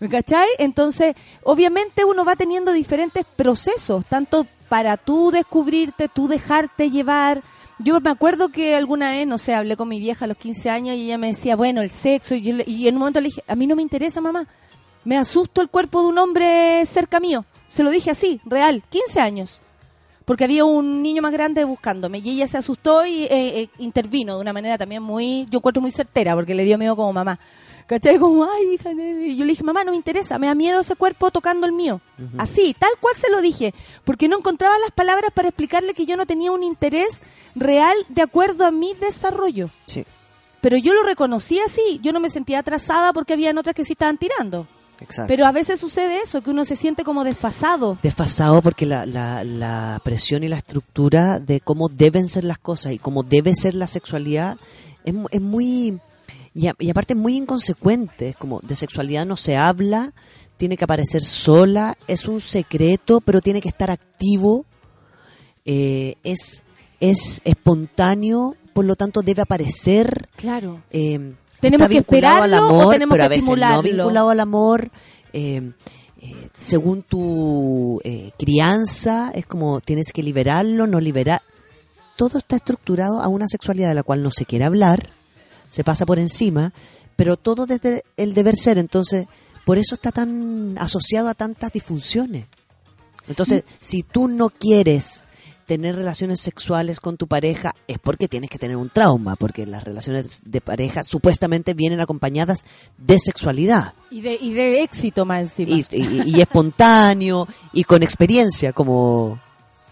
[0.00, 0.48] ¿Me cachai?
[0.58, 7.42] Entonces, obviamente uno va teniendo diferentes procesos, tanto para tú descubrirte, tú dejarte llevar.
[7.80, 10.70] Yo me acuerdo que alguna vez, no sé, hablé con mi vieja a los 15
[10.70, 13.26] años y ella me decía, bueno, el sexo, y, yo y en un momento le
[13.26, 14.46] dije, a mí no me interesa, mamá.
[15.04, 17.44] Me asusto el cuerpo de un hombre cerca mío.
[17.66, 19.61] Se lo dije así, real, 15 años
[20.24, 24.36] porque había un niño más grande buscándome y ella se asustó y eh, eh, intervino
[24.36, 27.38] de una manera también muy, yo encuentro muy certera porque le dio miedo como mamá.
[27.86, 28.18] ¿Cachai?
[28.18, 29.26] Como, ay, hija, nene".
[29.26, 31.72] y yo le dije, mamá, no me interesa, me da miedo ese cuerpo tocando el
[31.72, 32.00] mío.
[32.38, 33.74] Así, tal cual se lo dije,
[34.04, 37.22] porque no encontraba las palabras para explicarle que yo no tenía un interés
[37.54, 39.68] real de acuerdo a mi desarrollo.
[39.86, 40.04] Sí,
[40.60, 43.92] Pero yo lo reconocí así, yo no me sentía atrasada porque habían otras que sí
[43.92, 44.66] estaban tirando.
[45.02, 45.28] Exacto.
[45.28, 47.98] Pero a veces sucede eso, que uno se siente como desfasado.
[48.02, 52.92] desfasado porque la, la, la presión y la estructura de cómo deben ser las cosas
[52.92, 54.56] y cómo debe ser la sexualidad
[55.04, 55.98] es, es muy
[56.54, 60.12] y, a- y aparte es muy inconsecuente es como de sexualidad no se habla
[60.58, 64.64] tiene que aparecer sola es un secreto pero tiene que estar activo
[65.64, 66.62] eh, es
[67.00, 70.82] es espontáneo por lo tanto debe aparecer Claro.
[70.90, 73.76] eh, ¿Tenemos que vinculado al esperarlo o amor, tenemos pero que a veces estimularlo?
[73.76, 74.90] no vinculado al amor.
[75.32, 75.72] eh,
[76.20, 81.42] eh, según tu eh, crianza, es como tienes que liberarlo, no liberar.
[82.16, 85.10] Todo está estructurado a una sexualidad de la cual no se quiere hablar,
[85.68, 86.72] se pasa por encima,
[87.16, 88.78] pero todo desde el deber ser.
[88.78, 89.26] Entonces,
[89.64, 92.46] por eso está tan asociado a tantas disfunciones.
[93.26, 95.24] Entonces, si tú no quieres
[95.66, 99.84] tener relaciones sexuales con tu pareja, es porque tienes que tener un trauma, porque las
[99.84, 102.64] relaciones de pareja supuestamente vienen acompañadas
[102.98, 105.72] de sexualidad Y de, y de éxito más encima.
[105.76, 109.40] y, y- y espontáneo y con experiencia, como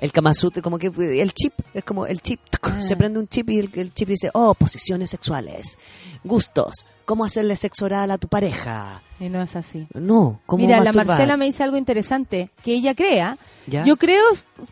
[0.01, 2.83] el Kama Sutra, como que el chip, es como el chip, Ah.
[2.83, 5.79] se prende un chip y el, el chip dice, oh, posiciones sexuales,
[6.25, 9.03] gustos, cómo hacerle sexo oral a tu pareja.
[9.19, 9.87] Y no es así.
[9.95, 10.93] No, cómo Mira, la.
[10.93, 13.39] Marcela me dice algo interesante, que ella crea.
[13.67, 13.85] ¿Ya?
[13.85, 14.25] Yo creo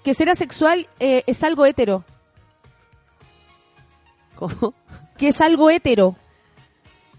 [0.05, 2.05] que ser asexual eh, es algo hetero,
[4.37, 4.75] ¿Cómo?
[5.17, 6.17] que es algo hetero.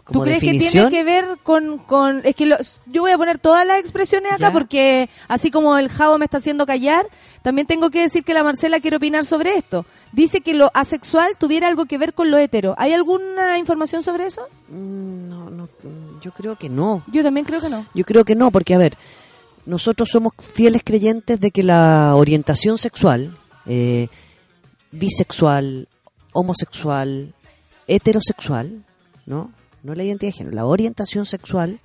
[0.09, 0.85] ¿Tú ¿Como crees definición?
[0.85, 2.57] que tiene que ver con, con es que lo-
[2.87, 4.51] yo voy a poner todas las expresiones acá Ya.
[4.51, 7.05] porque así como el Javo me está haciendo callar,
[7.43, 9.85] también tengo que decir que la Marcela quiere opinar sobre esto.
[10.11, 12.73] Dice que lo asexual tuviera algo que ver con lo hetero.
[12.77, 14.41] ¿Hay alguna información sobre eso?
[14.69, 17.03] Mm, No, no, mm, yo creo que no.
[17.07, 17.85] Yo también creo que no.
[17.93, 18.97] Yo creo que no, porque a ver,
[19.65, 23.37] nosotros somos fieles creyentes de que la orientación sexual,
[23.67, 24.07] eh,
[24.91, 25.87] bisexual,
[26.33, 27.33] homosexual,
[27.87, 28.83] heterosexual,
[29.25, 29.51] ¿no?
[29.83, 31.79] No la identidad de género, la orientación sexual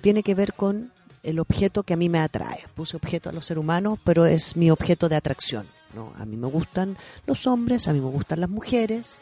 [0.00, 0.92] tiene que ver con
[1.22, 2.64] el objeto que a mí me atrae.
[2.74, 6.12] Puse objeto a los seres humanos, pero es mi objeto de atracción, ¿no?
[6.16, 6.96] A mí me gustan
[7.26, 9.20] los hombres, a mí me gustan las mujeres.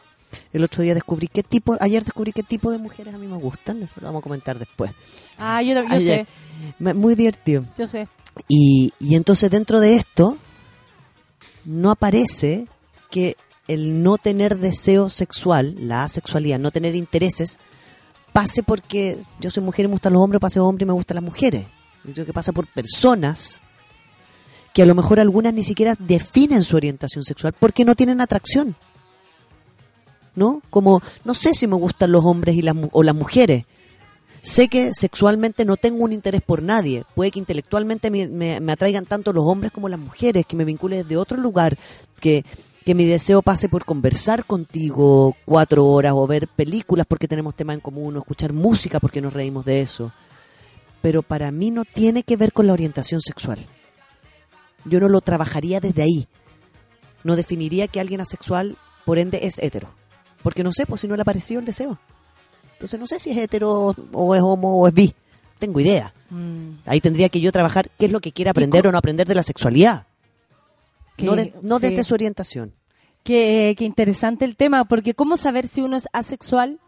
[0.52, 3.36] El otro día descubrí qué tipo, ayer descubrí qué tipo de mujeres a mí me
[3.36, 4.90] gustan, eso lo vamos a comentar después.
[5.38, 6.26] Ah, yo, yo Ay, sé,
[6.78, 7.64] Muy divertido.
[7.78, 8.08] yo sé.
[8.48, 10.36] Y, y entonces dentro de esto
[11.64, 12.66] no aparece
[13.10, 13.36] que
[13.68, 17.58] el no tener deseo sexual, la asexualidad, no tener intereses,
[18.34, 21.14] pase porque yo soy mujer y me gustan los hombres, pase hombre y me gustan
[21.14, 21.66] las mujeres.
[22.04, 23.62] Yo creo que pasa por personas
[24.74, 28.74] que a lo mejor algunas ni siquiera definen su orientación sexual porque no tienen atracción.
[30.34, 30.60] ¿No?
[30.68, 33.64] Como, no sé si me gustan los hombres y las, o las mujeres.
[34.42, 37.04] Sé que sexualmente no tengo un interés por nadie.
[37.14, 40.64] Puede que intelectualmente me, me- me atraigan tanto los hombres como las mujeres, que me
[40.64, 41.78] vincule desde otro lugar,
[42.20, 42.44] que,
[42.84, 47.72] que mi deseo pase por conversar contigo cuatro horas o ver películas porque tenemos tema
[47.72, 50.12] en común o escuchar música porque nos reímos de eso.
[51.00, 53.58] Pero para mí no tiene que ver con la orientación sexual.
[54.84, 56.28] Yo no lo trabajaría desde ahí.
[57.22, 59.88] No definiría que alguien asexual, por ende, es hetero.
[60.42, 61.98] Porque no sé, pues si no le ha parecido el deseo.
[62.74, 65.14] Entonces no sé si es hetero o es homo o es bi.
[65.58, 66.12] Tengo idea.
[66.28, 66.80] Mm.
[66.84, 69.34] Ahí tendría que yo trabajar qué es lo que quiere aprender o no aprender de
[69.34, 70.06] la sexualidad.
[71.18, 71.88] No de- no sí.
[71.88, 72.74] desde su orientación.
[73.22, 76.80] Qué, qué interesante el tema, porque ¿cómo saber si uno es asexual?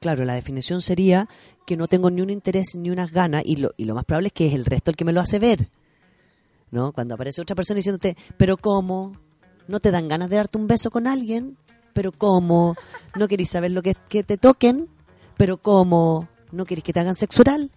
[0.00, 1.28] Claro, la definición sería
[1.66, 4.28] que no tengo ni un interés ni unas ganas y lo, y lo más probable
[4.28, 5.70] es que es el resto el que me lo hace ver.
[6.70, 6.92] ¿No?
[6.92, 9.12] Cuando aparece otra persona diciéndote, pero ¿cómo?
[9.68, 11.56] ¿No te dan ganas de darte un beso con alguien?
[11.92, 12.74] ¿Pero cómo?
[13.14, 14.88] ¿No queréis saber lo que es que te toquen?
[15.36, 16.28] ¿Pero cómo?
[16.50, 17.70] ¿No queréis que te hagan sexo oral?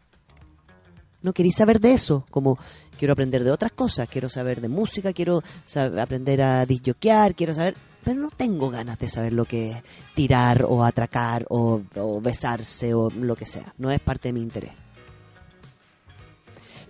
[1.25, 2.23] ¿No queréis saber de eso?
[2.29, 2.59] Como
[2.99, 5.41] quiero aprender de otras cosas, quiero saber de música, quiero
[5.99, 7.75] aprender a disjoquear, quiero saber...
[8.03, 9.83] Pero no tengo ganas de saber lo que es
[10.13, 11.81] tirar o atracar o
[12.21, 13.73] besarse o lo que sea.
[13.79, 14.84] No es parte de mi interés.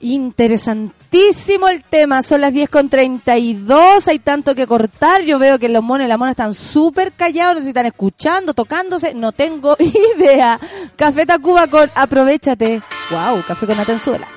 [0.07, 5.67] Interesantísimo el tema, son las 10 con 32, hay tanto que cortar, yo veo que
[5.67, 9.75] los monos y las monas están súper callados, no si están escuchando, tocándose, no tengo
[10.19, 10.59] idea.
[10.95, 12.83] Café Tacuba con Aprovechate.
[13.09, 14.34] Wow, café con Atenzuela.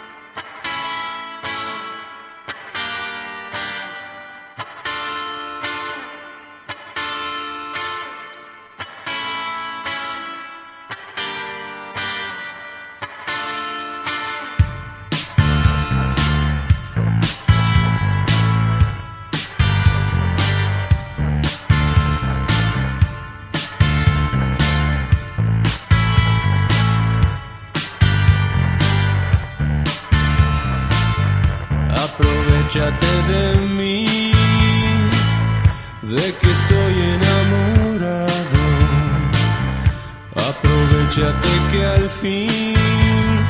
[41.18, 43.44] Aprovechate que al fin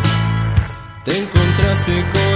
[1.04, 2.27] te encontraste con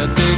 [0.00, 0.29] Aprovechate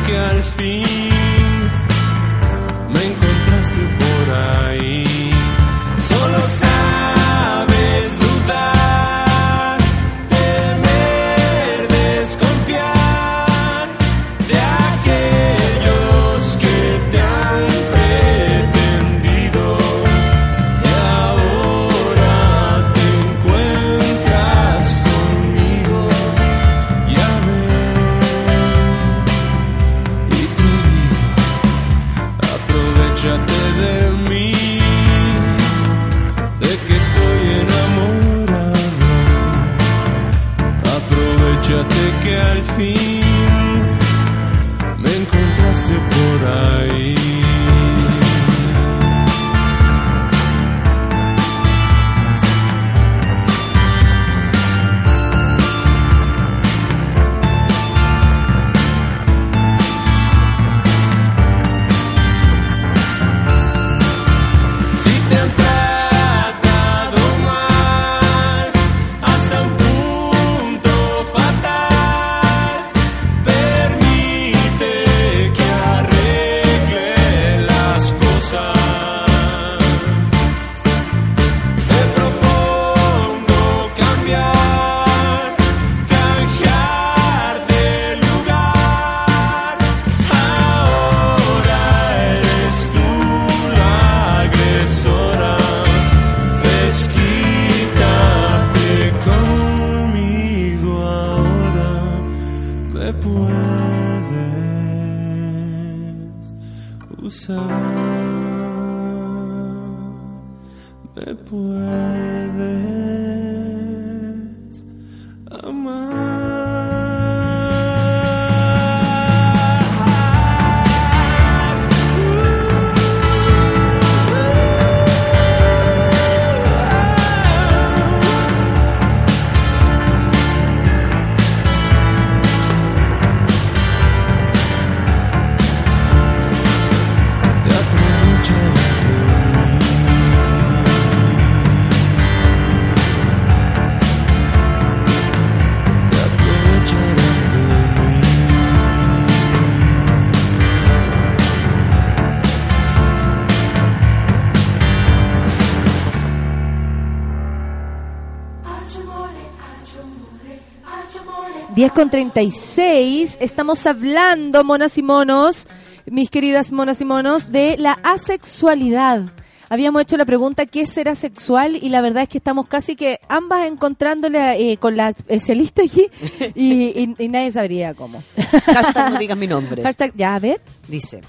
[161.83, 165.67] 10 con 36, estamos hablando, monas y monos,
[166.07, 169.23] mis queridas monas y monos, de la asexualidad.
[169.69, 172.95] Habíamos hecho la pregunta qué es ser asexual y la verdad es que estamos casi
[172.95, 176.07] que ambas encontrándole eh, con la especialista aquí
[176.55, 178.23] y, y, nadie sabría cómo.
[178.65, 179.83] Hashtag no digas mi nombre.
[179.83, 180.61] Hashtag, ya, a ver.
[180.87, 181.21] Dice,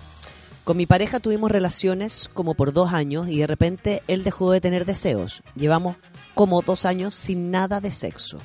[0.66, 4.62] con mi pareja tuvimos relaciones como por dos años y de repente él dejó de
[4.62, 5.42] tener deseos.
[5.56, 5.96] Llevamos
[6.36, 8.38] como dos años sin nada de sexo.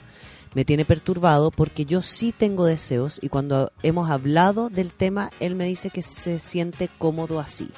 [0.55, 5.55] Me tiene perturbado porque yo sí tengo deseos y cuando hemos hablado del tema, él
[5.55, 7.70] me dice que se siente cómodo así.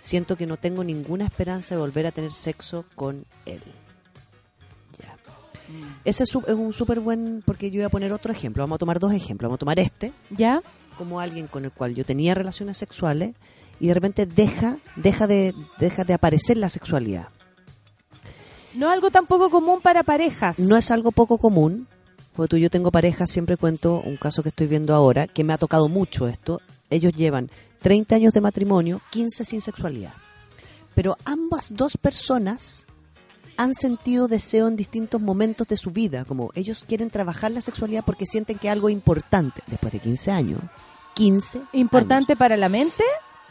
[0.00, 3.60] Siento que no tengo ninguna esperanza de volver a tener sexo con él.
[5.00, 5.16] Ya.
[6.04, 8.62] Ese es, es un súper buen, porque yo voy a poner otro ejemplo.
[8.62, 9.48] Vamos a tomar dos ejemplos.
[9.48, 10.62] Vamos a tomar este ¿Ya?
[10.96, 13.34] como alguien con el cual yo tenía relaciones sexuales
[13.78, 17.28] y de repente deja, deja de, deja de aparecer la sexualidad.
[18.74, 20.58] No algo tampoco común para parejas.
[20.58, 21.88] No es algo poco común,
[22.36, 25.42] porque tú y yo tengo pareja, siempre cuento un caso que estoy viendo ahora, que
[25.42, 26.60] me ha tocado mucho esto.
[26.90, 27.50] Ellos llevan
[27.80, 30.12] 30 años de matrimonio, 15 sin sexualidad.
[30.94, 32.86] Pero ambas dos personas
[33.56, 38.04] han sentido deseo en distintos momentos de su vida, como ellos quieren trabajar la sexualidad
[38.04, 40.60] porque sienten que es algo importante después de 15 años.
[41.14, 43.02] 15 Importante para la mente,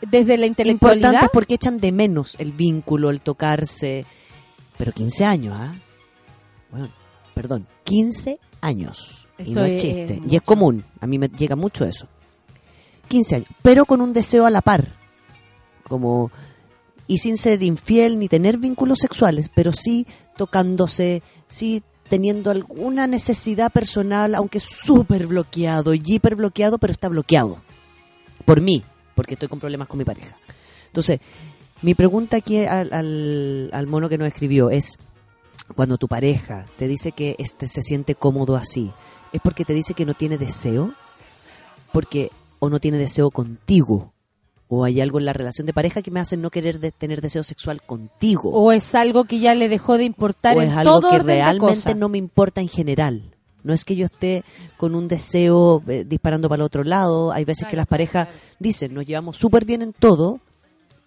[0.02, 1.08] desde la intelectualidad.
[1.08, 4.06] Importantes porque echan de menos el vínculo, el tocarse.
[4.78, 5.74] Pero 15 años, ¿ah?
[6.70, 6.90] Bueno,
[7.34, 9.28] perdón, 15 años.
[9.38, 10.16] y no es chiste.
[10.16, 10.36] y mucho.
[10.36, 10.86] es común.
[11.00, 12.08] A mí me llega mucho eso.
[13.08, 13.48] 15 años.
[13.62, 14.94] Pero con un deseo a la par.
[15.84, 16.32] Como.
[17.08, 23.72] Y sin ser infiel ni tener vínculos sexuales, pero sí tocándose, sí teniendo alguna necesidad
[23.72, 27.62] personal, aunque súper bloqueado, y hiper bloqueado, pero está bloqueado.
[28.44, 28.84] Por mí,
[29.14, 30.38] porque estoy con problemas con mi pareja.
[30.88, 31.20] Entonces,
[31.82, 34.98] mi pregunta aquí al, al, al mono que nos escribió es,
[35.76, 38.92] cuando tu pareja te dice que este se siente cómodo así,
[39.34, 40.94] ¿es porque te dice que no tiene deseo?
[41.92, 42.30] Porque
[42.60, 44.14] o no tiene deseo contigo,
[44.68, 47.22] o hay algo en la relación de pareja que me hace no querer de- tener
[47.22, 50.76] deseo sexual contigo, O es algo que ya le dejó de importar o en es
[50.78, 53.32] algo todo que realmente no me importa en general.
[53.64, 54.44] No es que yo esté
[54.78, 57.32] con un deseo eh, disparando para el otro lado.
[57.32, 58.40] Hay veces que las parejas claro.
[58.60, 60.40] dicen, nos llevamos súper bien en todo,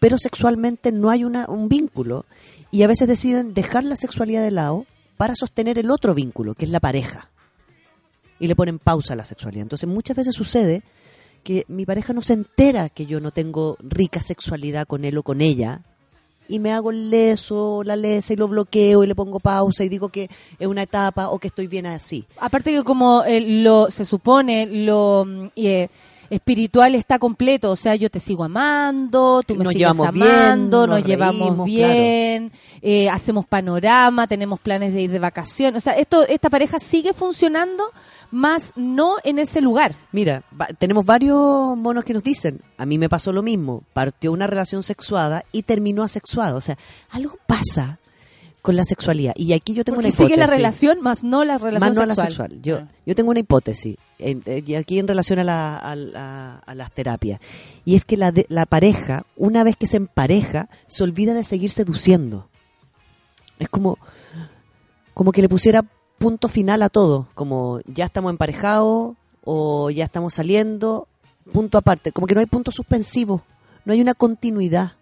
[0.00, 2.24] pero sexualmente no hay una, un vínculo.
[2.70, 4.86] Y a veces deciden dejar la sexualidad de lado
[5.16, 7.30] para sostener el otro vínculo, que es la pareja.
[8.38, 9.62] Y le ponen pausa a la sexualidad.
[9.62, 10.82] Entonces muchas veces sucede
[11.42, 15.22] que mi pareja no se entera que yo no tengo rica sexualidad con él o
[15.22, 15.82] con ella.
[16.46, 19.88] Y me hago el leso, la lesa y lo bloqueo y le pongo pausa y
[19.88, 22.24] digo que es una etapa o que estoy bien así.
[22.38, 25.88] Aparte que como eh, lo se supone lo mm, eh,
[26.30, 30.86] espiritual está completo, o sea, yo te sigo amando, tú me Nos sigues bien, amando,
[30.86, 32.52] nos nos, llevamos reímos, bien,
[32.82, 37.12] eh, hacemos panorama, tenemos planes de ir de vacaciones, o sea, esto esta pareja sigue
[37.12, 37.84] funcionando,
[38.30, 39.94] más no en ese lugar.
[40.12, 44.32] Mira, va- tenemos varios monos que nos dicen, a mí me pasó lo mismo, partió
[44.32, 46.54] una relación sexuada y terminó asexuada.
[46.56, 46.76] O sea,
[47.10, 47.98] algo pasa
[48.62, 49.32] con la sexualidad.
[49.36, 50.26] Y aquí yo tengo Porque una hipótesis.
[50.34, 52.60] sigue la relación, más no la relación Más no la sexual.
[52.60, 52.88] Yo, Ah.
[53.06, 56.92] yo tengo una hipótesis, en- eh, y aquí en relación a, la- a a las
[56.92, 57.40] terapias.
[57.84, 61.44] Y es que la, de- la pareja, una vez que se empareja, se olvida de
[61.44, 62.48] seguir seduciendo.
[63.58, 63.96] Es como,
[65.14, 65.84] como que le pusiera
[66.18, 67.28] punto final a todo.
[67.34, 71.08] Como ya estamos emparejados o ya estamos saliendo,
[71.52, 72.12] punto aparte.
[72.12, 73.42] Como que no hay punto suspensivo,
[73.84, 74.92] no hay una continuidad.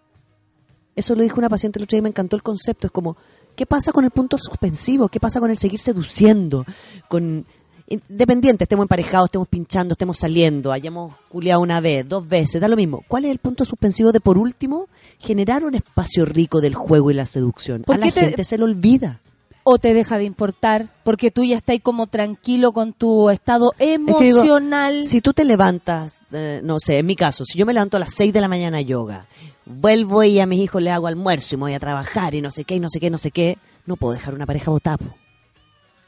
[0.95, 2.87] Eso lo dijo una paciente el otro día y me encantó el concepto.
[2.87, 3.17] Es como,
[3.57, 5.09] ¿qué pasa con el punto suspensivo?
[5.09, 6.65] ¿Qué pasa con el seguir seduciendo?
[7.09, 7.45] Con
[7.89, 12.75] Independiente, estemos emparejados, estemos pinchando, estemos saliendo, hayamos culeado una vez, dos veces, da lo
[12.75, 13.05] mismo.
[13.07, 14.89] ¿Cuál es el punto suspensivo de, por último,
[15.21, 17.83] generar un espacio rico del juego y la seducción?
[17.85, 19.21] ¿Por A la te- gente se le olvida.
[19.69, 23.73] O te deja de importar, porque tú ya estás ahí como tranquilo con tu estado
[23.79, 25.05] Es que digo, emocional.
[25.05, 28.01] si tú te levantas, eh, no sé, en mi caso, si yo me levanto a
[28.01, 29.27] las 6 de la mañana a yoga,
[29.65, 32.53] vuelvo y a mis hijos les hago almuerzo y me voy a trabajar y no
[32.53, 34.99] sé qué, y no sé qué, no sé qué, no puedo dejar una pareja botada.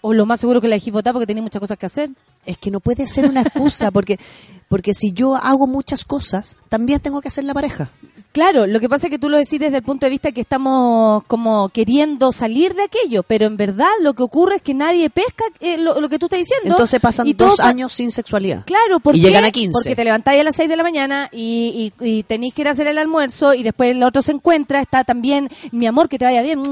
[0.03, 2.11] O lo más seguro que la dejé votar porque tenía muchas cosas que hacer.
[2.47, 4.21] Es que no puede ser una excusa, porque,
[4.69, 7.91] porque si yo hago muchas cosas, también tengo que hacer la pareja.
[8.39, 10.43] Claro, lo que pasa es que tú lo decís desde el punto de vista que
[10.43, 15.11] estamos como queriendo salir de aquello, pero en verdad lo que ocurre es que nadie
[15.11, 16.69] pesca eh, lo, lo que tú estás diciendo.
[16.71, 18.65] Entonces pasan y dos pa- años sin sexualidad.
[18.65, 19.27] Claro, ¿por Y qué?
[19.27, 19.73] llegan a 15.
[19.73, 22.69] Porque te levantáis a las 6 de la mañana y, y, y tenéis que ir
[22.69, 26.17] a hacer el almuerzo y después el otro se encuentra, está también, mi amor, que
[26.21, 26.63] te vaya bien,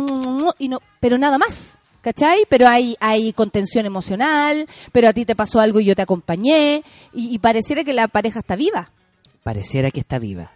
[0.61, 1.81] y no, pero nada más.
[2.01, 2.45] ¿Cachai?
[2.49, 6.85] Pero hay, hay contención emocional, pero a ti te pasó algo y yo te acompañé,
[7.13, 8.93] y, y pareciera que la pareja está viva.
[9.43, 10.53] Pareciera que está viva.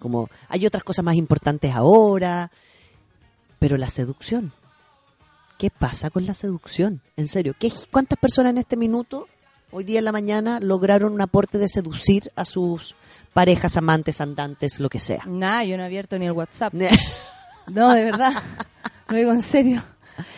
[0.00, 2.50] Como hay otras cosas más importantes ahora,
[3.60, 4.52] pero la seducción.
[5.58, 7.02] ¿Qué pasa con la seducción?
[7.16, 9.28] En serio, ¿qué, ¿cuántas personas en este minuto,
[9.70, 12.94] hoy día en la mañana, lograron un aporte de seducir a sus
[13.34, 15.22] parejas, amantes, andantes, lo que sea?
[15.26, 16.74] Nada, yo no he abierto ni el WhatsApp.
[17.68, 18.32] No, de verdad.
[19.10, 19.80] Lo digo en serio.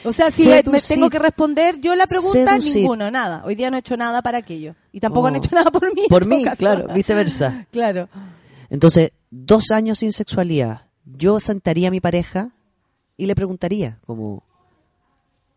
[0.04, 0.70] O sea, si Seducir.
[0.70, 2.82] me tengo que responder yo la pregunta, Seducir.
[2.82, 3.42] ninguno, nada.
[3.46, 4.74] Hoy día no he hecho nada para aquello.
[4.92, 5.28] Y tampoco Oh.
[5.28, 6.02] han hecho nada por mí.
[6.10, 6.56] Por mí, caso.
[6.58, 7.66] claro, viceversa.
[7.72, 8.08] Claro.
[8.68, 10.82] Entonces, dos años sin sexualidad.
[11.04, 12.50] Yo sentaría a mi pareja
[13.16, 14.44] y le preguntaría, como,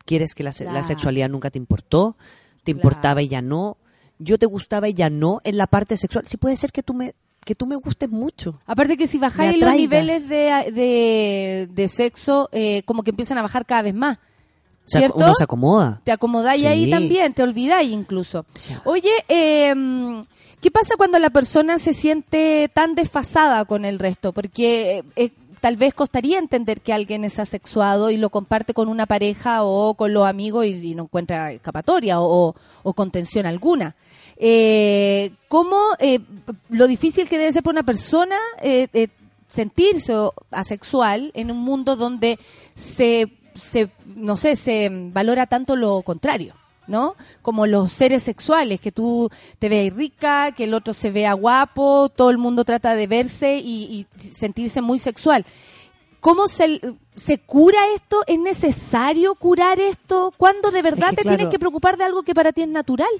[0.05, 2.17] ¿quieres que la, la sexualidad nunca te importó?
[2.63, 3.77] ¿Te importaba y ya no?
[4.17, 6.25] ¿Yo te gustaba y ya no en la parte sexual?
[6.25, 8.59] Sí puede ser que tú me, que tú me gustes mucho.
[8.65, 13.41] Aparte que si bajáis los niveles de, de, de sexo, eh, como que empiezan a
[13.41, 14.17] bajar cada vez más.
[14.87, 15.17] ¿Cierto?
[15.17, 16.01] uno se acomoda.
[16.05, 16.67] Te acomodáis Sí.
[16.67, 18.45] ahí también, te olvidáis incluso.
[18.85, 19.73] Oye, eh,
[20.65, 24.33] ¿qué pasa cuando la persona se siente tan desfasada con el resto?
[24.33, 25.29] Porque eh,
[25.61, 29.93] tal vez costaría entender que alguien es asexuado y lo comparte con una pareja o
[29.93, 32.55] con los amigos y, no encuentra escapatoria o,
[32.95, 33.95] contención alguna.
[34.37, 36.21] Eh, ¿Cómo eh,
[36.69, 39.09] lo difícil que debe ser para una persona eh, eh,
[39.47, 40.15] sentirse
[40.49, 42.39] asexual en un mundo donde
[42.73, 43.31] se,
[44.15, 46.55] no sé, se valora tanto lo contrario?
[46.87, 47.15] ¿No?
[47.41, 49.29] Como los seres sexuales, que tú
[49.59, 53.57] te veas rica, que el otro se vea guapo, todo el mundo trata de verse
[53.57, 55.45] y, y sentirse muy sexual.
[56.19, 56.81] ¿Cómo se,
[57.15, 58.23] se cura esto?
[58.25, 60.33] ¿Es necesario curar esto?
[60.35, 61.37] ¿Cuándo de verdad que, te claro.
[61.37, 63.11] tienes que preocupar de algo que para ti es natural?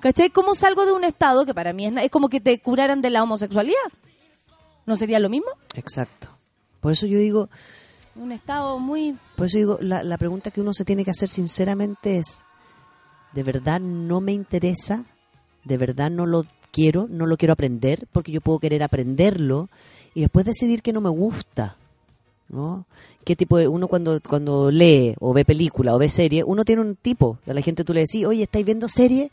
[0.00, 0.28] ¿Cachai?
[0.28, 3.08] ¿Cómo salgo de un estado que para mí es, es como que te curaran de
[3.08, 3.78] la homosexualidad?
[4.84, 5.48] ¿No sería lo mismo?
[5.74, 6.28] Exacto.
[6.80, 7.48] Por eso yo digo,
[8.16, 9.16] Un estado muy...
[9.36, 12.44] por eso digo, la, la pregunta que uno se tiene que hacer sinceramente es,
[13.32, 15.04] ¿de verdad no me interesa?
[15.64, 17.06] ¿De verdad no lo quiero?
[17.08, 18.06] ¿No lo quiero aprender?
[18.12, 19.68] Porque yo puedo querer aprenderlo
[20.14, 21.76] y después decidir que no me gusta.
[22.48, 22.86] ¿no?
[23.24, 26.82] ¿Qué tipo de, uno cuando, cuando lee o ve película o ve serie, uno tiene
[26.82, 29.30] un tipo, a la gente tú le decís, oye, ¿estáis viendo serie?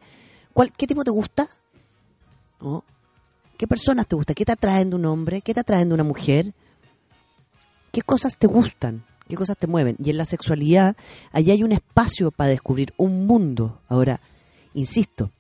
[0.54, 1.48] ¿Cuál, ¿Qué tipo te gusta?
[2.62, 2.84] ¿No?
[3.58, 4.34] ¿Qué personas te gustan?
[4.34, 5.42] ¿Qué te atraen de un hombre?
[5.42, 6.54] ¿Qué te atraen de una mujer?
[7.92, 9.04] ¿Qué cosas te gustan?
[9.32, 9.96] qué cosas te mueven.
[10.04, 10.96] Y en la sexualidad,
[11.32, 13.80] allí hay un espacio para descubrir un mundo.
[13.88, 14.20] Ahora,
[14.74, 15.32] insisto,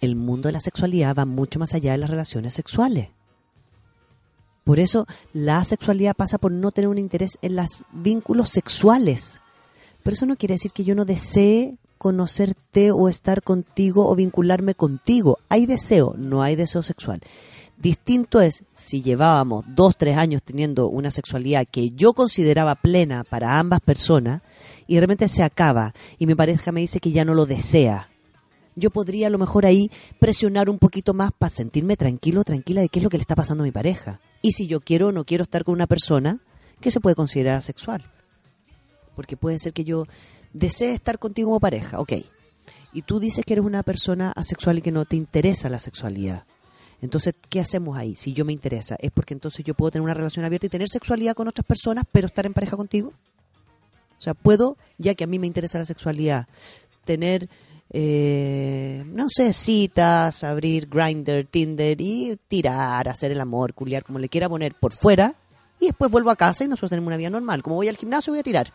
[0.00, 3.08] el mundo de la sexualidad va mucho más allá de las relaciones sexuales.
[4.62, 9.40] Por eso la sexualidad pasa por no tener un interés en los vínculos sexuales.
[10.04, 14.74] Pero eso no quiere decir que yo no desee conocerte o estar contigo o vincularme
[14.74, 15.38] contigo.
[15.48, 17.20] Hay deseo, no hay deseo sexual.
[17.80, 23.58] Distinto es si llevábamos dos, tres años teniendo una sexualidad que yo consideraba plena para
[23.58, 24.42] ambas personas
[24.86, 28.10] y de repente se acaba y mi pareja me dice que ya no lo desea.
[28.76, 32.90] Yo podría a lo mejor ahí presionar un poquito más para sentirme tranquilo, tranquila de
[32.90, 34.20] qué es lo que le está pasando a mi pareja.
[34.42, 36.38] Y si yo quiero o no quiero estar con una persona
[36.82, 38.10] que se puede considerar asexual.
[39.16, 40.04] Porque puede ser que yo
[40.52, 42.12] desee estar contigo como pareja, ok.
[42.92, 46.44] Y tú dices que eres una persona asexual y que no te interesa la sexualidad.
[47.02, 48.14] Entonces, ¿qué hacemos ahí?
[48.14, 50.88] Si yo me interesa, ¿es porque entonces yo puedo tener una relación abierta y tener
[50.88, 53.12] sexualidad con otras personas, pero estar en pareja contigo?
[54.18, 56.46] O sea, puedo, ya que a mí me interesa la sexualidad,
[57.06, 57.48] tener,
[57.88, 64.28] eh, no sé, citas, abrir Grindr, Tinder y tirar, hacer el amor, culiar, como le
[64.28, 65.36] quiera poner por fuera,
[65.80, 67.62] y después vuelvo a casa y nosotros tenemos una vida normal.
[67.62, 68.70] Como voy al gimnasio, voy a tirar.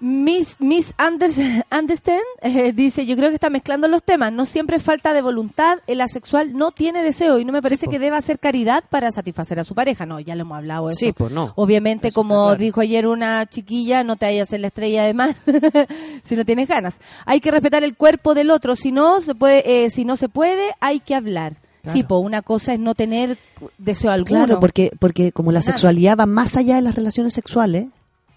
[0.00, 1.36] Miss, Miss Anders,
[1.70, 4.32] Understand eh, dice, yo creo que está mezclando los temas.
[4.32, 5.78] No siempre falta de voluntad.
[5.86, 9.58] El asexual no tiene deseo y no me parece que deba hacer caridad para satisfacer
[9.58, 10.06] a su pareja.
[10.06, 10.98] No, ya lo hemos hablado eso.
[10.98, 11.52] Sí, pues no.
[11.56, 12.58] Obviamente, Eso como claro.
[12.58, 15.36] dijo ayer una chiquilla, no te vayas a ser la estrella de mar
[16.22, 16.98] si no tienes ganas.
[17.26, 18.76] Hay que respetar el cuerpo del otro.
[18.76, 21.56] Si no se puede, eh, si no se puede, hay que hablar.
[21.84, 23.38] Sí, pues una cosa es no tener
[23.78, 24.44] deseo alguno.
[24.44, 27.86] Claro, porque, porque como la sexualidad va más allá de las relaciones sexuales,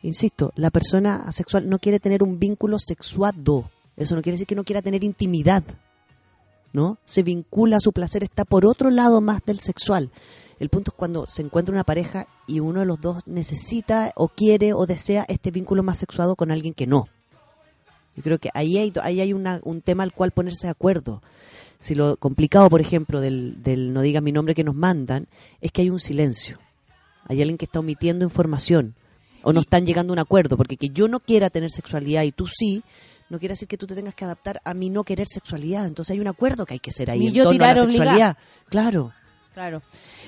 [0.02, 3.70] insisto, la persona asexual no quiere tener un vínculo sexuado.
[3.98, 5.64] Eso no quiere decir que no quiera tener intimidad.
[6.74, 6.98] ¿No?
[7.04, 10.10] Se vincula, su placer está por otro lado más del sexual.
[10.60, 14.30] El punto es cuando se encuentra una pareja y uno de los dos necesita o
[14.30, 17.08] quiere o desea este vínculo más sexuado con alguien que no.
[18.16, 21.22] Yo creo que ahí hay, ahí hay un tema al cual ponerse de acuerdo.
[21.80, 25.28] Si lo complicado, por ejemplo, del, del no digas mi nombre que nos mandan,
[25.62, 26.60] es que hay un silencio.
[27.26, 28.96] Hay alguien que está omitiendo información.
[29.44, 30.58] O no están llegando a un acuerdo.
[30.58, 32.84] Porque que yo no quiera tener sexualidad y tú sí,
[33.30, 35.88] no quiere decir que tú te tengas que adaptar a mi no querer sexualidad.
[35.88, 37.82] Entonces hay un acuerdo que hay que hacer ahí Ni en yo torno a la
[37.82, 38.38] sexualidad.
[38.70, 39.14] Claro.
[39.54, 39.82] Claro.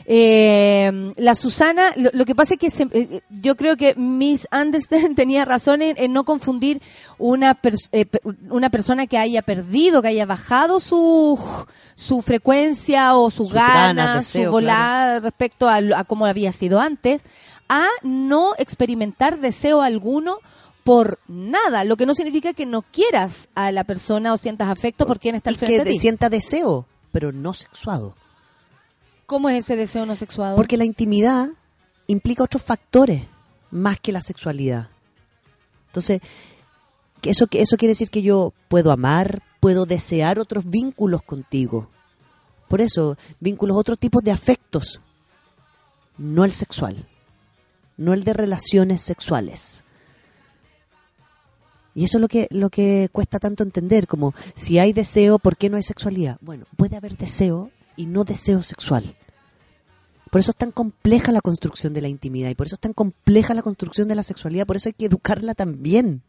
[0.05, 4.47] Eh, la Susana, lo, lo que pasa es que se- eh, yo creo que Miss
[4.51, 6.81] Anderson tenía razón en, en no confundir
[7.17, 8.05] una, pers- eh,
[8.49, 11.39] una persona que haya perdido, que haya bajado su,
[11.95, 17.21] su frecuencia o Sus ganas, deseo, su volada respecto a, a cómo había sido antes,
[17.69, 20.37] a no experimentar deseo alguno
[20.83, 25.05] por nada, lo que no significa que no quieras a la persona o sientas afecto
[25.07, 25.99] por quien está al Y frente que de ti.
[25.99, 28.15] sienta deseo, pero no sexuado.
[29.25, 30.55] ¿Cómo es ese deseo no sexuado?
[30.55, 31.49] Porque la intimidad
[32.07, 33.23] implica otros factores
[33.71, 34.89] más que la sexualidad.
[35.87, 36.21] Entonces,
[37.23, 41.89] eso, eso quiere decir que yo puedo amar, puedo desear otros vínculos contigo.
[42.67, 45.01] Por eso, vínculos, otros tipos de afectos.
[46.17, 47.07] No el sexual.
[47.97, 49.83] No el de relaciones sexuales.
[51.95, 55.57] Y eso es lo que, lo que cuesta tanto entender, como si hay deseo, ¿por
[55.57, 56.37] qué no hay sexualidad?
[56.41, 59.15] Bueno, puede haber deseo y no deseo sexual.
[60.31, 62.93] Por eso es tan compleja la construcción de la intimidad y por eso es tan
[62.93, 66.23] compleja la construcción de la sexualidad, por eso hay que educarla también.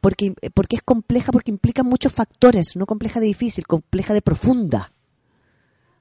[0.00, 4.92] Porque, porque es compleja, porque implica muchos factores, no compleja de difícil, compleja de profunda.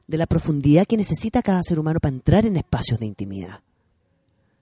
[0.08, 3.60] De la profundidad que necesita cada ser humano para entrar en espacios de intimidad.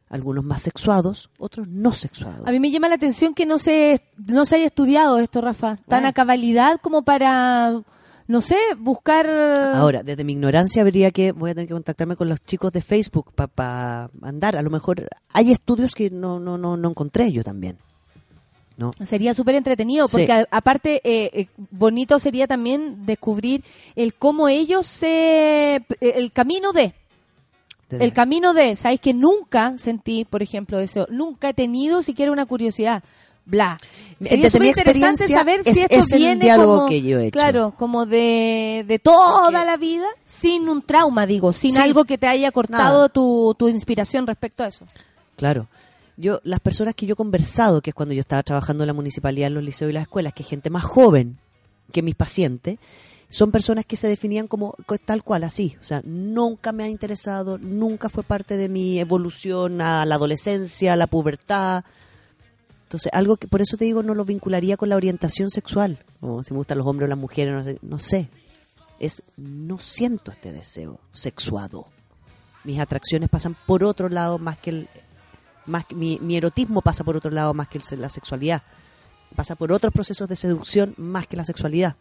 [0.09, 2.47] Algunos más sexuados, otros no sexuados.
[2.47, 5.77] A mí me llama la atención que no se, no se haya estudiado esto, Rafa,
[5.77, 6.07] tan Bueno.
[6.07, 7.81] a cabalidad como para,
[8.27, 9.27] no sé, buscar...
[9.29, 12.81] Ahora, desde mi ignorancia habría que, voy a tener que contactarme con los chicos de
[12.81, 14.57] Facebook para andar.
[14.57, 17.77] A lo mejor hay estudios que no, no, no, no encontré yo también.
[18.77, 18.91] ¿No?
[19.05, 20.17] Sería súper entretenido, Sí.
[20.17, 23.63] porque a- aparte, eh, eh, bonito sería también descubrir
[23.95, 25.81] el cómo ellos se...
[26.01, 26.93] el camino de...
[27.89, 31.07] Desde- El camino de, ¿sabéis que nunca sentí, por ejemplo, deseo?
[31.11, 33.03] Nunca he tenido siquiera una curiosidad.
[33.45, 33.77] Bla.
[34.21, 37.19] Sería Desde mi experiencia, saber si es- esto es el viene diálogo como, que yo
[37.19, 37.31] he hecho.
[37.33, 41.77] Claro, como de, de toda la vida, sin un trauma, digo, sin Sí.
[41.81, 44.85] algo que te haya cortado tu, tu inspiración respecto a eso.
[45.35, 45.67] Claro.
[46.17, 48.93] Yo, las personas que yo he conversado, que es cuando yo estaba trabajando en la
[48.93, 51.37] municipalidad, en los liceos y las escuelas, que es gente más joven
[51.91, 52.79] que mis pacientes,
[53.29, 55.75] son personas que se definían como co- tal cual, así.
[55.81, 60.93] O sea, nunca me ha interesado, nunca fue parte de mi evolución a la adolescencia,
[60.93, 61.83] a la pubertad.
[62.85, 66.03] Entonces, algo que por eso te digo, no lo vincularía con la orientación sexual.
[66.21, 67.79] O si me gustan los hombres o las mujeres, no sé.
[67.81, 68.29] No sé.
[68.99, 71.87] Es, no siento este deseo sexuado.
[72.63, 74.89] Mis atracciones pasan por otro lado más que el,
[75.65, 78.63] más mi, erotismo pasa por otro lado más que el- la sexualidad.
[79.35, 81.95] Pasa por otros procesos de seducción más que la sexualidad.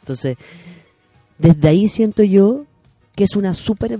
[0.00, 0.36] Entonces,
[1.38, 2.66] desde ahí siento yo
[3.14, 3.98] que es una súper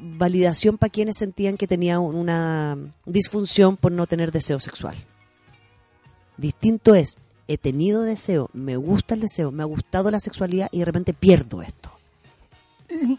[0.00, 4.94] validación para quienes sentían que tenía un- una disfunción por no tener deseo sexual.
[6.36, 10.80] Distinto es, he tenido deseo, me gusta el deseo, me ha gustado la sexualidad y
[10.80, 11.90] de repente pierdo esto.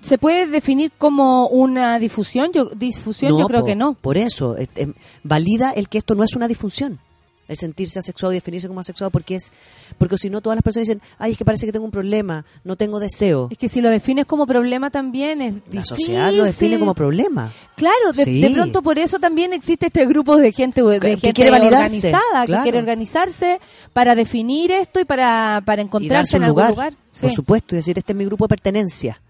[0.02, 2.52] ¿Se puede definir como una difusión?
[2.54, 3.94] Yo, difusión yo creo que no.
[3.94, 4.94] Por eso, eh, eh,
[5.24, 7.00] valida el que esto no es una disfunción.
[7.48, 9.52] El sentirse asexuado y definirse como asexuado porque es
[10.00, 12.44] porque si no todas las personas dicen, ay, es que parece que tengo un problema,
[12.64, 13.50] no tengo deseo.
[13.52, 15.76] Es que si lo defines como problema también es difícil.
[15.76, 17.52] La sociedad lo define como problema.
[17.76, 18.42] Claro, de, Sí.
[18.42, 21.96] de pronto por eso también existe este grupo de gente, de Que- gente quiere validarse,
[22.08, 22.62] organizada, claro.
[22.62, 23.60] que quiere organizarse
[23.94, 28.14] para definir esto y para, para encontrarse en algún lugar, por supuesto, y decir, este
[28.14, 29.22] es mi grupo de pertenencia.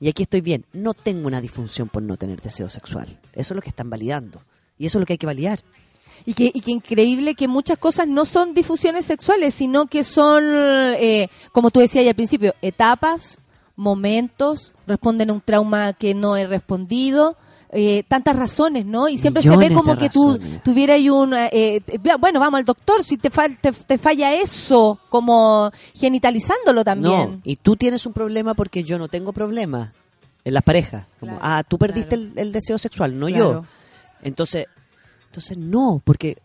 [0.00, 0.64] Y aquí estoy bien.
[0.72, 3.06] No tengo una disfunción por no tener deseo sexual.
[3.34, 4.42] Eso es lo que están validando.
[4.78, 5.60] Y eso es lo que hay que validar.
[6.26, 10.42] Y que, y que increíble que muchas cosas no son difusiones sexuales, sino que son,
[10.46, 13.38] eh, como tú decías al principio, etapas,
[13.76, 17.36] momentos, responden a un trauma que no he respondido.
[17.72, 19.08] eh, tantas razones, ¿no?
[19.08, 20.60] Y siempre se ve como que tú razones.
[20.64, 21.32] tuviera ahí un...
[21.34, 26.82] eh, eh, bueno, vamos al doctor si te, fal- te, te falla eso, como genitalizándolo
[26.84, 27.30] también.
[27.30, 29.92] No, y tú tienes un problema porque yo no tengo problema
[30.44, 31.06] en las parejas.
[31.20, 32.32] Como, Claro, ah, tú perdiste claro.
[32.32, 33.52] el, el deseo sexual, no Claro.
[33.62, 33.64] yo.
[34.24, 34.66] Entonces,
[35.30, 36.38] entonces no, porque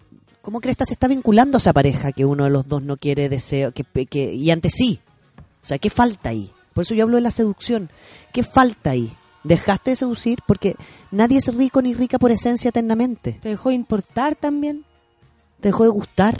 [0.44, 2.98] ¿cómo crees que se está vinculando a esa pareja que uno de los dos no
[2.98, 5.00] quiere deseo, que, que y antes sí?
[5.40, 6.52] O sea, ¿qué falta ahí?
[6.72, 7.90] Por eso yo hablo de la seducción.
[8.32, 9.12] ¿Qué falta ahí?
[9.44, 10.76] Dejaste de seducir porque
[11.10, 13.40] nadie es rico ni rica por esencia eternamente.
[13.42, 14.86] ¿Te dejó de importar también?
[15.62, 16.38] Te dejó de gustar.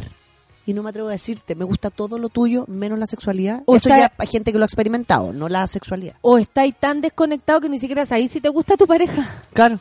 [0.68, 3.64] Y no me atrevo a decirte, me gusta todo lo tuyo, menos la sexualidad.
[3.66, 6.16] O Eso ya hay gente que lo ha experimentado, no la sexualidad.
[6.22, 9.46] ¿O estáis tan desconectado que ni siquiera sabéis si te gusta tu pareja?
[9.52, 9.80] Claro.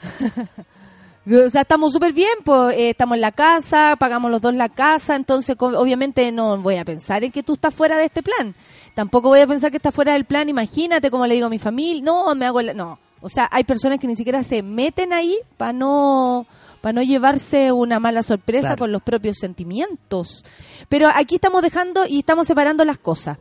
[1.32, 4.68] O sea, estamos súper bien, pues eh, estamos en la casa, pagamos los dos la
[4.68, 8.54] casa, entonces obviamente no voy a pensar en que tú estás fuera de este plan.
[8.94, 11.58] Tampoco voy a pensar que estás fuera del plan, imagínate como le digo a mi
[11.58, 12.74] familia, no, me hago la...
[12.74, 16.46] No, o sea, hay personas que ni siquiera se meten ahí para no
[16.80, 18.78] para no llevarse una mala sorpresa Claro.
[18.78, 20.44] con los propios sentimientos.
[20.88, 23.36] Pero aquí estamos dejando y estamos separando las cosas.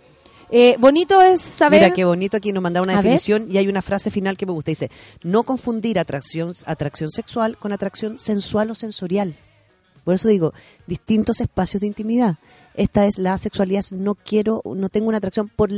[0.52, 1.82] Eh, bonito es saber...
[1.82, 4.52] Mira qué bonito aquí nos mandaba una definición y hay una frase final que me
[4.52, 4.72] gusta.
[4.72, 4.90] Dice,
[5.24, 9.36] no confundir atracción, atracción sexual con atracción sensual o sensorial.
[10.04, 10.54] Por eso digo,
[10.88, 12.38] distintos espacios de intimidad.
[12.74, 15.70] Esta es la sexualidad, no quiero, no tengo una atracción por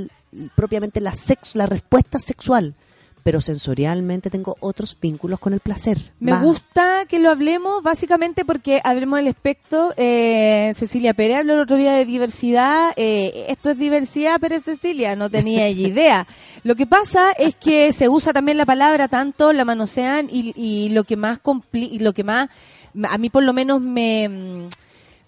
[0.55, 2.75] propiamente la sex, la respuesta sexual,
[3.23, 5.97] pero sensorialmente tengo otros vínculos con el placer.
[6.19, 9.93] Me gusta que lo hablemos básicamente porque hablemos del aspecto.
[9.97, 12.93] Eh, Cecilia Pérez habló el otro día de diversidad.
[12.95, 16.25] eh, esto es diversidad, pero Cecilia no tenía idea.
[16.63, 20.89] Lo que pasa es que se usa también la palabra tanto, la manosean y, y
[20.89, 22.49] lo que más compli- y lo que más
[23.09, 24.67] a mí por lo menos me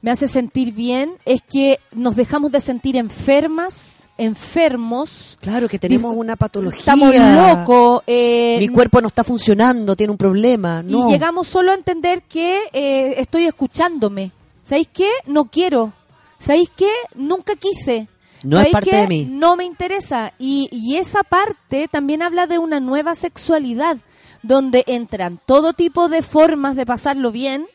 [0.03, 5.37] me hace sentir bien es que nos dejamos de sentir enfermas, enfermos.
[5.41, 6.79] Claro que tenemos una patología.
[6.79, 8.03] Estamos locos.
[8.05, 10.83] eh, Mi cuerpo no está funcionando, tiene un problema.
[10.83, 11.07] No.
[11.09, 14.31] y llegamos solo a entender que eh, estoy escuchándome.
[14.61, 15.09] ¿Sabéis qué?
[15.25, 15.93] No quiero.
[16.37, 16.89] ¿Sabéis qué?
[17.15, 18.07] Nunca quise.
[18.43, 18.97] No es ¿Sabéis parte qué?
[18.97, 19.25] de mí.
[19.31, 20.33] No me interesa.
[20.37, 23.97] Y, y esa parte también habla de una nueva sexualidad,
[24.41, 27.67] donde entran todo tipo de formas de pasarlo bien,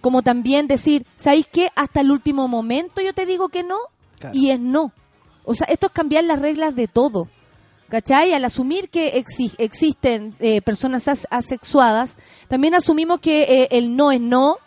[0.00, 1.70] como también decir, ¿sabéis qué?
[1.76, 3.78] Hasta el último momento yo te digo que no,
[4.18, 4.36] Claro.
[4.36, 4.92] y es no.
[5.44, 7.28] O sea, esto es cambiar las reglas de todo.
[7.88, 8.34] ¿Cachai?
[8.34, 14.12] Al asumir que exi- existen eh, personas as- asexuadas, también asumimos que eh, el no
[14.12, 14.58] es no,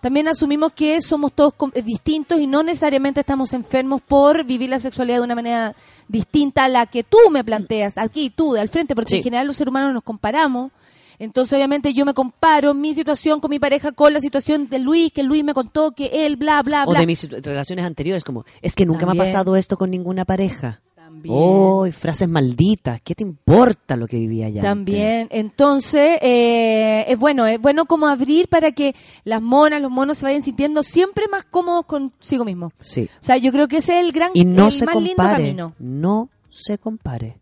[0.00, 4.78] también asumimos que somos todos eh, distintos y no necesariamente estamos enfermos por vivir la
[4.78, 5.74] sexualidad de una manera
[6.06, 9.16] distinta a la que tú me planteas, aquí, tú, de al frente, porque Sí.
[9.16, 10.70] en general los seres humanos nos comparamos.
[11.18, 15.12] Entonces, obviamente, yo me comparo mi situación con mi pareja con la situación de Luis,
[15.12, 17.00] que Luis me contó que él, bla, bla, o bla.
[17.00, 20.80] de mis relaciones anteriores, como, es que nunca me ha pasado esto con ninguna pareja.
[20.94, 21.34] También.
[21.36, 24.62] Oh, frases malditas, ¿qué te importa lo que vivía allá?
[24.62, 30.18] También, entonces, eh, es bueno, es bueno como abrir para que las monas, los monos
[30.18, 32.70] se vayan sintiendo siempre más cómodos consigo mismo.
[32.80, 33.08] Sí.
[33.20, 35.14] O sea, yo creo que ese es el gran, Y no el se más lindo
[35.16, 35.42] compare.
[35.44, 35.74] camino.
[35.78, 37.37] No se compare.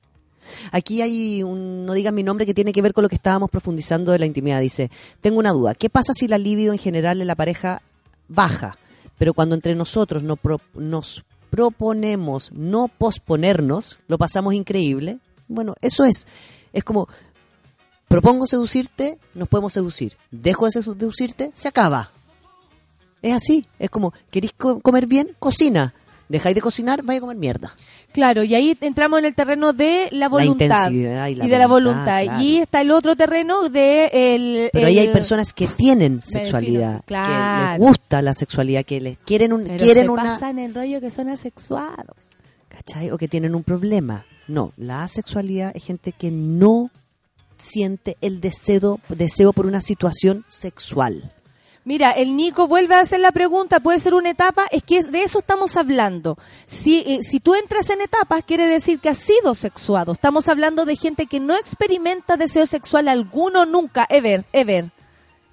[0.73, 3.51] Aquí hay un, no digan mi nombre, que tiene que ver con lo que estábamos
[3.51, 4.61] profundizando de la intimidad.
[4.61, 4.91] Dice,
[5.21, 5.75] tengo una duda.
[5.75, 7.83] ¿Qué pasa si la libido en general en la pareja
[8.29, 8.79] baja?
[9.19, 15.19] Pero cuando entre nosotros no pro- nos proponemos no posponernos, lo pasamos increíble.
[15.49, 16.27] Bueno, eso es.
[16.73, 17.09] Es como,
[18.09, 20.17] propongo seducirte, nos podemos seducir.
[20.31, 22.13] Dejo de seducirte, se acaba.
[23.23, 23.67] Es así.
[23.79, 25.31] Es como, ¿queréis co- comer bien?
[25.39, 25.95] Cocina.
[26.29, 27.75] Dejáis de cocinar, vais a comer mierda.
[28.13, 30.65] Claro, y ahí entramos en el terreno de la voluntad.
[30.65, 32.41] intensidad y la de la voluntad, claro.
[32.41, 34.71] Y está el otro terreno de el...
[34.73, 37.79] Pero ahí hay personas que tienen sexualidad, que claro.
[37.79, 41.01] les gusta la sexualidad, que les quieren un, Pero quieren se una, pasan el rollo
[41.01, 42.37] que son asexuados.
[42.77, 43.11] ¿cachai?
[43.11, 44.27] O que tienen un problema.
[44.49, 46.91] No, la asexualidad es gente que no
[47.59, 51.33] siente el deseo, deseo por una situación sexual.
[51.87, 54.67] Mira, el Nico vuelve a hacer la pregunta, ¿puede ser una etapa?
[54.73, 56.37] Es que de eso estamos hablando.
[56.67, 60.11] Si, eh, si tú entras en etapas, quiere decir que has sido sexuado.
[60.11, 64.91] Estamos hablando de gente que no experimenta deseo sexual alguno nunca, ever, ever.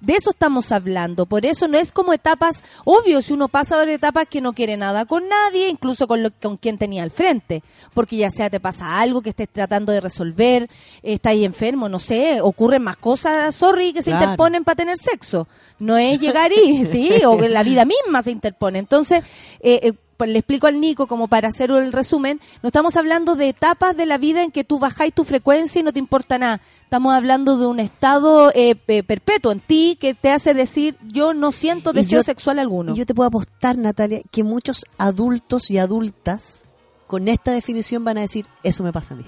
[0.04, 1.26] De eso estamos hablando.
[1.26, 4.76] Por eso no es como etapas, obvio, si uno pasa por etapas que no quiere
[4.76, 7.62] nada con nadie, incluso con, lo, con quien tenía al frente.
[7.94, 10.68] Porque ya sea te pasa algo que estés tratando de resolver,
[11.02, 14.24] estás ahí enfermo, no sé, ocurren más cosas, sorry, que se Claro.
[14.26, 15.48] interponen para tener sexo.
[15.78, 18.78] No es llegar y, sí, o que la vida misma se interpone.
[18.78, 19.22] Entonces,
[19.60, 19.92] eh, eh,
[20.24, 23.96] pues le explico al Nico, como para hacer el resumen, no estamos hablando de etapas
[23.96, 26.60] de la vida en que tú bajáis tu frecuencia y no te importa nada.
[26.82, 31.34] Estamos hablando de un estado eh, pe- perpetuo en ti que te hace decir, yo
[31.34, 32.94] no siento deseo yo- sexual alguno.
[32.94, 36.64] Y yo te puedo apostar, Natalia, que muchos adultos y adultas
[37.06, 39.24] con esta definición van a decir, eso me pasa a mí.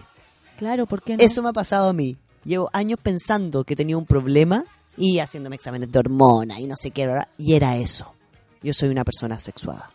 [0.59, 1.23] Claro, ¿por qué no?
[1.23, 2.17] Eso me ha pasado a mí.
[2.45, 4.65] Llevo años pensando que tenía un problema
[4.97, 7.07] y haciéndome exámenes de hormona y no sé qué,
[7.37, 8.15] y era eso.
[8.63, 9.91] Yo soy una persona sexuada.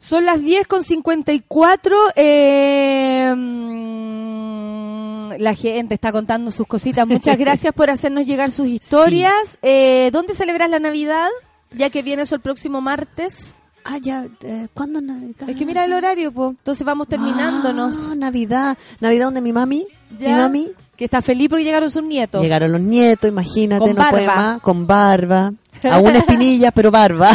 [0.00, 1.94] Son las 10 con 54.
[2.16, 7.06] Eh, mm, la gente está contando sus cositas.
[7.06, 9.58] Muchas gracias por hacernos llegar sus historias.
[9.62, 11.28] Eh, ¿Dónde celebras la Navidad?
[11.72, 13.62] Ya que viene eso el próximo martes.
[13.84, 15.00] Ah, ya, eh, ¿cuándo?
[15.02, 15.48] Navidad?
[15.48, 16.50] Es que mira el horario, pues.
[16.50, 18.10] Entonces vamos terminándonos.
[18.12, 18.78] Ah, Navidad.
[19.00, 19.86] Navidad donde mi mami,
[20.18, 20.28] Ya.
[20.28, 22.42] mi mami, Que está feliz porque llegaron sus nietos.
[22.42, 24.42] llegaron los nietos, imagínate, Con no puede barba.
[24.42, 25.52] más, con barba.
[25.90, 27.30] Aún espinilla, pero barba.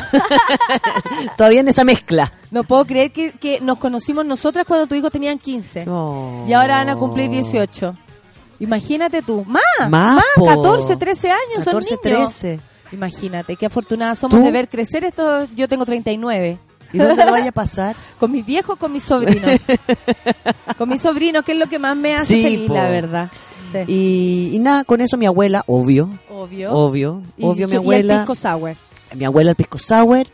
[1.35, 2.31] Todavía en esa mezcla.
[2.51, 5.87] No puedo creer que, que nos conocimos nosotras cuando tus hijos tenían 15.
[5.87, 6.45] No.
[6.47, 7.97] Y ahora van a cumplir 18.
[8.59, 9.43] Imagínate tú.
[9.47, 10.45] Más, Más, más, po.
[10.45, 12.33] 14, 13 años 14, son niños.
[12.39, 12.59] 13.
[12.91, 14.45] Imagínate, qué afortunadas somos ¿Tú?
[14.45, 15.47] de ver crecer esto.
[15.55, 16.59] Yo tengo 39.
[16.93, 17.95] ¿Y dónde lo vaya a pasar?
[18.19, 19.67] Con mis viejos, con mis sobrinos.
[20.77, 22.73] con mis sobrinos, que es lo que más me hace Sí, feliz, po.
[22.75, 23.31] la verdad.
[23.71, 23.79] Sí.
[23.87, 26.71] Y, y nada, con eso mi abuela, obvio, obvio.
[26.71, 28.75] obvio, Y obvio su- mi y el abuela, pisco sour.
[29.15, 30.27] mi abuela el pisco sour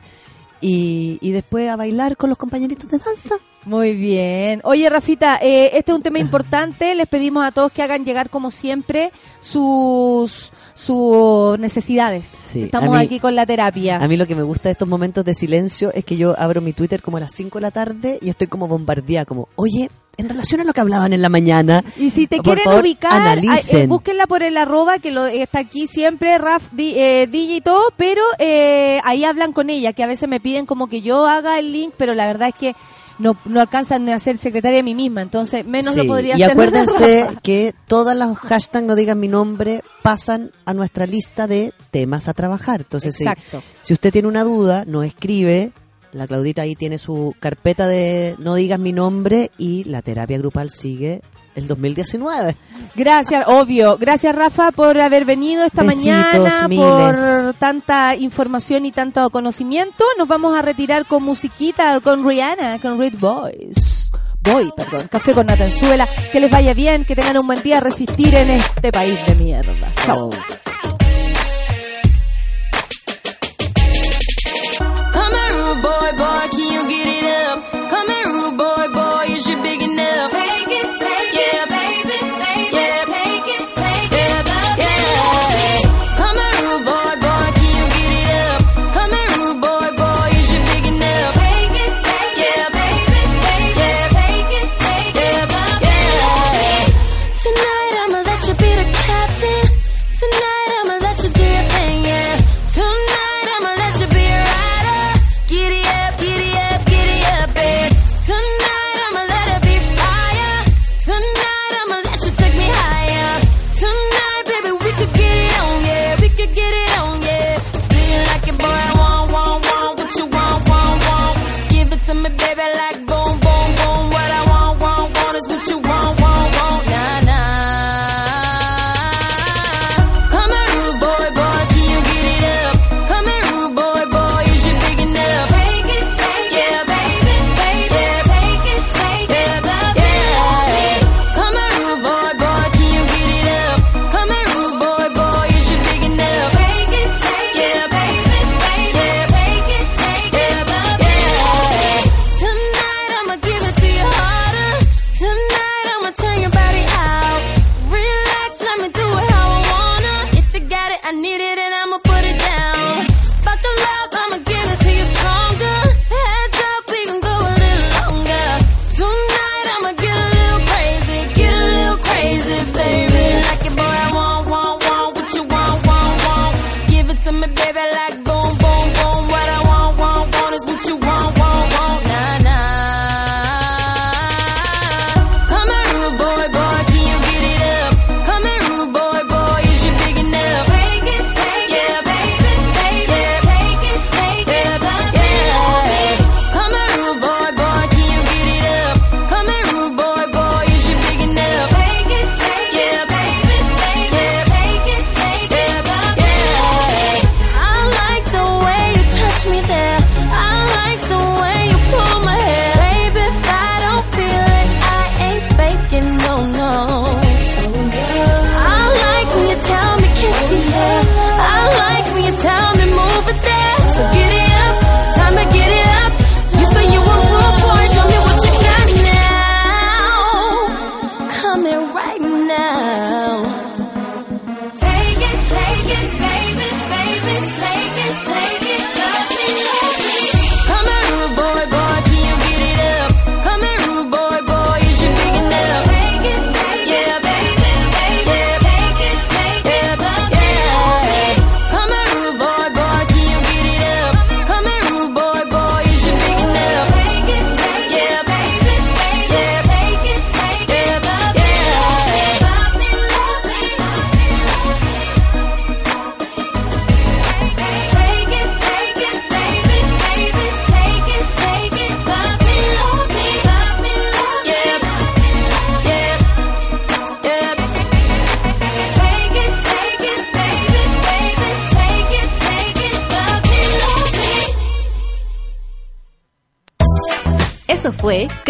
[0.60, 3.36] y, y después a bailar con los compañeritos de danza.
[3.66, 4.60] Muy bien.
[4.64, 6.96] Oye, Rafita, eh, este es un tema importante.
[6.96, 12.26] Les pedimos a todos que hagan llegar, como siempre, sus sus necesidades.
[12.26, 13.98] Sí, Estamos mí- aquí con la terapia.
[13.98, 16.60] A mí lo que me gusta de estos momentos de silencio es que yo abro
[16.60, 19.92] mi Twitter como a las 5 de la tarde y estoy como bombardeada, como, oye,
[20.18, 23.12] en relación a lo que hablaban en la mañana, Y si te quieren favor, ubicar,
[23.14, 23.78] analicen.
[23.78, 27.58] ay, eh, búsquenla por el arroba, que lo, está aquí siempre, Raf, di- eh, DJ
[27.58, 31.02] y todo, pero eh, ahí hablan con ella, que a veces me piden como que
[31.04, 32.76] yo haga el link, pero la verdad es que
[33.22, 36.54] no, no alcanzan a ser secretaria de mí misma, entonces menos lo podría y hacer.
[36.54, 42.28] acuérdense que todas las hashtags no digan mi nombre pasan a nuestra lista de temas
[42.28, 42.82] a trabajar.
[42.82, 43.62] Entonces, si, Exacto.
[43.82, 45.72] si usted tiene una duda, nos escribe.
[46.12, 50.70] La Claudita ahí tiene su carpeta de no digas mi nombre y la terapia grupal
[50.70, 51.22] sigue
[51.56, 52.56] el 2019.
[52.96, 53.98] Gracias, obvio.
[53.98, 56.86] Gracias, Rafa, por haber venido esta Besitos, mañana, miles.
[56.86, 60.04] por tanta información y tanto conocimiento.
[60.18, 64.10] Nos vamos a retirar con musiquita, con Rihanna, con Red Boys.
[64.44, 66.08] Boy, perdón, café con Natanzuela.
[66.32, 69.36] Que les vaya bien, que tengan un buen día a resistir en este país de
[69.36, 69.74] mierda.
[70.06, 70.30] Chao.
[75.82, 77.11] Boy, boy, can you get it